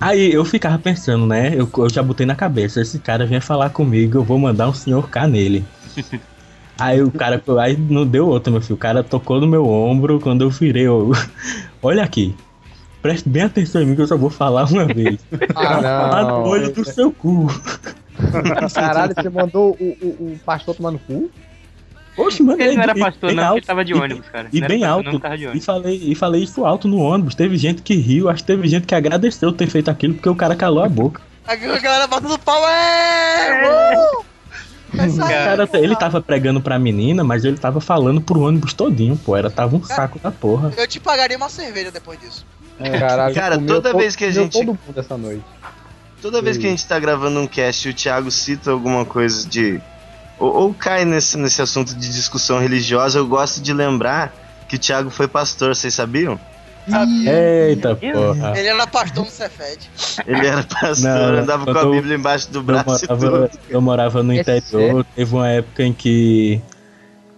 [0.00, 1.52] Aí eu ficava pensando, né?
[1.54, 4.74] Eu, eu já botei na cabeça, esse cara vem falar comigo, eu vou mandar um
[4.74, 5.62] senhor K nele.
[6.78, 8.74] Aí o cara, aí não deu outra, meu filho.
[8.74, 10.84] O cara tocou no meu ombro quando eu virei.
[10.84, 11.12] Eu,
[11.80, 12.34] olha aqui,
[13.02, 15.18] preste bem atenção em mim que eu só vou falar uma vez.
[15.54, 16.42] Ah, Falar no não.
[16.44, 17.48] olho do seu cu.
[18.74, 21.30] Caralho, você mandou o, o, o pastor tomar no cu?
[22.16, 24.48] Oxe, mano, Ele não era e- pastor, não, alto, ele tava de ônibus, cara.
[24.52, 25.38] E era bem pastor, alto.
[25.46, 27.34] não, E falei, e falei isso alto no ônibus.
[27.34, 30.34] Teve gente que riu, acho que teve gente que agradeceu ter feito aquilo porque o
[30.36, 31.22] cara calou a boca.
[31.46, 33.68] A galera batendo pau, é!
[34.18, 34.24] Uh!
[34.96, 39.16] Essa O cara, ele tava pregando pra menina, mas ele tava falando pro ônibus todinho,
[39.16, 39.34] pô.
[39.34, 40.70] Era, tava um saco da porra.
[40.76, 42.44] Eu te pagaria uma cerveja depois disso.
[42.90, 45.44] Caralho, Cara, toda to- vez que a gente- todo mundo essa noite.
[46.20, 49.48] Toda vez que a gente tá gravando um cast e o Thiago cita alguma coisa
[49.48, 49.80] de.
[50.38, 54.32] Ou, ou cai nesse, nesse assunto de discussão religiosa, eu gosto de lembrar
[54.68, 56.38] que o Thiago foi pastor, vocês sabiam?
[57.26, 58.58] Eita porra.
[58.58, 59.90] Ele era pastor no Cefed.
[60.26, 63.48] Ele era pastor, Não, andava com a eu- Bíblia embaixo do Eu braço e morava,
[63.48, 63.60] tudo.
[63.70, 66.60] eu morava no É interior, teve uma época em que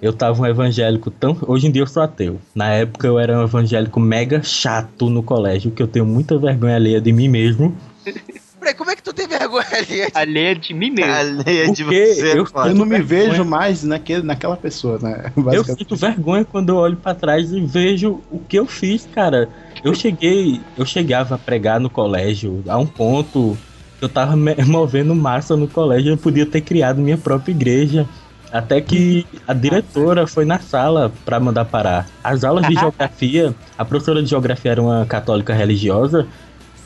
[0.05, 1.37] eu tava um evangélico tão.
[1.47, 2.39] Hoje em dia eu sou ateu.
[2.55, 6.77] Na época eu era um evangélico mega chato no colégio, que eu tenho muita vergonha
[6.77, 7.75] alheia de mim mesmo.
[8.61, 10.09] Peraí, como é que tu tem vergonha ali?
[10.15, 11.13] Alheia de mim mesmo.
[11.13, 12.47] Alheia de Porque você, eu-.
[12.65, 13.31] Eu não me vergonha.
[13.31, 15.31] vejo mais naquele, naquela pessoa, né?
[15.53, 19.51] Eu sinto vergonha quando eu olho pra trás e vejo o que eu fiz, cara.
[19.83, 23.55] Eu cheguei, eu chegava a pregar no colégio a um ponto
[23.99, 28.09] que eu tava me- movendo massa no colégio, eu podia ter criado minha própria igreja.
[28.55, 32.07] Até que a diretora foi na sala pra mandar parar.
[32.23, 36.25] As aulas de geografia, a professora de geografia era uma católica religiosa,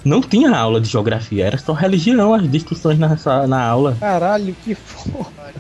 [0.02, 3.94] não tinha aula de geografia, era só religião, as discussões na, na aula.
[4.00, 5.52] Caralho, que foda.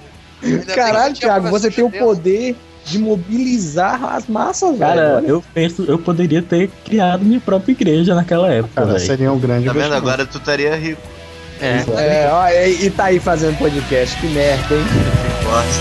[0.74, 2.56] Caralho, Thiago, você tem o poder
[2.86, 4.78] de mobilizar as massas, velho.
[4.78, 5.26] Cara, Olha.
[5.26, 9.00] eu penso, eu poderia ter criado minha própria igreja naquela época, Cara, velho.
[9.00, 9.92] seria um grande Tá vendo?
[9.92, 11.02] Agora tu estaria rico.
[11.60, 11.84] É.
[11.98, 15.37] É, ó, e, e tá aí fazendo podcast, que merda, hein?
[15.48, 15.80] Bosta.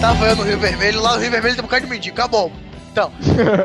[0.00, 2.50] Tava eu no Rio Vermelho, lá no Rio Vermelho tem um bocado de mendigo, acabou.
[2.92, 3.10] Então,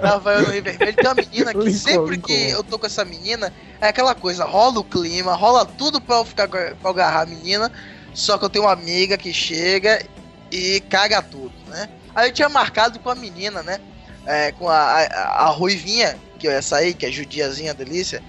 [0.01, 3.03] tava eu no Rio Vermelho, tem uma menina que sempre que eu tô com essa
[3.03, 7.21] menina, é aquela coisa, rola o clima, rola tudo pra eu ficar pra eu agarrar
[7.23, 7.69] a menina,
[8.13, 10.01] só que eu tenho uma amiga que chega
[10.49, 11.89] e caga tudo, né?
[12.15, 13.79] Aí eu tinha marcado com a menina, né?
[14.25, 18.23] É, com a, a, a Ruivinha, que eu ia sair, que é judiazinha delícia.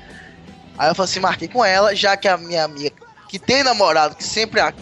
[0.77, 2.93] Aí eu falei assim, marquei com ela, já que a minha amiga,
[3.29, 4.75] que tem namorado, que sempre a-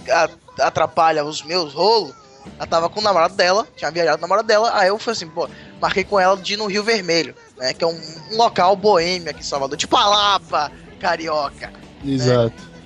[0.60, 2.14] atrapalha os meus rolos,
[2.58, 5.16] ela tava com o namorado dela, tinha viajado com o namorado dela, aí eu falei
[5.16, 5.48] assim, pô,
[5.80, 7.74] marquei com ela de ir no Rio Vermelho, né?
[7.74, 8.00] Que é um,
[8.32, 11.72] um local boêmio aqui em Salvador, tipo a Lapa, carioca.
[12.04, 12.76] Exato.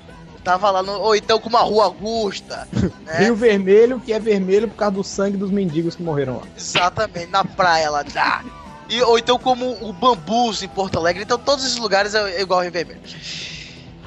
[0.42, 0.92] Tava lá no.
[0.92, 2.66] Ou então com uma rua Augusta.
[3.04, 3.18] né?
[3.18, 6.42] Rio Vermelho, que é vermelho por causa do sangue dos mendigos que morreram lá.
[6.56, 8.02] Exatamente, na praia lá.
[8.02, 8.42] Dá.
[8.88, 11.22] E, ou então como o Bambus em Porto Alegre.
[11.22, 13.00] Então todos esses lugares é, é igual ao Rio Vermelho.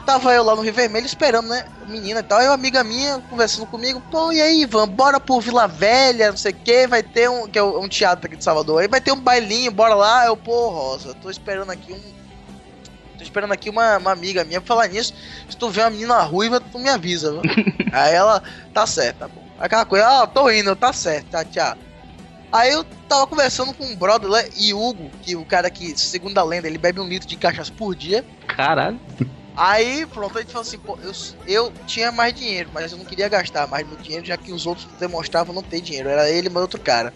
[0.05, 1.65] Tava eu lá no Rio Vermelho esperando, né?
[1.87, 2.39] Menina e tal.
[2.39, 4.01] Aí uma amiga minha conversando comigo.
[4.11, 4.87] Pô, e aí, Ivan?
[4.87, 6.87] Bora pro Vila Velha, não sei o que.
[6.87, 7.47] Vai ter um.
[7.47, 8.81] Que é um teatro aqui de Salvador.
[8.81, 10.25] Aí vai ter um bailinho, bora lá.
[10.25, 12.23] Eu, pô, Rosa, tô esperando aqui um.
[13.17, 15.13] Tô esperando aqui uma, uma amiga minha pra falar nisso.
[15.49, 17.41] Se tu vê uma menina ruiva, tu me avisa, viu?
[17.93, 18.43] aí ela,
[18.73, 19.43] tá certo, tá bom.
[19.57, 21.77] Aquela coisa, ah, tô indo, tá certo, tá, tchau.
[22.51, 26.37] Aí eu tava conversando com um brother lá, e Hugo, que o cara que, segundo
[26.37, 28.25] a lenda, ele bebe um litro de cachaça por dia.
[28.47, 28.99] Caralho.
[29.55, 31.11] Aí, pronto, a gente falou assim, pô, eu,
[31.47, 34.65] eu tinha mais dinheiro, mas eu não queria gastar mais meu dinheiro, já que os
[34.65, 36.09] outros demonstravam não ter dinheiro.
[36.09, 37.13] Era ele e mais outro cara.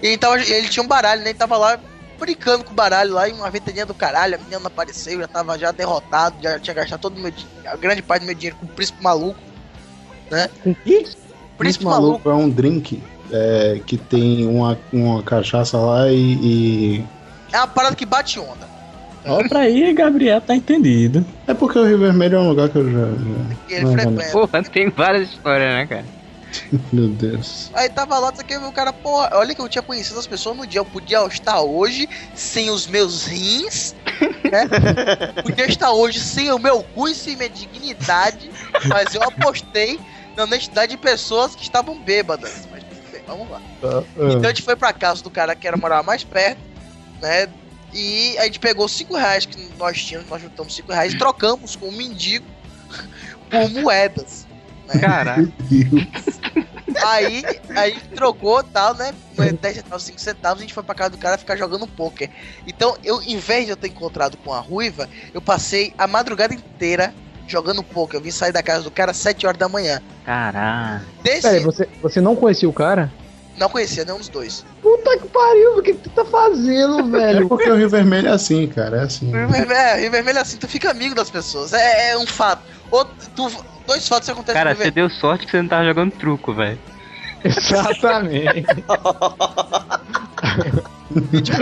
[0.00, 1.30] E ele, tava, ele tinha um baralho, né?
[1.30, 1.78] Ele tava lá
[2.20, 5.26] brincando com o baralho lá, e uma ventania do caralho, a menina não apareceu, já
[5.26, 8.34] tava já derrotado, já tinha gastado todo o meu dinheiro, a grande parte do meu
[8.36, 9.40] dinheiro com o príncipe maluco,
[10.30, 10.48] né?
[10.62, 11.04] Com que?
[11.58, 13.02] Príncipe maluco é um drink
[13.32, 17.04] é, que tem uma, uma cachaça lá e, e-
[17.52, 18.70] É uma parada que bate onda.
[19.24, 21.24] Ó, pra aí, Gabriel tá entendido.
[21.46, 22.98] É porque o Rio Vermelho é um lugar que eu já.
[22.98, 23.56] já...
[23.68, 24.32] Que ele frequenta.
[24.32, 26.04] Porra, tem várias histórias, né, cara?
[26.92, 27.70] Meu Deus.
[27.74, 30.56] Aí tava lá, isso aqui, o cara, porra, olha que eu tinha conhecido as pessoas
[30.56, 30.80] no dia.
[30.80, 33.94] Eu podia estar hoje sem os meus rins,
[34.50, 34.68] né?
[35.42, 38.50] podia estar hoje sem o meu cu e sem minha dignidade,
[38.86, 39.98] mas eu apostei
[40.36, 42.68] na honestidade de pessoas que estavam bêbadas.
[42.70, 43.22] Mas tudo bem.
[43.26, 43.60] Vamos lá.
[43.84, 46.60] Ah, Então a gente foi pra casa do cara que era morar mais perto,
[47.20, 47.48] né?
[47.92, 51.76] E a gente pegou 5 reais que nós tínhamos, nós juntamos 5 reais e trocamos
[51.76, 52.46] com um mendigo
[53.50, 54.46] por moedas.
[55.00, 55.52] Caralho.
[57.06, 59.14] Aí a gente trocou e tal, né?
[59.36, 62.30] 10 centavos, 5 centavos, a gente foi pra casa do cara ficar jogando poker.
[62.66, 66.54] Então, eu, em vez de eu ter encontrado com a ruiva, eu passei a madrugada
[66.54, 67.14] inteira
[67.46, 68.18] jogando poker.
[68.18, 70.00] Eu vim sair da casa do cara às 7 horas da manhã.
[70.24, 71.04] Caralho.
[71.22, 73.10] Desse, Peraí, você, você não conhecia o cara?
[73.56, 74.64] não conhecia nenhum dos dois.
[75.02, 77.48] Puta que pariu, o que tu tá fazendo, É velho?
[77.48, 78.98] porque o Rio Vermelho é assim, cara.
[78.98, 79.26] É assim.
[79.26, 81.72] Rio Vermelho, é, Rio Vermelho é assim, tu fica amigo das pessoas.
[81.72, 82.62] É, é um fato.
[82.90, 86.54] Outro, tu- dois fatos acontecem Cara, você deu sorte que você não tava jogando truco,
[86.54, 86.78] velho.
[87.44, 88.64] Exatamente.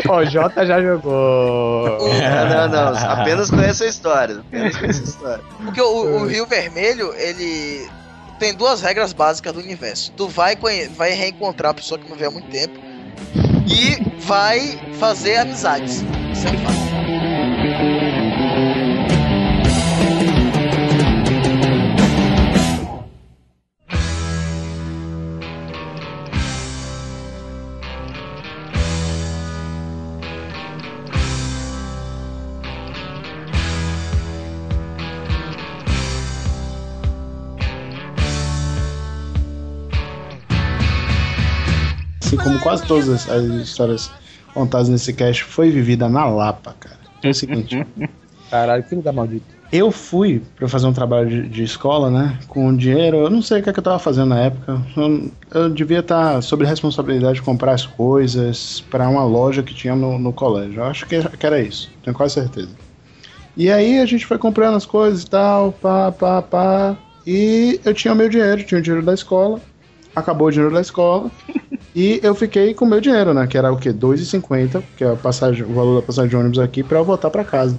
[0.08, 1.98] Ó, o Jota já jogou.
[1.98, 2.98] Não, não, não.
[3.10, 4.40] Apenas conheço a história.
[4.40, 5.44] Apenas conheço a história.
[5.64, 7.88] Porque o, o Rio Vermelho, ele
[8.38, 10.12] tem duas regras básicas do universo.
[10.16, 10.56] Tu vai,
[10.96, 12.78] vai reencontrar a pessoa que não vê há muito tempo
[13.66, 16.04] e vai fazer amizades.
[16.32, 17.39] Isso é um
[42.42, 44.10] como quase todas as, as histórias
[44.52, 46.98] contadas nesse cast, foi vivida na Lapa, cara.
[47.22, 47.86] É o seguinte.
[48.50, 49.60] Caralho, filho da maldita.
[49.72, 52.36] Eu fui pra fazer um trabalho de, de escola, né?
[52.48, 54.82] Com dinheiro, eu não sei o que, é que eu tava fazendo na época.
[54.96, 59.94] Eu, eu devia estar sob responsabilidade de comprar as coisas pra uma loja que tinha
[59.94, 60.80] no, no colégio.
[60.80, 62.70] Eu acho que, que era isso, tenho quase certeza.
[63.56, 66.96] E aí a gente foi comprando as coisas e tal, pá, pá, pá.
[67.24, 69.60] E eu tinha o meu dinheiro, tinha o dinheiro da escola.
[70.16, 71.30] Acabou o dinheiro da escola.
[71.94, 73.46] E eu fiquei com o meu dinheiro, né?
[73.46, 73.92] Que era o quê?
[73.92, 77.30] 2,50, que é a passagem, o valor da passagem de ônibus aqui, pra eu voltar
[77.30, 77.78] pra casa.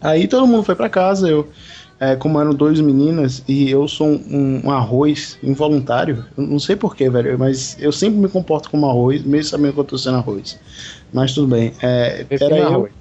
[0.00, 1.48] Aí todo mundo foi pra casa, eu,
[1.98, 6.76] é, como eram dois meninas e eu sou um, um arroz involuntário, eu não sei
[6.76, 10.18] porquê, velho, mas eu sempre me comporto como arroz, mesmo sabendo que eu tô sendo
[10.18, 10.58] arroz.
[11.12, 11.72] Mas tudo bem.
[11.82, 12.92] É, era, eu, arroz.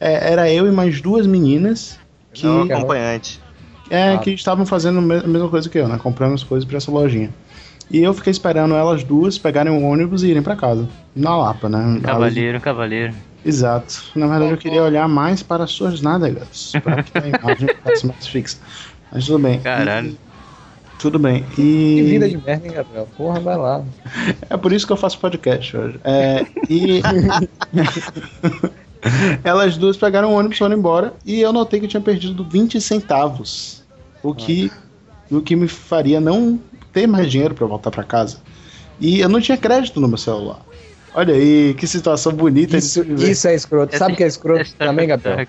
[0.00, 1.96] é, era eu e mais duas meninas
[2.32, 3.40] que, Não acompanhante.
[3.88, 4.18] é, Ah.
[4.18, 5.96] que estavam fazendo a me- a mesma coisa que eu, né?
[6.02, 7.30] Comprando as coisas pra essa lojinha.
[7.90, 10.88] E eu fiquei esperando elas duas pegarem o ônibus e irem pra casa.
[11.14, 11.82] Na Lapa, né?
[11.82, 13.14] Elas- Cavaleiro, cavaleiro.
[13.44, 14.02] Exato.
[14.14, 16.72] Na verdade, eu queria olhar mais para as suas nádegas.
[16.84, 18.58] Para que a imagem ficasse mais fixa.
[19.12, 19.60] Mas tudo bem.
[19.60, 20.10] Caralho.
[20.10, 20.30] E-
[21.00, 21.44] tudo bem.
[21.54, 23.08] Que E vida de merda, hein, Gabriel?
[23.16, 23.82] Porra, vai lá.
[24.50, 25.98] é por isso que eu faço podcast hoje.
[26.04, 27.00] É, e
[29.42, 31.14] elas duas pegaram o ônibus, foram embora.
[31.24, 33.82] E eu notei que eu tinha perdido 20 centavos.
[34.22, 34.70] O que,
[35.30, 36.60] o que me faria não
[36.92, 38.38] ter mais dinheiro para voltar para casa.
[39.00, 40.58] E eu não tinha crédito no meu celular.
[41.14, 43.96] Olha aí, que situação bonita de Isso, isso é escroto.
[43.96, 45.46] Sabe o que é escroto Essa- também, Gabriel?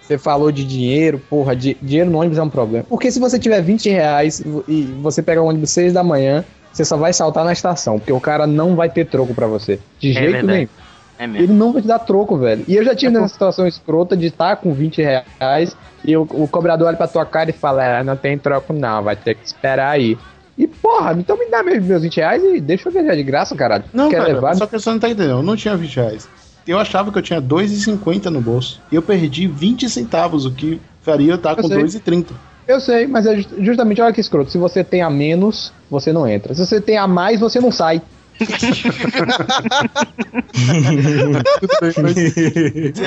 [0.00, 2.84] Você falou de dinheiro, porra, di- dinheiro no ônibus é um problema.
[2.88, 6.84] Porque se você tiver 20 reais e você pegar o ônibus 6 da manhã, você
[6.84, 9.78] só vai saltar na estação, porque o cara não vai ter troco pra você.
[10.00, 10.46] De jeito verdade.
[10.46, 10.68] nenhum.
[11.16, 11.44] É mesmo.
[11.44, 12.64] Ele não vai te dar troco, velho.
[12.66, 16.48] E eu já tive nessa situação escrota de estar com 20 reais e o, o
[16.48, 19.46] cobrador olha pra tua cara e fala: ah, não tem troco não, vai ter que
[19.46, 20.18] esperar aí.
[20.56, 23.56] E porra, então me dá meus meus 20 reais e deixa eu viajar de graça,
[23.56, 23.84] caralho.
[23.92, 24.54] Não, Quer cara, levar?
[24.54, 25.38] só que você não tá entendendo.
[25.38, 26.28] Eu não tinha 20 reais.
[26.66, 28.80] Eu achava que eu tinha 2,50 no bolso.
[28.90, 31.82] E eu perdi 20 centavos, o que faria eu estar com sei.
[31.82, 32.28] 2,30.
[32.66, 34.50] Eu sei, mas é just- justamente, olha que escroto.
[34.50, 36.54] Se você tem a menos, você não entra.
[36.54, 38.00] Se você tem a mais, você não sai.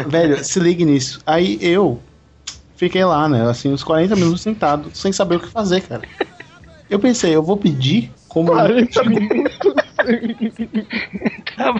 [0.07, 1.19] Velho, se ligue nisso.
[1.25, 1.99] Aí eu
[2.75, 3.49] fiquei lá, né?
[3.49, 6.01] Assim, uns 40 minutos sentado, sem saber o que fazer, cara.
[6.89, 8.51] Eu pensei, eu vou pedir como.
[8.53, 9.73] 40 minutos.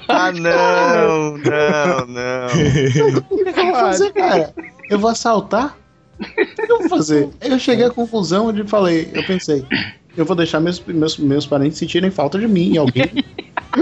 [0.10, 2.48] Ah, não, não, não.
[3.30, 4.54] O que eu vou fazer, cara?
[4.90, 5.78] Eu vou assaltar?
[6.20, 7.30] O que eu vou fazer?
[7.42, 9.64] Eu cheguei à conclusão de falei, eu pensei,
[10.16, 13.24] eu vou deixar meus, meus, meus parentes sentirem falta de mim, e alguém,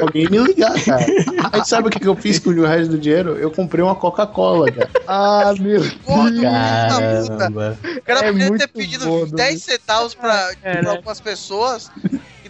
[0.02, 1.06] alguém me ligar, cara.
[1.52, 3.38] Aí sabe o que que eu fiz com o resto do dinheiro?
[3.38, 4.90] Eu comprei uma Coca-Cola, cara.
[5.08, 7.38] Ah, meu Porra, filho da puta.
[7.38, 7.80] Caramba.
[7.98, 11.92] O cara É podia ter pedido bom, 10 centavos pra, pra algumas pessoas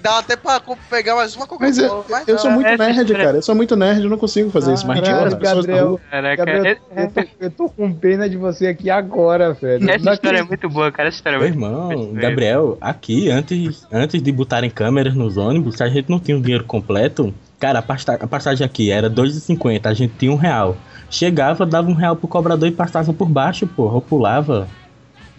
[0.05, 2.05] dava até pra pegar mais uma Mas eu, Coca-Cola.
[2.09, 2.41] Mas eu não.
[2.41, 3.37] sou muito essa nerd, história- cara.
[3.37, 4.83] Eu sou muito nerd, eu não consigo fazer isso.
[4.85, 5.99] Ah, Mas tinha cara, na Gabriel.
[6.11, 9.89] é- eu, tô, eu tô com pena de você aqui agora, velho.
[9.89, 11.09] essa história é muito boa, cara.
[11.09, 15.37] Essa história é Meu muito irmão, muito Gabriel, aqui, antes, antes de botarem câmeras nos
[15.37, 18.91] ônibus, se a gente não tinha o dinheiro completo, cara, a, pasta- a passagem aqui
[18.91, 20.77] era R$ 2,50, a gente tinha um real.
[21.09, 24.67] Chegava, dava um real pro cobrador e passava por baixo, porra, eu pulava.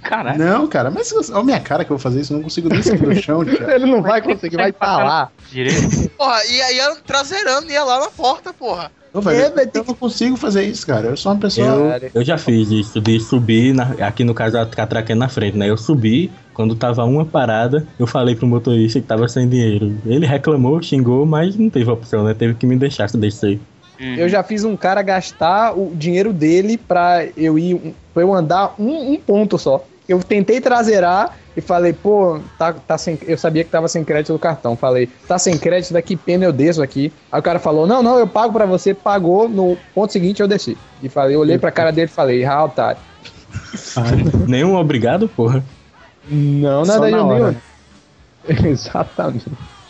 [0.09, 0.39] Caralho.
[0.39, 2.69] Não, cara, mas olha a minha cara que eu vou fazer isso, eu não consigo
[2.69, 3.75] nem seguir no chão, cara.
[3.75, 5.31] Ele não vai conseguir, vai estar lá.
[5.51, 6.11] Direito.
[6.17, 8.91] Porra, e aí era traseirando, ia lá na porta, porra.
[9.13, 11.07] Ô, velho, eu não consigo fazer isso, cara.
[11.09, 11.67] Eu sou uma pessoa.
[11.67, 15.27] Eu, eu já fiz isso, de subir, na- aqui no caso a catraca é na
[15.29, 15.71] frente, né?
[15.71, 19.97] Eu subi, quando tava uma parada, eu falei pro motorista que tava sem dinheiro.
[20.05, 22.35] Ele reclamou, xingou, mas não teve opção, né?
[22.35, 23.59] Teve que me deixar descer.
[23.99, 28.75] Eu já fiz um cara gastar o dinheiro dele pra eu ir, pra eu andar
[28.79, 29.83] um, um ponto só.
[30.09, 33.19] Eu tentei traseirar e falei, pô, tá, tá sem.
[33.27, 34.77] Eu sabia que tava sem crédito no cartão.
[34.77, 37.13] Falei, tá sem crédito daqui, pena eu desço aqui.
[37.33, 39.49] Aí o cara falou, não, não, eu pago pra você, pagou.
[39.49, 40.77] No ponto seguinte eu desci.
[41.03, 43.01] E falei, eu olhei pra cara dele e falei, ah, otário.
[44.47, 45.65] Nenhum obrigado, porra.
[46.29, 47.57] Não, nada de na nenhum.
[48.69, 49.47] Exatamente.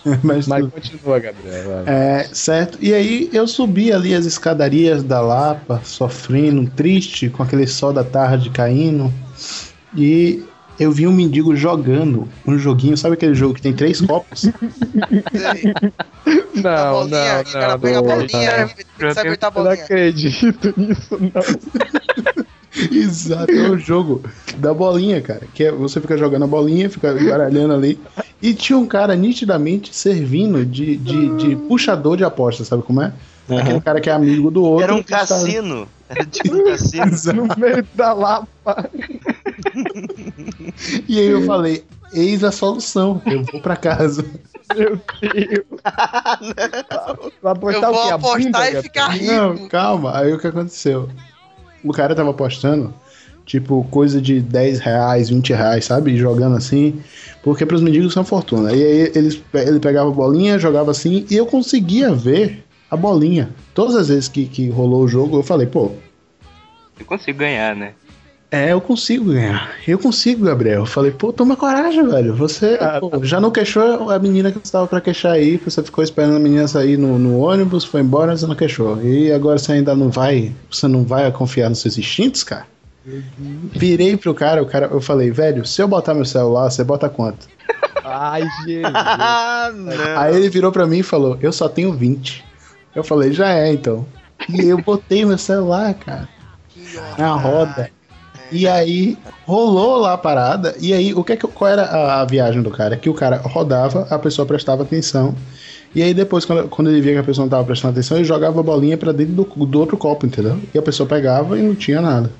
[0.22, 1.82] Mas, Mas tudo- continua, Gabriel.
[1.84, 2.78] É, certo.
[2.80, 8.04] E aí eu subi ali as escadarias da Lapa, sofrendo, triste, com aquele sol da
[8.04, 9.12] tarde caindo.
[9.96, 10.44] E
[10.78, 14.44] eu vi um mendigo jogando um joguinho, sabe aquele jogo que tem três copos?
[16.54, 17.78] Não, bolinha, não, cara não.
[17.78, 18.68] pega a não, bolinha
[18.98, 19.08] não.
[19.08, 22.46] e aguentar a Eu não acredito nisso, não.
[22.90, 24.22] Exato, é o jogo
[24.56, 25.42] da bolinha, cara.
[25.54, 27.98] Que é, você fica jogando a bolinha, fica baralhando ali.
[28.42, 33.12] E tinha um cara nitidamente servindo de, de, de puxador de apostas, sabe como é?
[33.48, 34.84] Aquele cara que é amigo do outro.
[34.84, 35.88] Era um cassino.
[36.08, 37.06] Era tipo um cassino.
[37.34, 38.90] No meio da Lapa.
[41.08, 44.24] E aí eu falei, eis a solução, eu vou pra casa.
[44.74, 45.64] Meu Deus.
[47.42, 48.10] Vai Eu o vou quê?
[48.12, 49.32] Apostar bunda, e ficar rico.
[49.32, 51.08] Não, calma, aí o que aconteceu?
[51.84, 52.92] O cara tava apostando,
[53.44, 56.16] tipo, coisa de 10 reais, 20 reais, sabe?
[56.16, 57.00] Jogando assim,
[57.42, 58.72] porque pros mendigos são fortuna.
[58.72, 63.50] E aí eles, ele pegava a bolinha, jogava assim, e eu conseguia ver a bolinha.
[63.74, 65.92] Todas as vezes que, que rolou o jogo, eu falei, pô,
[66.98, 67.92] Eu consigo ganhar, né?
[68.56, 69.70] É, eu consigo ganhar.
[69.86, 70.80] Eu consigo, Gabriel.
[70.80, 72.34] Eu falei, pô, toma coragem, velho.
[72.34, 76.02] Você pô, já não queixou a menina que você estava pra queixar aí, você ficou
[76.02, 79.02] esperando a menina sair no, no ônibus, foi embora, você não queixou.
[79.02, 80.54] E agora você ainda não vai.
[80.70, 82.66] Você não vai confiar nos seus instintos, cara?
[83.72, 87.08] Virei pro cara, o cara, eu falei, velho, se eu botar meu celular, você bota
[87.08, 87.46] quanto?
[88.02, 88.92] Ai, Jesus.
[88.94, 89.70] Ah.
[90.18, 92.44] Aí ele virou pra mim e falou, eu só tenho 20.
[92.94, 94.06] Eu falei, já é então.
[94.48, 96.28] E eu botei meu celular, cara,
[96.68, 96.80] Que
[97.18, 97.90] na roda.
[98.50, 100.74] E aí rolou lá a parada.
[100.80, 102.96] E aí, o que é que, qual era a, a viagem do cara?
[102.96, 105.34] Que o cara rodava, a pessoa prestava atenção.
[105.94, 108.24] E aí depois, quando, quando ele via que a pessoa não tava prestando atenção, ele
[108.24, 110.58] jogava a bolinha pra dentro do, do outro copo, entendeu?
[110.74, 112.30] E a pessoa pegava e não tinha nada.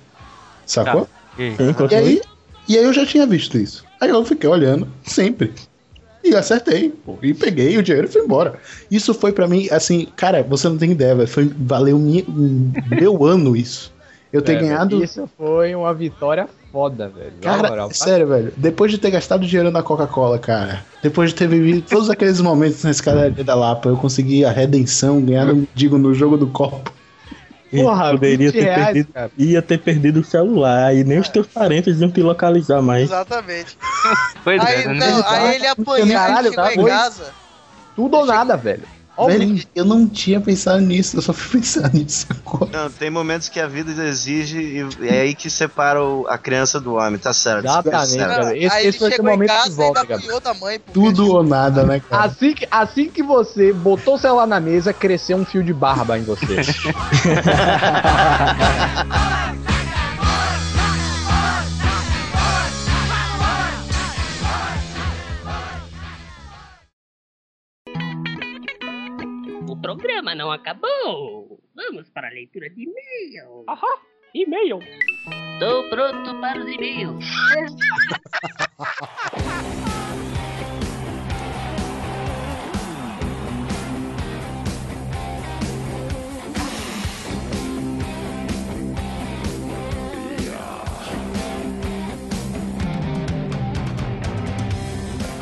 [0.67, 1.09] Sacou?
[1.57, 2.21] Sim, E aí,
[2.69, 3.85] e aí eu já tinha visto isso.
[4.01, 5.53] Aí eu fiquei olhando, sempre.
[6.25, 8.59] E acertei, pô, e peguei o dinheiro e fui embora.
[8.91, 11.29] Isso foi pra mim, assim, cara, você não tem ideia, velho.
[11.29, 12.25] Foi, valeu mi-
[12.91, 13.93] meu ano isso.
[14.37, 15.03] Eu ter É, ganhado.
[15.03, 17.33] Isso foi uma vitória foda, velho.
[17.43, 18.53] Na Cara, moral, sério, velho.
[18.57, 20.85] Depois de ter gastado dinheiro na Coca-Cola, cara.
[21.03, 25.21] Depois de ter vivido todos aqueles momentos na escadaria da Lapa, eu consegui a redenção,
[25.23, 26.93] ganhar digo no jogo do copo.
[27.71, 29.31] Porra, poderia 20 ter reais, perdido, cara.
[29.39, 33.05] ia ter perdido o celular e nem os teus parentes iam te localizar mais.
[33.05, 33.77] Exatamente.
[34.45, 34.95] Pois Aí, é, né?
[34.95, 37.33] não, aí ele apanhou, chegou tá em casa.
[37.97, 38.83] Tudo ou nada, velho.
[39.25, 42.83] Velho, eu não tinha pensado nisso, eu só fui pensar nisso agora.
[42.85, 46.79] Não, tem momentos que a vida exige e é aí que separa o- a criança
[46.79, 47.65] do homem, tá certo?
[47.65, 48.29] Exatamente, tá certo.
[48.37, 48.59] cara.
[48.59, 50.41] Esse- aí esse ser o momento que e volta, ainda Gabriel.
[50.61, 50.79] mãe.
[50.93, 52.25] Tudo ou nada, né, cara?
[52.25, 56.19] Assim que, assim que você botou o celular na mesa, cresceu um fio de barba
[56.19, 56.57] em você.
[69.97, 71.59] programa não acabou.
[71.75, 73.65] Vamos para a leitura de e-mail.
[73.69, 73.99] Aham,
[74.35, 74.79] e-mail.
[75.55, 77.25] Estou pronto para os e-mails.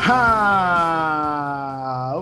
[0.07, 1.34] Ah,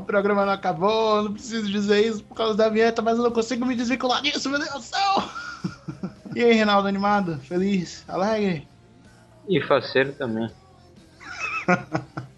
[0.02, 3.24] o programa não acabou, eu não preciso dizer isso por causa da vinheta, mas eu
[3.24, 5.22] não consigo me desvincular disso, meu Deus do céu!
[6.34, 7.36] E aí, Reinaldo, animado?
[7.40, 8.04] Feliz?
[8.08, 8.66] Alegre?
[9.46, 10.50] E faceiro também.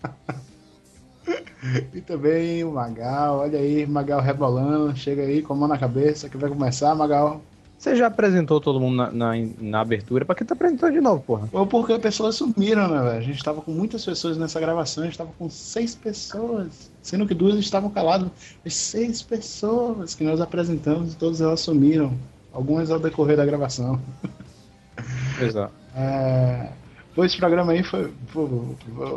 [1.94, 6.28] E também o Magal, olha aí, Magal rebolando, chega aí com a mão na cabeça,
[6.28, 7.40] que vai começar, Magal.
[7.78, 11.22] Você já apresentou todo mundo na, na, na abertura, pra que tá apresentando de novo,
[11.22, 11.48] porra?
[11.52, 13.18] Ou porque pessoas sumiram, né, velho?
[13.18, 17.26] A gente tava com muitas pessoas nessa gravação, a gente tava com seis pessoas, sendo
[17.26, 18.30] que duas estavam caladas,
[18.64, 22.16] mas seis pessoas que nós apresentamos e todas elas sumiram.
[22.50, 24.00] Algumas ao decorrer da gravação.
[25.40, 25.72] Exato.
[25.96, 26.70] É,
[27.14, 28.12] Pô, esse programa aí foi.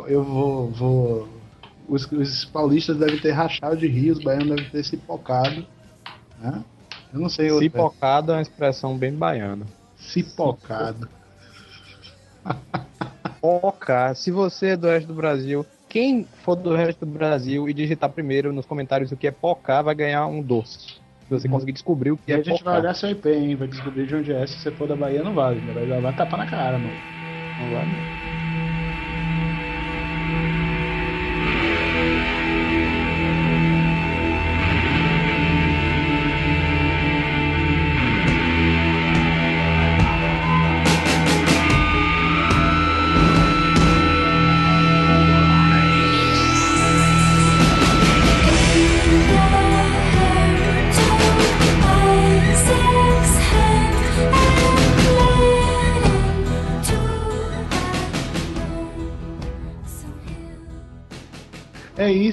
[0.06, 0.70] eu vou.
[0.70, 1.28] vou
[1.88, 5.66] os, os paulistas devem ter rachado de rir, os baianos devem ter se pocado.
[6.38, 6.64] Né?
[7.12, 7.50] Eu não sei.
[7.58, 9.66] Cipocado é uma expressão bem baiana.
[9.96, 11.08] Cipocado.
[13.40, 14.14] Pocar.
[14.14, 18.10] Se você é do resto do Brasil, quem for do resto do Brasil e digitar
[18.10, 20.78] primeiro nos comentários o que é pocar, vai ganhar um doce.
[20.88, 22.80] Se você conseguir descobrir o que E é a gente vai pocar.
[22.80, 23.54] olhar seu IP, hein?
[23.56, 24.46] Vai descobrir de onde é.
[24.46, 25.60] Se você for da Bahia, não vale.
[25.60, 25.72] né?
[25.86, 26.90] Vai, vai tapar na cara, mano.
[27.60, 28.17] Não vai, não.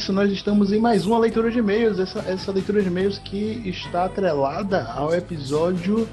[0.06, 1.98] Isso, nós estamos em mais uma leitura de e-mails.
[1.98, 6.08] Essa, essa leitura de e-mails que está atrelada ao episódio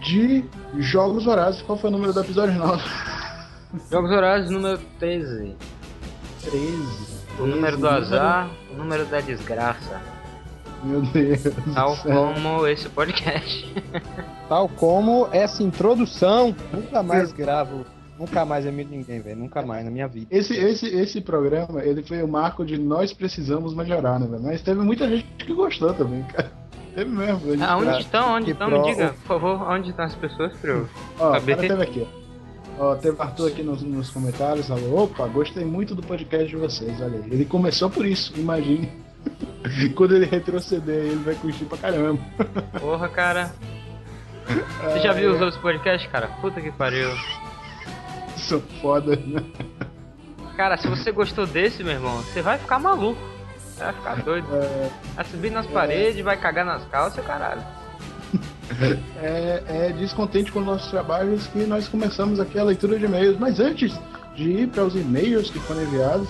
[0.00, 0.44] de
[0.78, 1.60] Jogos Vorazes.
[1.62, 2.82] Qual foi o número do episódio 9?
[3.90, 5.56] Jogos Horários número 13.
[6.42, 6.64] 13.
[7.40, 10.00] O número do azar, o número da desgraça.
[10.84, 11.42] Meu Deus.
[11.74, 13.74] Tal como esse podcast.
[14.48, 17.84] Tal como essa introdução, nunca mais gravo,
[18.18, 19.36] nunca mais emito ninguém, velho.
[19.38, 20.26] Nunca mais na minha vida.
[20.30, 24.42] Esse, esse, esse programa, ele foi o marco de nós precisamos melhorar, né, velho?
[24.42, 26.50] Mas teve muita gente que gostou também, cara.
[26.94, 27.48] Teve mesmo.
[27.48, 28.34] a gente- Aonde estão?
[28.34, 28.68] Onde que estão?
[28.68, 30.88] pro- Me diga, por favor, onde estão as pessoas pra eu
[31.18, 31.56] Ó, saber?
[31.56, 32.24] cara teve aqui, ó.
[32.76, 37.00] Ó, teve Arthur aqui nos, nos comentários, falou, opa, gostei muito do podcast de vocês,
[37.00, 37.30] olha aí.
[37.30, 38.90] Ele começou por isso, imagine.
[39.96, 42.20] Quando ele retroceder, ele vai curtir pra caramba.
[42.80, 43.52] Porra, cara.
[44.82, 46.26] Você já viu os outros podcasts, cara?
[46.40, 47.08] Puta que pariu.
[48.48, 49.42] Sou foda, né?
[50.56, 53.20] Cara, se você gostou desse, meu irmão, você vai ficar maluco.
[53.58, 54.46] Você vai ficar doido.
[55.14, 57.62] Vai subir nas paredes, vai cagar nas calças caralho.
[59.22, 63.38] É, é descontente com nossos trabalhos que nós começamos aqui a leitura de e-mails.
[63.38, 63.98] Mas antes
[64.34, 66.28] de ir para os e-mails que foram enviados,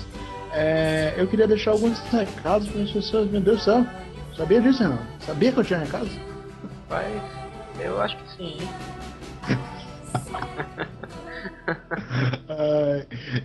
[0.52, 3.30] é, eu queria deixar alguns recados para as pessoas.
[3.30, 3.86] Meu Deus do céu,
[4.36, 4.98] sabia disso, não?
[5.20, 6.12] Sabia que eu tinha recados?
[6.88, 7.22] Mas
[7.80, 8.58] eu acho que sim.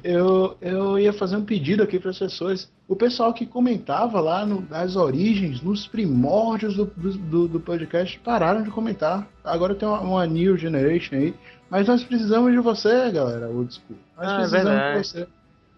[0.04, 2.72] Eu, eu ia fazer um pedido aqui para as pessoas.
[2.88, 8.64] O pessoal que comentava lá no- nas origens, nos primórdios do, do, do- podcast, pararam
[8.64, 9.28] de comentar.
[9.44, 11.34] Agora tem uma, uma new generation aí.
[11.70, 13.98] Mas nós precisamos de você, galera, old school.
[14.18, 15.28] Nós Ah, é precisamos de você.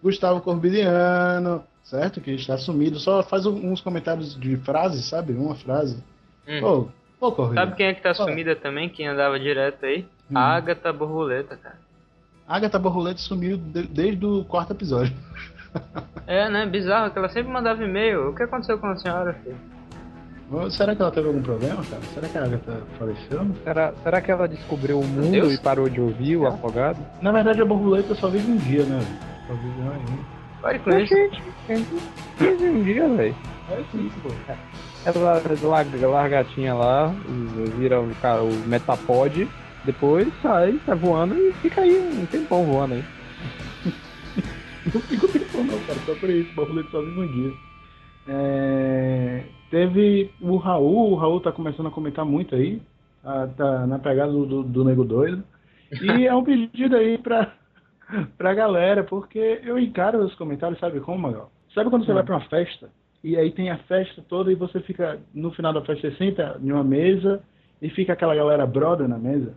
[0.02, 2.20] Gustavo Corbiliano, certo?
[2.20, 2.98] Que está sumido.
[2.98, 5.32] Só faz uns comentários de frases, sabe?
[5.32, 6.02] Uma frase.
[6.48, 6.60] Hum.
[6.60, 6.88] Pô,
[7.20, 7.66] pô, Corbiliano.
[7.68, 8.28] Sabe quem é que tá Fala.
[8.30, 8.88] sumida também?
[8.88, 10.06] Quem andava direto aí?
[10.30, 10.36] Hum.
[10.38, 11.78] Agatha Borboleta, cara.
[12.56, 15.14] Agatha Borboleta sumiu de- desde o quarto episódio.
[16.26, 16.66] É, né?
[16.66, 18.28] Bizarro que ela sempre mandava e-mail.
[18.28, 19.56] O que aconteceu com a senhora, filho?
[20.70, 22.02] Será que ela teve algum problema, cara?
[22.12, 23.46] Será que a Agatha faleceu?
[23.64, 25.54] Será, será que ela descobriu o mundo Deus.
[25.54, 26.98] e parou de ouvir o afogado?
[27.22, 29.00] Na verdade, a borboleta só vive um dia, né?
[29.46, 30.18] Só vive um aí.
[30.60, 31.14] Pare com isso.
[31.14, 31.42] gente,
[32.38, 33.34] vive um dia, velho.
[33.70, 34.28] É isso, pô.
[35.06, 35.32] Ela
[35.62, 37.12] larga, larga a gatinha lá,
[37.78, 39.48] vira o, cara, o metapod,
[39.84, 43.04] depois sai, sai voando e fica aí um tempão voando aí.
[44.92, 45.98] Não fica tempo não, cara.
[46.06, 46.52] Só por isso.
[46.54, 47.52] Borboleta só vive um dia.
[48.26, 51.12] É, Teve o Raul.
[51.12, 52.82] O Raul tá começando a comentar muito aí.
[53.22, 55.42] Tá, tá na pegada do, do, do Nego Doido.
[56.02, 57.54] E é um pedido aí pra,
[58.36, 61.50] pra galera, porque eu encaro os comentários, sabe como, Magal?
[61.74, 62.90] Sabe quando você vai pra uma festa?
[63.24, 66.60] E aí tem a festa toda e você fica, no final da festa, você senta
[66.62, 67.42] em uma mesa
[67.80, 69.54] e fica aquela galera brother na mesa?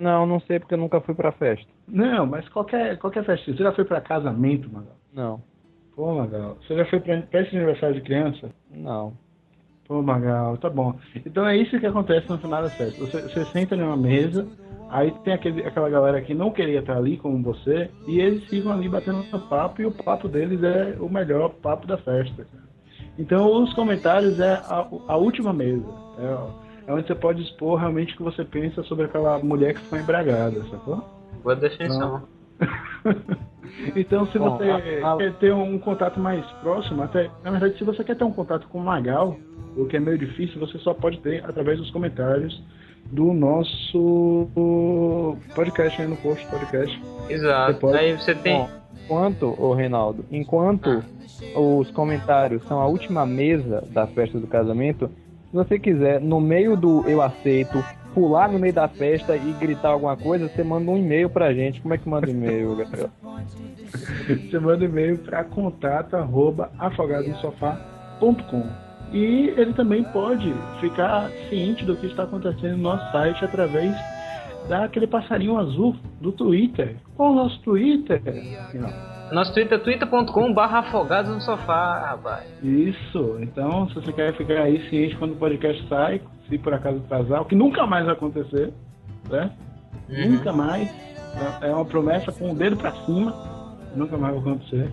[0.00, 1.66] Não, não sei porque eu nunca fui pra festa.
[1.86, 3.52] Não, mas qualquer, qualquer festa.
[3.52, 4.96] Você já foi pra casamento, Magal?
[5.12, 5.42] Não,
[5.94, 6.56] Pô, Magal.
[6.62, 8.50] Você já foi pra festa de aniversário de criança?
[8.74, 9.12] não.
[9.86, 10.94] Pô, Magal, tá bom.
[11.26, 12.98] Então é isso que acontece no final da festa.
[13.04, 14.46] Você, você senta numa mesa,
[14.88, 18.70] aí tem aquele, aquela galera que não queria estar ali como você, e eles ficam
[18.70, 22.46] ali batendo no papo, e o papo deles é o melhor papo da festa.
[23.18, 25.84] Então os comentários é a, a última mesa.
[26.20, 29.80] É, é onde você pode expor realmente o que você pensa sobre aquela mulher que
[29.80, 31.04] ficou embriagada, sacou?
[31.42, 32.22] Boa definição.
[33.96, 34.68] Então, se Bom, você
[35.02, 38.24] a- a- quer ter um contato mais próximo, até na verdade, se você quer ter
[38.24, 39.36] um contato com o Magal,
[39.76, 42.60] o que é meio difícil, você só pode ter através dos comentários
[43.12, 44.48] do nosso
[45.54, 47.02] podcast aí no post do podcast.
[47.28, 47.72] Exato.
[47.74, 48.58] Você pode- Aí você tem.
[48.58, 48.68] Bom,
[49.04, 51.02] enquanto, ô Reinaldo, enquanto
[51.54, 55.08] os comentários são a última mesa da festa do casamento,
[55.50, 57.84] se você quiser, no meio do eu aceito,
[58.14, 61.80] pular no meio da festa e gritar alguma coisa, você manda um e-mail pra gente.
[61.80, 63.10] Como é que manda um e-mail, Gabriel?
[64.28, 68.64] Você manda e-mail para contato arroba afogadosofá.com
[69.12, 73.92] e ele também pode ficar ciente do que está acontecendo no nosso site através
[74.68, 76.94] daquele passarinho azul do Twitter.
[77.16, 78.22] Qual o nosso Twitter?
[78.72, 79.09] Não.
[79.32, 82.44] Nosso Twitter é twitter.com barra afogados no sofá, rapaz.
[82.62, 86.98] Isso, então se você quer ficar aí ciente quando o podcast sai, se por acaso
[86.98, 88.72] atrasar, o que nunca mais vai acontecer,
[89.28, 89.50] né?
[90.08, 90.32] Uhum.
[90.32, 90.90] Nunca mais.
[91.62, 93.32] É uma promessa com o dedo pra cima,
[93.94, 94.90] nunca mais vai acontecer.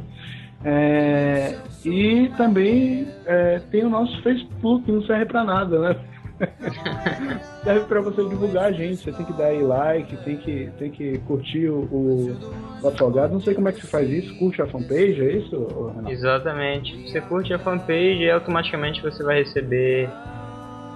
[0.63, 5.95] É, e também é, tem o nosso Facebook, que não serve pra nada, né?
[7.63, 9.03] serve pra você divulgar a gente.
[9.03, 12.38] Você tem que dar aí like, tem que, tem que curtir o, o,
[12.81, 13.33] o Afogado.
[13.33, 14.38] Não sei como é que se faz isso.
[14.38, 16.11] Curte a fanpage, é isso, ô, Renato?
[16.11, 17.09] Exatamente.
[17.09, 20.09] Você curte a fanpage e automaticamente você vai receber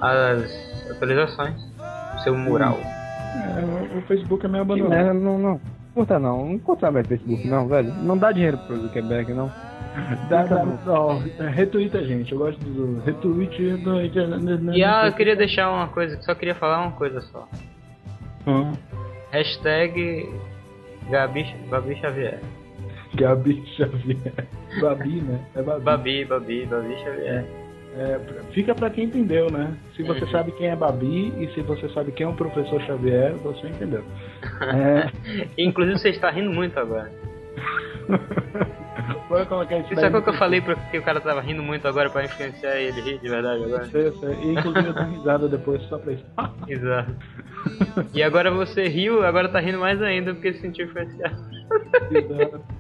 [0.02, 2.78] as atualizações do seu mural.
[2.80, 4.90] É, o Facebook é meio abandonado.
[4.90, 5.62] merda, não, não.
[5.94, 7.94] Curta não, não curta mais Facebook não, velho.
[7.94, 9.52] Não dá dinheiro pro Zuckerberg, não.
[10.30, 14.02] Dá, dá, ó, é, retweet a gente, eu gosto do retweet do.
[14.74, 17.48] E ah, eu queria deixar uma coisa, só queria falar uma coisa só.
[18.48, 18.72] Hum,
[19.32, 20.30] Hashtag
[21.10, 22.40] Gabi, Babi Xavier.
[23.16, 24.48] Gabi Xavier.
[24.80, 25.40] Babi, né?
[25.56, 25.84] É Babi.
[25.84, 27.46] Babi, Babi, Babi Xavier.
[27.98, 28.20] É,
[28.54, 29.76] fica pra quem entendeu, né?
[29.98, 30.32] Se você Uhum.
[30.32, 34.04] sabe quem é Babi e se você sabe quem é o professor Xavier, você entendeu.
[34.62, 35.12] É,
[35.58, 37.12] Inclusive você está rindo muito agora.
[39.48, 42.10] Colocar isso sabe no que eu falei pra, que o cara tava rindo muito agora
[42.10, 43.86] pra influenciar ele rir de verdade agora?
[43.86, 44.34] Sei, sei.
[44.44, 46.26] E, inclusive eu dou risada depois só pra isso.
[46.68, 47.16] Exato.
[48.14, 51.36] E agora você riu, agora tá rindo mais ainda porque se sentiu influenciado.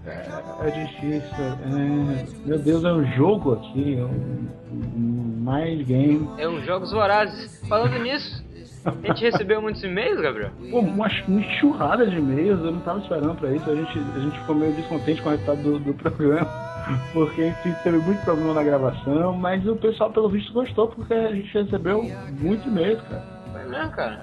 [0.05, 1.43] É, é difícil.
[1.45, 6.29] é, meu Deus, é um jogo aqui, é um, um mind game.
[6.37, 7.65] É uns jogos vorazes.
[7.69, 8.43] Falando nisso,
[8.85, 10.51] a gente recebeu muitos e-mails, Gabriel?
[10.69, 13.69] Pô, uma, uma enxurrada de e-mails, eu não tava esperando pra isso.
[13.69, 16.47] A gente, a gente ficou meio descontente com o resultado do, do programa,
[17.13, 21.13] porque a gente teve muito problema na gravação, mas o pessoal, pelo visto, gostou, porque
[21.13, 22.03] a gente recebeu
[22.39, 23.23] muitos e-mails, cara.
[23.51, 24.19] Foi mesmo, cara?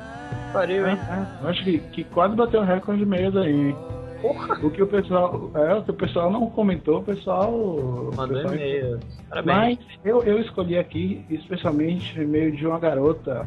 [0.53, 0.99] Pariu, hein?
[1.09, 3.77] É, eu acho que, que quase bateu o recorde de e-mails aí, hein?
[4.63, 5.49] O que o pessoal.
[5.55, 7.53] É, o que o pessoal não comentou, o pessoal.
[8.17, 8.99] Mandou pessoal- e-mail.
[9.29, 9.79] Parabéns.
[9.79, 13.47] Mas eu, eu escolhi aqui, especialmente e-mail de uma garota,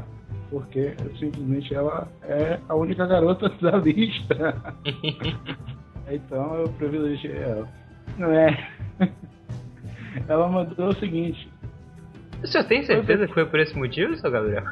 [0.51, 4.61] porque simplesmente ela é a única garota da lista.
[6.11, 7.67] então eu privilegiei ela.
[8.17, 8.69] Não é.
[10.27, 11.49] Ela mandou o seguinte.
[12.43, 14.63] O senhor tem certeza que foi por esse motivo, seu Gabriel?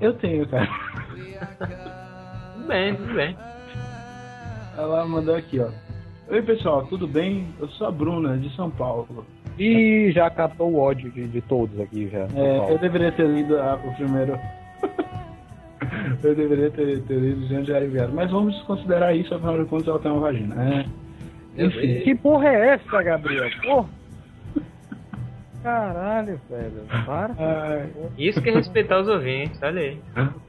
[0.00, 0.66] Eu tenho, cara.
[2.54, 3.36] Tudo bem, tudo bem.
[4.78, 5.68] Ela mandou aqui, ó.
[6.28, 7.54] Oi pessoal, tudo bem?
[7.60, 9.26] Eu sou a Bruna, de São Paulo.
[9.58, 12.26] E já catou o ódio de, de todos aqui já.
[12.34, 14.38] É, eu deveria ter lido a- o primeiro.
[16.22, 18.12] eu deveria ter, ter lido era enviado.
[18.12, 20.54] Mas vamos considerar isso, afinal de contas ela tem uma vagina.
[21.56, 21.64] É.
[21.64, 22.00] Enfim.
[22.00, 23.48] Que porra é essa, Gabriel?
[23.62, 23.88] Porra!
[25.62, 26.82] Caralho, velho.
[27.06, 27.34] Para.
[27.38, 27.88] Ai.
[28.18, 29.98] Isso que é respeitar os ouvintes, olha aí.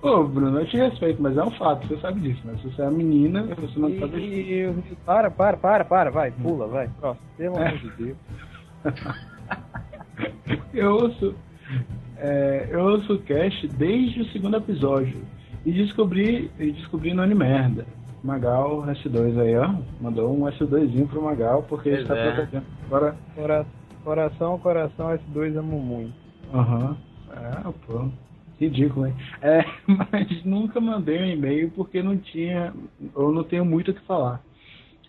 [0.01, 2.53] Ô, Bruno, eu te respeito, mas é um fato, você sabe disso, né?
[2.61, 4.17] Se você é menina, você não sabe.
[4.19, 6.89] E, e- para, para, para, para, vai, pula, vai.
[6.99, 7.25] Próximo.
[7.37, 8.17] Pelo amor de Deus.
[10.73, 11.35] Eu ouço.
[12.17, 15.21] é, eu ouço o cast desde o segundo episódio.
[15.65, 17.85] E descobri, e descobri no Animerda.
[18.23, 19.73] Magal S2 aí, ó.
[20.01, 22.31] Mandou um S2zinho pro Magal, porque Pois está é.
[22.31, 22.65] protegendo.
[22.87, 23.15] Agora.
[23.35, 23.65] Cora-
[24.03, 26.13] Coração, coração, S2 amo muito.
[26.53, 26.95] Aham.
[27.31, 28.07] É, pô.
[28.59, 29.15] Ridículo, hein?
[29.41, 29.65] É,
[30.11, 32.71] mas nunca mandei um e-mail porque não tinha.
[33.15, 34.41] Eu não tenho muito o que falar.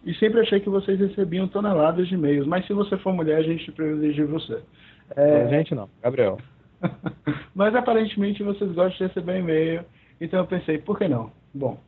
[0.06, 2.46] E sempre achei que vocês recebiam toneladas de e-mails.
[2.46, 4.62] Mas se você for mulher, a gente privilegia você.
[5.16, 5.88] É, Gente, não.
[6.00, 6.38] Gabriel.
[7.52, 9.84] mas aparentemente vocês gostam de receber e-mail.
[10.20, 11.32] Então eu pensei, por que não?
[11.52, 11.80] Bom,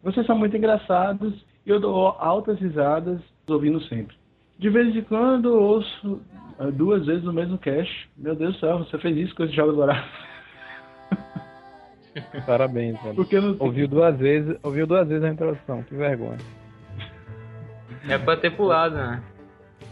[0.00, 4.16] vocês são muito engraçados e eu dou altas risadas ouvindo sempre.
[4.58, 6.22] De vez em quando eu ouço
[6.60, 8.08] ah, duas vezes o mesmo cast.
[8.16, 10.06] Meu Deus do céu, você fez isso com esse jogo dourado.
[12.46, 13.42] Parabéns, velho.
[13.42, 16.38] Não Ouviu duas vezes, ouviu duas vezes a introdução, que vergonha.
[18.08, 19.22] É pra ter pulado, né?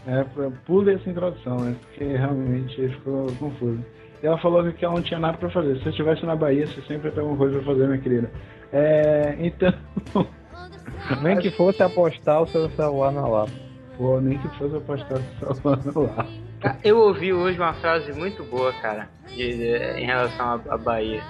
[0.07, 1.75] É, pra- pule essa introdução, né?
[1.81, 3.83] Porque realmente ficou confuso.
[4.23, 5.77] E ela falou que ela não tinha nada pra fazer.
[5.79, 8.31] Se eu estivesse na Bahia, você sempre ter alguma coisa pra fazer, minha querida.
[8.71, 9.73] É, então.
[11.21, 13.51] Nem que fosse apostar o seu celular na lata.
[13.97, 15.79] Pô, nem que fosse apostar o celular
[16.17, 16.25] lá.
[16.59, 20.77] Ca- Eu ouvi hoje uma frase muito boa, cara, de- de- em relação à, à
[20.77, 21.21] Bahia.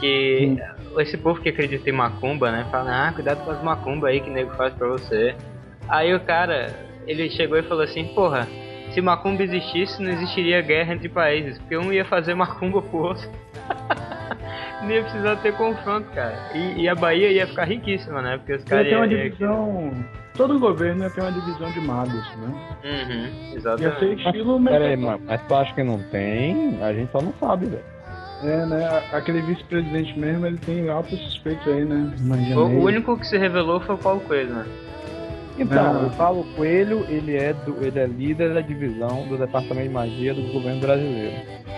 [0.00, 0.56] Que
[0.98, 2.66] esse povo que acredita em macumba, né?
[2.70, 5.34] Fala, ah, cuidado com as macumba aí que o nego faz pra você.
[5.88, 6.74] Aí o cara,
[7.06, 8.46] ele chegou e falou assim, porra,
[8.92, 13.28] se macumba existisse, não existiria guerra entre países, porque um ia fazer macumba pro outro.
[14.82, 16.36] não ia precisar ter confronto, cara.
[16.54, 18.36] E, e a Bahia ia ficar riquíssima, né?
[18.38, 19.92] Porque os Ia caras ter uma iam- divisão.
[20.36, 22.54] Todo governo ia ter uma divisão de magos, né?
[22.84, 24.26] Uhum, Ia ser exatamente.
[24.26, 26.78] estilo Pera aí, mas, mas tu acha que não tem?
[26.82, 27.82] A gente só não sabe, velho.
[28.42, 29.02] É, né?
[29.12, 32.12] Aquele vice-presidente mesmo, ele tem altos suspeitos aí, né?
[32.18, 32.54] Imaginei.
[32.56, 34.66] o único que se revelou foi o Paulo Coelho, né?
[35.56, 36.06] Então, Ah.
[36.06, 40.34] o Paulo Coelho, ele é, do, ele é líder da divisão do Departamento de Magia
[40.34, 41.36] do governo brasileiro.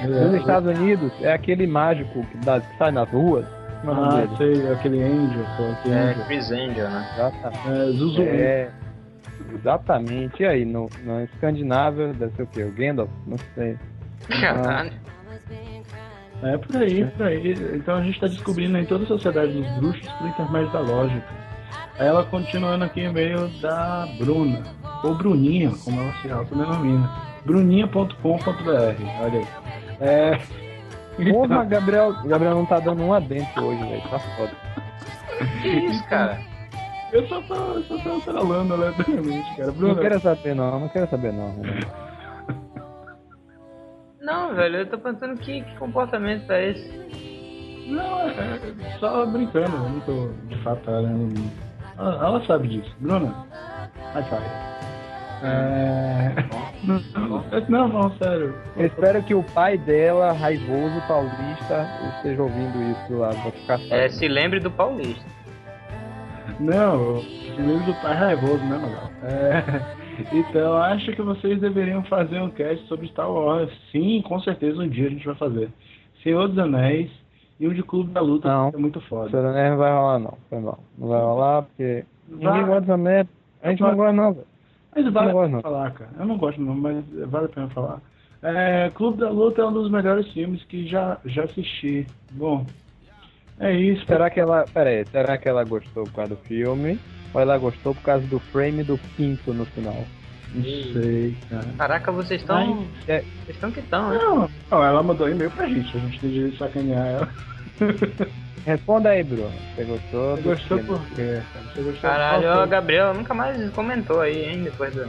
[0.08, 0.38] Nos É.
[0.38, 3.44] Estados Unidos, é aquele mágico que, dá- que sai nas ruas.
[3.46, 4.36] É Ah, dele?
[4.38, 6.24] sei, aquele Angel, aquele É, Angel.
[6.24, 7.08] Chris Angel, né?
[7.14, 7.68] Exatamente.
[7.68, 8.22] É, Zuzu.
[8.22, 8.70] É,
[9.54, 10.42] exatamente.
[10.42, 12.62] E aí, no, na Escandinávia, deve ser o quê?
[12.64, 13.10] O Gandalf?
[13.26, 13.76] Não sei.
[14.40, 14.92] Caralho.
[16.42, 17.52] É por aí, por aí.
[17.74, 21.45] Então a gente tá descobrindo aí toda a sociedade dos bruxos por intermédio da lógica.
[21.98, 24.62] Aí ela continuando aqui em meio da Bruna,
[25.02, 27.10] ou Bruninha, como ela se autodenomina.
[27.44, 28.20] Bruninha.com.br,
[29.22, 29.46] olha aí.
[30.00, 30.40] É.
[31.32, 34.02] Porra, Gabriel, Gabriel não tá dando um adentro hoje, velho.
[34.10, 34.52] Tá foda.
[35.62, 36.38] Que isso, cara?
[37.12, 39.68] Eu só tô, eu só tô falando aleatoriamente, cara.
[39.68, 40.80] Não Bruna, quero saber, não.
[40.80, 41.54] Não quero saber, não.
[41.54, 41.80] né?
[44.20, 47.86] Não, velho, eu tô pensando que, que comportamento é esse?
[47.88, 51.65] Não, é, é só brincando, eu não tô de fato trabalhando.
[51.98, 52.94] Ela, sabe disso.
[53.00, 53.34] Bruna,
[54.12, 54.76] high five.
[55.42, 56.34] É.
[57.68, 58.54] Não, não, sério.
[58.76, 61.86] Eu espero que o pai dela, raivoso paulista,
[62.16, 63.36] esteja ouvindo isso do lado.
[63.36, 65.24] Vai ficar É, se lembre do Paulista.
[66.58, 67.20] Não, o
[67.58, 69.10] livro do pai raivoso, né, Magal?
[69.22, 69.96] É.
[70.32, 73.70] Então, acho que vocês deveriam fazer um cast sobre Star Wars.
[73.92, 75.68] Sim, com certeza um dia a gente vai fazer.
[76.22, 77.10] Senhor dos Anéis
[77.58, 78.68] e um de Clube da Luta, Não.
[78.68, 79.38] é muito foda.
[79.38, 80.38] Anéis não vai rolar, não.
[80.48, 80.78] Foi mal.
[80.98, 82.04] Não vai rolar porque.
[82.28, 82.64] Ninguém Vai.
[82.64, 83.30] gosta dessa merda.
[83.62, 84.46] A gente não gosta, não, velho.
[84.94, 86.10] Mas vale a não pena falar, cara.
[86.18, 88.00] Eu não gosto não, mas vale a pena falar.
[88.42, 92.06] É, Clube da Luta é um dos melhores filmes que já, já assisti.
[92.32, 92.64] Bom,
[93.58, 94.04] é isso.
[94.06, 94.64] Será que ela.
[94.72, 96.98] Pera aí, será que ela gostou por causa do filme?
[97.34, 100.04] Ou ela gostou por causa do frame do pinto no final?
[100.54, 101.66] Não sei, cara.
[101.76, 102.86] Caraca, vocês estão.
[103.06, 103.20] É.
[103.20, 104.18] Vocês estão que estão, né?
[104.18, 107.28] Não, não, ela mandou e-mail pra gente, a gente tem direito de sacanear ela.
[108.64, 109.52] Responda aí, Bruno.
[109.74, 110.36] Você gostou?
[110.36, 111.40] Você gostou por quê?
[111.74, 112.66] Você gostou Caralho, ó, a?
[112.66, 115.08] Gabriela nunca mais comentou aí, hein, depois do.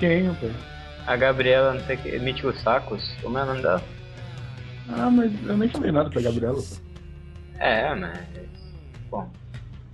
[0.00, 0.52] Quem, rapaz?
[1.06, 3.82] A Gabriela, não sei o que, Mítico Sacos, como é o nome dela?
[4.88, 6.56] Ah, mas eu nem falei nada pra Gabriela.
[6.56, 7.60] pô.
[7.60, 8.18] É, mas.
[9.10, 9.30] Bom.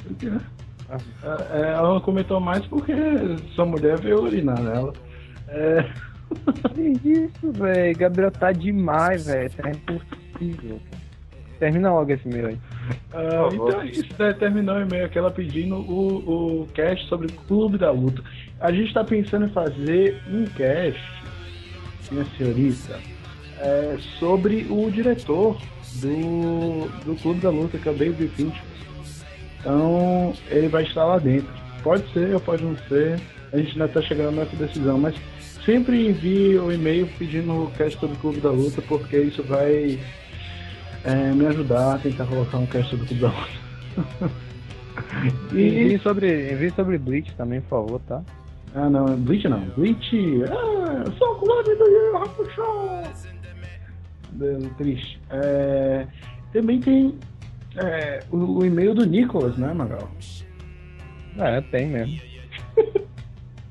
[0.02, 0.32] Por quê?
[0.90, 2.92] É, é, ela não comentou mais porque
[3.54, 4.92] sua mulher veio urinar nela.
[5.48, 5.84] É,
[6.74, 7.98] Que isso, velho?
[7.98, 9.50] Gabriel tá demais, velho.
[9.50, 10.80] Tá impossível.
[11.58, 12.58] Termina logo esse meu aí.
[13.12, 17.76] ah, então isso né, terminou o e-mail, aquela pedindo o, o cast sobre o Clube
[17.76, 18.22] da Luta.
[18.58, 21.00] A gente tá pensando em fazer um cast,
[22.10, 22.98] minha senhorita,
[23.58, 25.58] é, sobre o diretor
[26.00, 28.62] do, do Clube da Luta, que é o David Fincher.
[29.60, 31.52] Então, ele vai estar lá dentro.
[31.82, 33.20] Pode ser ou pode não ser,
[33.52, 35.14] a gente ainda está chegando nessa decisão, mas
[35.64, 39.98] sempre envie o e-mail pedindo o cast sobre o Clube da Luta, porque isso vai
[41.04, 44.40] é, me ajudar a tentar colocar um cast sobre o Clube da Luta.
[45.52, 48.22] Envie sobre, envie sobre Bleach também, por favor, tá?
[48.74, 49.60] Ah, não, Bleach não.
[49.76, 50.44] Bleach.
[50.48, 52.62] Ah, sou o clube do Yu Hakusho.
[54.78, 55.20] Triste.
[55.30, 56.06] É,
[56.52, 57.14] também tem
[57.76, 60.10] é, o, o e-mail do Nicolas, né, Magal?
[61.38, 62.20] É, tem mesmo.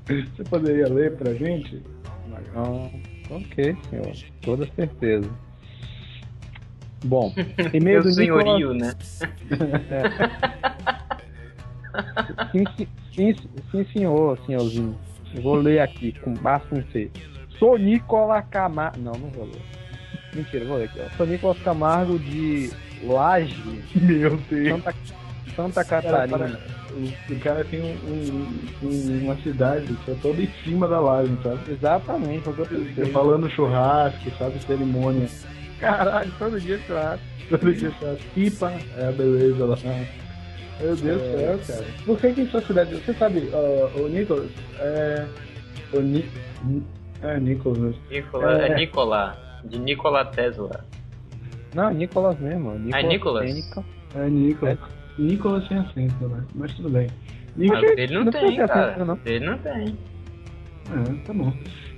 [0.08, 1.82] Você poderia ler pra gente?
[2.28, 2.92] Magal?
[3.30, 4.12] Ok, senhor.
[4.42, 5.30] Toda certeza.
[7.06, 7.34] Bom,
[7.74, 9.22] e-mail do senhorio, Nicolas...
[9.22, 9.30] né?
[12.52, 13.36] Sim, sim, sim,
[13.72, 14.98] sim, senhor, senhorzinho.
[15.34, 17.10] Eu vou ler aqui, com basta um C.
[17.58, 19.00] Sou Nicolas Camargo.
[19.00, 19.62] Não, não vou ler.
[20.34, 21.00] Mentira, vou ler aqui.
[21.00, 21.10] Ó.
[21.18, 22.72] Sou Nicolas Camargo de
[23.04, 24.82] Laje, Meu Deus.
[24.84, 24.96] Santa,
[25.56, 26.60] Santa Cara, Catarina.
[26.92, 31.00] o, o cara tem um- um- um- uma cidade que é toda em cima da
[31.00, 31.60] laje, sabe?
[31.72, 33.06] Exatamente, foi o que eu pensei.
[33.12, 34.60] Falando churrasco, sabe?
[34.66, 35.28] Cerimônia.
[35.80, 37.26] Caralho, todo dia churrasco.
[37.50, 38.24] Todo dia churrasco.
[38.36, 39.78] Pipa, é a beleza lá.
[40.82, 41.86] Meu Deus do céu, cara.
[42.06, 42.96] Por que que em sua cidade...
[42.96, 44.50] Você sabe, ó, o Nicolas,
[44.80, 45.26] é...
[45.94, 46.26] O Ni...
[47.22, 48.02] É, Nicolas mesmo.
[48.10, 50.86] Nicola, é Nicola, de Nikola Tesla.
[51.76, 52.72] Não, Nicolas mesmo.
[52.74, 53.46] Nicolas Ah, é Nicolas?
[53.46, 53.86] Tênica.
[54.16, 54.78] É Nicolas.
[55.18, 56.44] Nicolas sem acento, né?
[56.56, 57.08] Mas tudo bem.
[57.56, 57.92] Mas Nicolas...
[57.98, 58.92] ele não, não tem, precisa cara.
[58.92, 59.20] acento, não.
[59.26, 59.98] Ele não tem.
[60.92, 61.54] É, tá bom.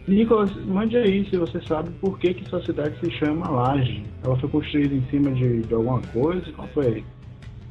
[0.07, 4.03] Nicolas, mande aí se você sabe por que, que sua cidade se chama Laje.
[4.23, 6.51] Ela foi construída em cima de, de alguma coisa?
[6.53, 7.03] Qual foi?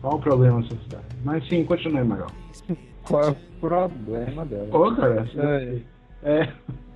[0.01, 1.05] Qual o problema da sua cidade?
[1.25, 2.31] Mas sim, continue, Magal.
[3.05, 4.69] Qual é o problema dela?
[4.73, 5.79] Ô, cara, É.
[6.23, 6.49] é.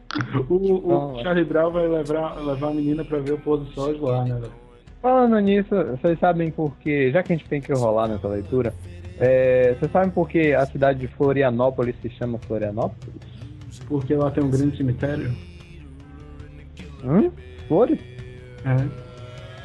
[0.48, 3.66] O, o Não, Charlie Brown vai levar, levar a menina pra ver o pôr do
[3.72, 4.40] sol de lá, né?
[5.04, 8.72] Falando nisso, vocês sabem por que, já que a gente tem que rolar nessa leitura,
[9.18, 13.14] é, vocês sabem por que a cidade de Florianópolis se chama Florianópolis?
[13.86, 15.30] Porque lá tem um grande cemitério.
[17.04, 17.30] Hum?
[17.68, 18.00] Flores?
[18.64, 18.76] É.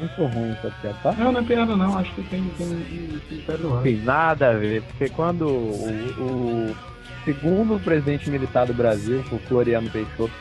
[0.02, 1.14] Muito ruim essa piada, tá?
[1.14, 3.82] Não, não é piada não, acho que tem, tem um cemitério lá.
[3.82, 6.76] Tem nada a ver, porque quando o, o
[7.24, 10.34] segundo presidente militar do Brasil, o Floriano Peixoto,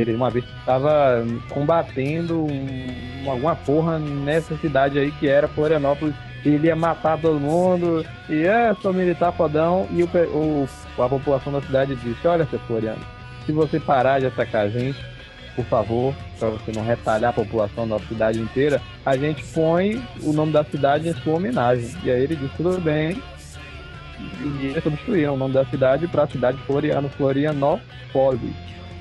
[0.00, 6.14] ele uma vez estava combatendo um- alguma porra nessa cidade aí que era Florianópolis.
[6.44, 10.68] Ele ia matar todo mundo, e é, sou militar fodão, e o, o-
[11.02, 13.00] a população da cidade disse, olha, seu Floriano,
[13.46, 14.98] se você parar de atacar a gente,
[15.56, 20.32] por favor, para você não retalhar a população da cidade inteira, a gente põe o
[20.34, 21.88] nome da cidade em sua homenagem.
[22.04, 23.22] E aí ele disse, tudo bem,
[24.42, 28.54] e eles substituíram o nome da cidade para a cidade Floriano, Florianópolis.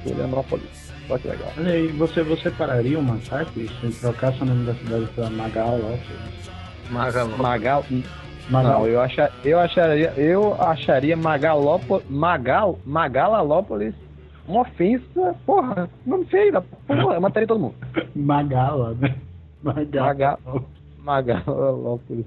[0.04, 0.83] Florianópolis.
[1.10, 1.52] Olha que legal.
[1.58, 5.80] Olha aí, você, você pararia um massacre se trocasse o nome da cidade pra Magal?
[6.90, 7.38] Magaló.
[7.38, 7.86] Magal.
[8.50, 8.82] Magal.
[8.82, 13.96] Não, eu, acha, eu acharia, eu acharia Magalópo, Magal, Magalalópolis
[14.48, 17.76] uma ofensa, porra, nome feio da porra, eu mataria todo mundo.
[18.16, 19.16] Magala, né?
[19.62, 20.06] Magal.
[20.06, 20.40] Magal,
[21.00, 22.26] Magalópolis.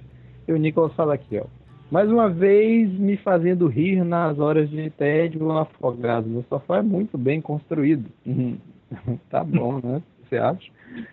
[0.49, 1.45] E o Nicolas fala aqui, ó.
[1.91, 6.29] Mais uma vez me fazendo rir nas horas de tédio afogado.
[6.29, 8.07] Meu sofá é muito bem construído.
[8.27, 8.59] Uhum.
[9.31, 10.03] tá bom, né?
[10.29, 10.71] Você acha?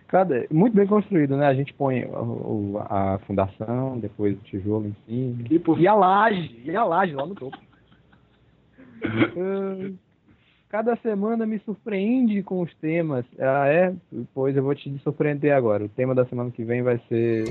[0.08, 1.45] Cada, muito bem construído, né?
[1.45, 5.44] A gente põe o- o- a fundação, depois o tijolo em cima.
[5.84, 7.58] E a laje, e a laje lá no topo.
[9.04, 9.91] Ah,
[10.70, 13.24] Cada semana me surpreende com os temas.
[13.38, 13.94] Ah, é?
[14.34, 15.86] Pois eu vou te surpreender agora.
[15.86, 17.44] O tema da semana que vem vai ser.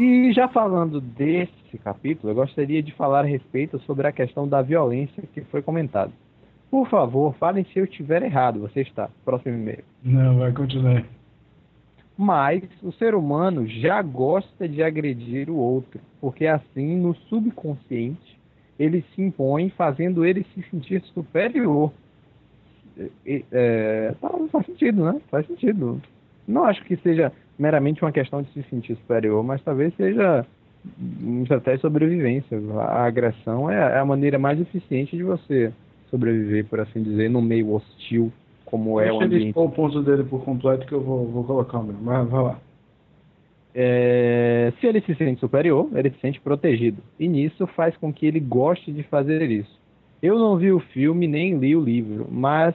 [0.00, 4.62] E já falando desse capítulo, eu gostaria de falar a respeito sobre a questão da
[4.62, 6.10] violência que foi comentada.
[6.70, 8.60] Por favor, falem se eu estiver errado.
[8.60, 9.10] Você está.
[9.26, 9.84] Próximo e-mail.
[10.02, 11.04] Não, vai continuar.
[12.16, 18.40] Mas o ser humano já gosta de agredir o outro, porque assim, no subconsciente,
[18.78, 21.92] ele se impõe, fazendo ele se sentir superior.
[23.52, 25.20] É, tá, faz sentido, né?
[25.30, 26.00] Faz sentido.
[26.48, 30.46] Não acho que seja meramente uma questão de se sentir superior, mas talvez seja
[31.20, 32.58] uma estratégia de sobrevivência.
[32.78, 35.70] A agressão é é a maneira mais eficiente de você
[36.10, 38.32] sobreviver, por assim dizer, num meio hostil
[38.64, 39.48] como é o Deixa ele ambiente.
[39.48, 41.96] expor o ponto dele por completo que eu vou, vou colocar o meu.
[41.96, 42.58] Vai, vai lá.
[43.74, 47.02] É, se ele se sente superior, ele se sente protegido.
[47.18, 49.78] E nisso faz com que ele goste de fazer isso.
[50.22, 52.74] Eu não vi o filme nem li o livro, mas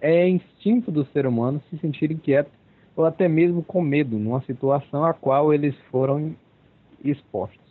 [0.00, 2.50] é instinto do ser humano se sentir inquieto
[2.96, 6.34] ou até mesmo com medo numa situação a qual eles foram
[7.04, 7.62] expostos.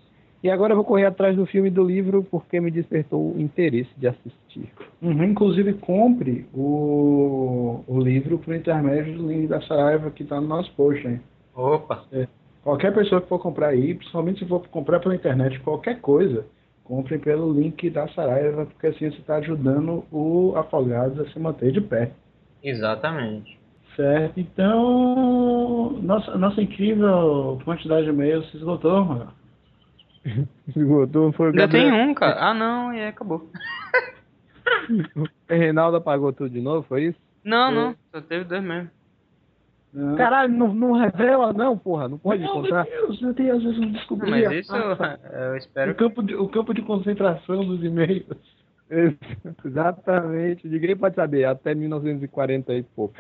[0.44, 3.40] E agora eu vou correr atrás do filme e do livro porque me despertou o
[3.40, 4.72] interesse de assistir.
[5.00, 10.48] Uhum, inclusive, compre o, o livro por intermédio do link da Saraiva que está no
[10.48, 11.22] nosso post, hein?
[11.56, 12.06] Opa!
[12.12, 12.28] É,
[12.64, 16.44] qualquer pessoa que for comprar aí, principalmente se for comprar pela internet, qualquer coisa,
[16.84, 21.72] compre pelo link da Saraiva, porque assim você está ajudando o Afogados a se manter
[21.72, 22.12] de pé.
[22.64, 23.61] Exatamente.
[24.02, 24.40] Certo?
[24.40, 29.32] Então, nossa, nossa incrível quantidade de e-mails se esgotou, mano.
[30.76, 32.50] Esgotou, foi o Ainda tem um, cara.
[32.50, 33.48] Ah, não, e aí acabou.
[35.16, 37.20] O Reinaldo apagou tudo de novo, foi isso?
[37.44, 38.90] Não, não, só teve dois mesmo.
[40.18, 42.08] Caralho, não, não revela não, porra.
[42.08, 42.86] Não pode Não, contar.
[42.86, 44.30] meu Deus, meu Deus, eu não Não, descobri.
[44.30, 48.26] mas isso eu espero o, campo de, o campo de concentração dos e-mails.
[49.66, 50.68] Exatamente.
[50.68, 51.46] Ninguém pode saber.
[51.46, 53.16] Até 1940 e pouco.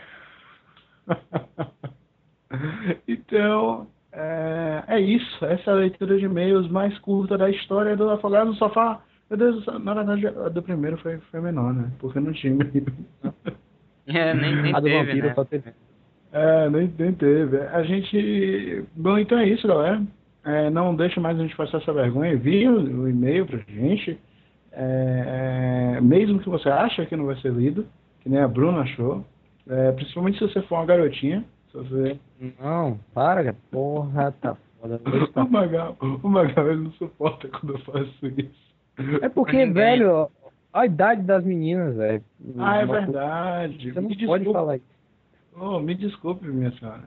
[3.08, 5.46] então, é, é isso.
[5.46, 9.02] Essa é a leitura de e-mails mais curta da história do Afogado no Sofá.
[9.30, 11.90] Meu Deus na verdade, a do primeiro foi, foi menor, né?
[12.00, 12.86] Porque não tinha e-mail.
[14.08, 15.34] É, nem, nem A do teve, vampiro né?
[15.36, 15.74] só teve.
[16.34, 17.58] É, nem, nem teve.
[17.58, 18.84] A gente.
[18.96, 20.02] Bom, então é isso, galera.
[20.44, 22.34] É, não deixe mais a gente passar essa vergonha.
[22.34, 24.20] Envie o, o e-mail pra gente.
[24.72, 27.86] É, é, mesmo que você acha que não vai ser lido,
[28.22, 29.26] que nem a Bruna achou.
[29.68, 31.46] É, principalmente se você for uma garotinha.
[31.72, 32.20] Se você...
[32.60, 33.54] Não, para.
[33.72, 35.00] Porra, tá foda.
[35.36, 38.72] O Magal, o Magal ele não suporta quando eu faço isso.
[39.22, 40.28] É porque, velho, ó,
[40.74, 42.24] a idade das meninas, velho.
[42.58, 43.92] Ah, é verdade.
[43.94, 44.52] Você não Me pode desculpe.
[44.60, 44.86] falar isso.
[45.56, 47.04] Oh, me desculpe, minha senhora.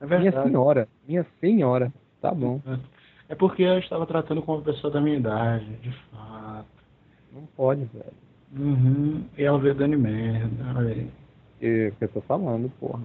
[0.00, 0.48] É Minha verdade.
[0.48, 0.88] senhora.
[1.06, 1.92] Minha senhora.
[2.22, 2.60] Tá bom.
[3.28, 6.66] É porque eu estava tratando com uma pessoa da minha idade, de fato.
[7.32, 8.12] Não pode, velho.
[8.58, 9.24] Uhum.
[9.36, 11.10] E ela veio dando merda, olha aí.
[11.60, 13.02] Que, que eu tô falando, porra.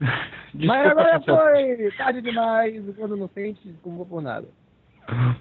[0.54, 4.46] Mas agora foi tarde demais, quando não sente, desculpa por nada.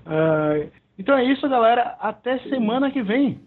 [0.05, 0.65] Ah,
[0.97, 1.95] então é isso, galera.
[1.99, 3.39] Até semana que vem.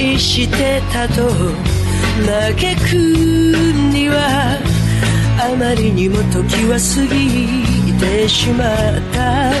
[0.00, 1.28] 愛してたと
[2.24, 2.54] 嘆
[2.88, 2.94] く
[3.92, 4.58] には
[5.38, 8.68] あまりにも時は過ぎてしまっ
[9.12, 9.52] た。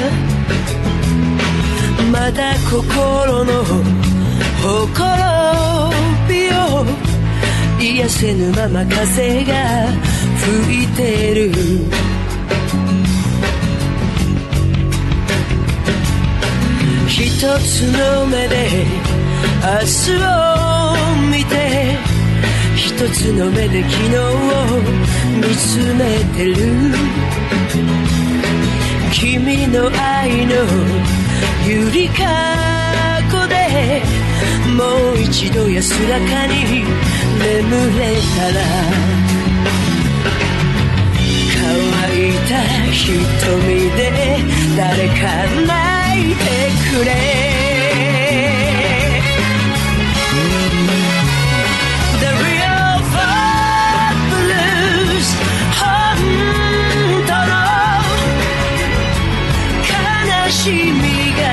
[2.10, 5.92] まだ心のほころ
[6.26, 6.86] びを
[7.78, 9.52] 癒せぬまま風が
[10.38, 11.52] 吹いてる。
[17.08, 18.86] 一つの目で
[19.62, 20.96] 明日を
[21.30, 21.94] 見て
[22.74, 24.22] 一つの目で昨日を
[25.36, 26.56] 見つめてる
[29.12, 30.54] 君の愛の
[31.66, 32.24] ゆりか
[33.30, 34.02] ごで
[34.78, 36.82] もう一度安らかに
[37.38, 38.64] 眠れたら
[41.54, 41.68] 乾
[42.16, 44.00] いた瞳で
[44.74, 45.22] 誰か
[45.66, 46.40] 泣いて
[46.98, 47.49] くれ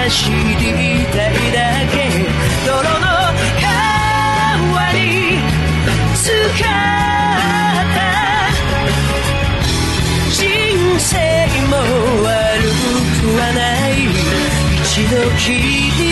[0.08, 0.36] が知り
[1.12, 1.60] たいだ
[1.92, 1.98] け。
[2.66, 3.06] 泥の
[3.62, 5.04] 川に
[6.16, 6.64] 使っ
[7.94, 8.00] た
[10.32, 10.40] 人
[10.98, 11.12] 生
[11.68, 11.74] も
[12.24, 12.32] 悪
[13.22, 13.60] くはな
[13.90, 13.92] い。
[14.82, 16.07] 一度きり。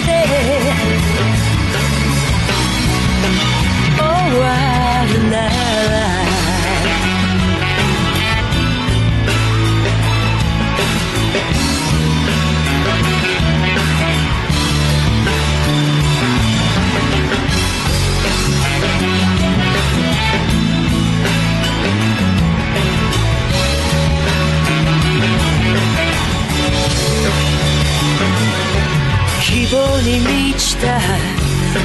[30.06, 30.99] に満ちた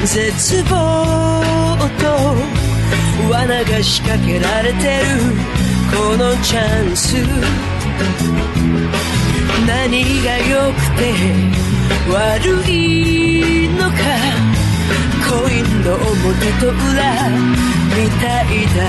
[0.05, 0.69] 絶望
[1.97, 2.05] と
[3.31, 5.05] 罠が仕掛けられてる
[5.91, 7.17] このチャンス。
[9.67, 11.01] 何が良くて
[12.09, 13.95] 悪いのか
[15.27, 16.05] コインの表
[16.59, 17.29] と裏
[17.89, 18.45] みたい
[18.75, 18.79] だ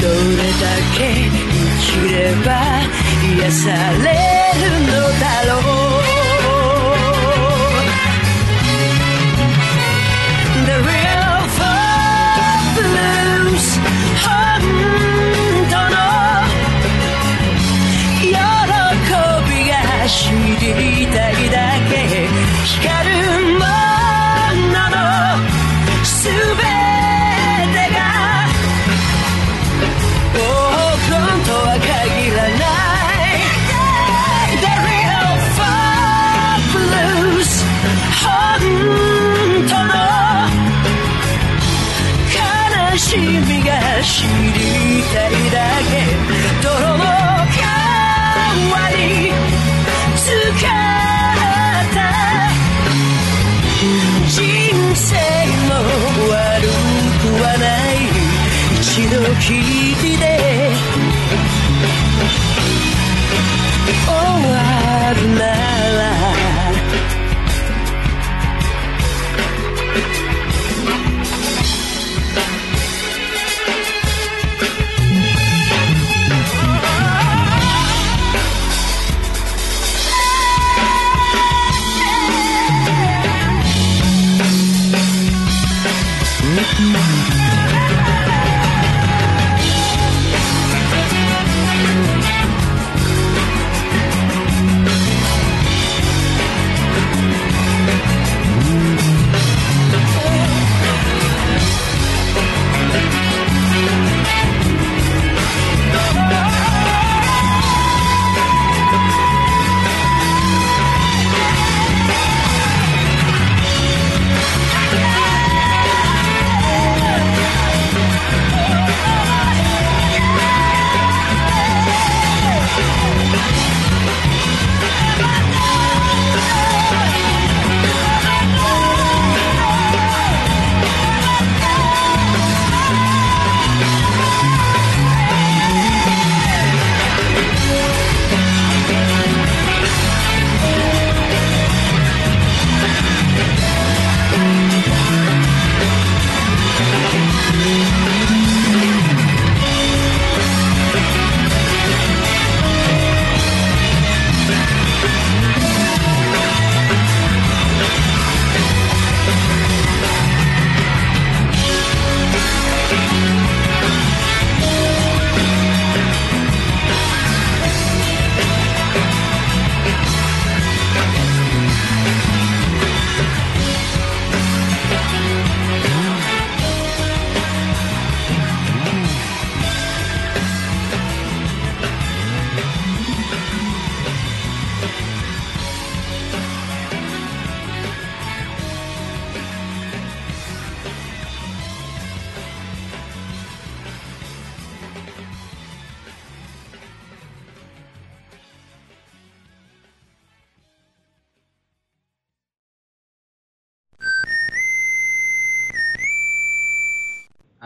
[0.00, 0.64] どれだ
[0.96, 1.44] け生
[1.80, 2.48] きれば
[3.22, 4.06] 癒され
[4.62, 5.85] るのだろう。
[20.66, 22.26] 知りたいだけ。
[22.64, 23.05] 光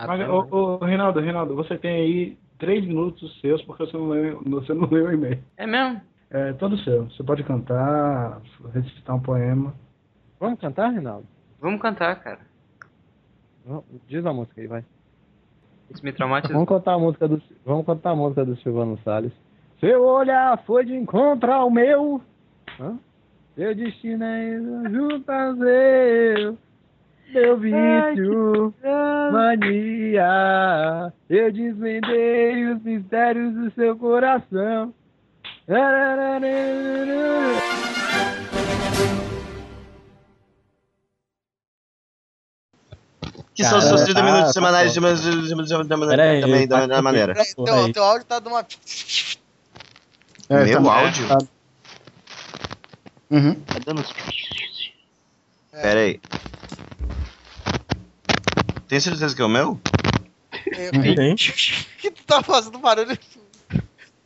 [0.07, 4.41] Mas, ô, ô, Reinaldo, Reinaldo, você tem aí três minutos seus porque você não leu,
[4.45, 5.43] você não leu o e-mail.
[5.57, 6.01] É mesmo?
[6.29, 7.05] É todo seu.
[7.05, 8.41] Você pode cantar,
[8.73, 9.73] recitar um poema.
[10.39, 11.27] Vamos cantar, Reinaldo?
[11.59, 12.39] Vamos cantar, cara.
[14.07, 14.83] Diz a música aí, vai.
[15.89, 16.53] Isso me traumatiza.
[16.53, 19.33] Vamos cantar a música do, vamos cantar a música do Silvano Salles.
[19.79, 22.21] Seu olhar foi de encontrar o meu.
[22.79, 22.97] Hã?
[23.55, 24.59] Seu destino é
[24.89, 26.57] juntas eu.
[27.33, 28.73] Meu vício,
[29.31, 31.13] mania.
[31.29, 34.93] Eu desvendei os mistérios do seu coração.
[43.53, 44.99] Que são os seus 30 Cara, minutos tá, semanais de,
[46.41, 47.33] também, da, tá maneira.
[47.33, 47.93] Teu, aí.
[47.93, 48.65] teu áudio tá de uma.
[50.49, 51.27] É, Meu tá- áudio?
[51.27, 51.37] tá-
[53.29, 53.53] Uhum.
[53.61, 54.03] Tá dando...
[55.71, 56.19] Pera aí.
[58.91, 59.79] Tem certeza que é o meu?
[61.15, 61.33] Tem.
[61.97, 63.17] que tu tá fazendo barulho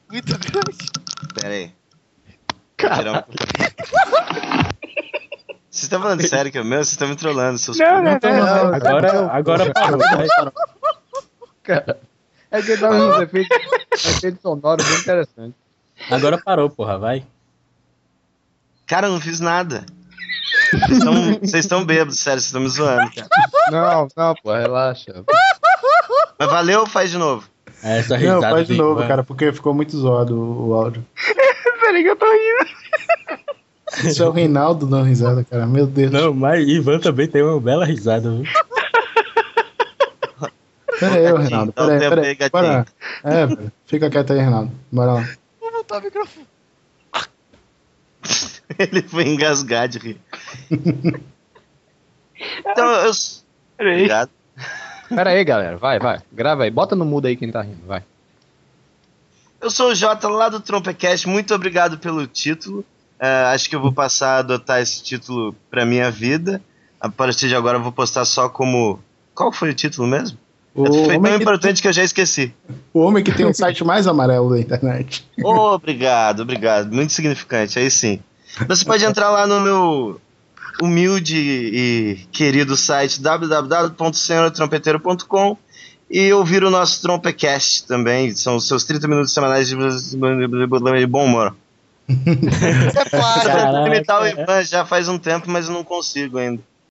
[0.09, 0.77] muito grande.
[1.35, 1.71] Pera aí.
[3.11, 3.23] Um-
[5.69, 6.79] Vocês estão falando sério que é o meu?
[6.79, 8.73] Vocês estão me trollando, seus Não, não, não, não.
[8.73, 9.99] Agora, agora parou.
[11.61, 11.99] Cara,
[12.49, 13.57] é que dá uns efeitos,
[13.93, 15.59] efeitos sonoros bem interessantes.
[16.09, 17.23] Agora parou, porra, vai.
[18.87, 19.85] Cara, eu não fiz nada.
[21.41, 23.27] Vocês estão- bêbados, sério, vocês estão me zoando, cara.
[23.71, 25.23] Não, não, pô, relaxa.
[26.39, 27.47] Mas valeu ou faz de novo?
[27.83, 31.05] É, Essa Não, risada faz de novo, cara, porque ficou muito zoado o, o áudio.
[31.81, 34.07] Peraí que eu tô rindo.
[34.09, 35.65] Isso é o Reinaldo dando risada, cara.
[35.67, 36.11] Meu Deus.
[36.11, 38.43] Não, mas Ivan também tem uma bela risada, viu?
[40.99, 41.73] Pera aí, Reinaldo.
[41.73, 42.85] Pera aí, pera aí.
[43.23, 43.69] É.
[43.85, 44.71] Fica quieto aí, Reinaldo.
[44.91, 45.29] Bora lá.
[45.59, 46.47] Vou botar o microfone.
[48.79, 50.21] Ele foi engasgar de rir.
[52.65, 53.11] Então, eu.
[53.79, 54.29] Obrigado.
[55.09, 56.21] Pera aí, galera, vai, vai.
[56.31, 58.03] Grava aí, bota no mudo aí quem tá rindo, vai.
[59.61, 62.83] Eu sou o Jota lá do Trompecast, muito obrigado pelo título.
[63.19, 66.61] É, acho que eu vou passar a adotar esse título pra minha vida.
[66.99, 68.99] A partir de agora eu vou postar só como.
[69.33, 70.37] Qual foi o título mesmo?
[70.73, 72.53] O Foi tão homem, que, importante que eu já esqueci.
[72.93, 75.25] o homem que tem o site mais amarelo da internet.
[75.41, 76.93] Obrigado, obrigado.
[76.93, 78.19] Muito significante, aí sim.
[78.67, 80.21] Você pode entrar lá no meu
[80.81, 85.57] humilde e querido site www.senhortrompeteiro.com
[86.09, 88.33] e ouvir o nosso Trompecast também.
[88.35, 91.55] São os seus 30 minutos semanais de de bom humor.
[92.07, 92.13] É
[93.09, 93.39] claro.
[93.39, 93.87] Eu tento Caraca.
[93.87, 96.61] imitar o Ivan já faz um tempo, mas eu não consigo ainda.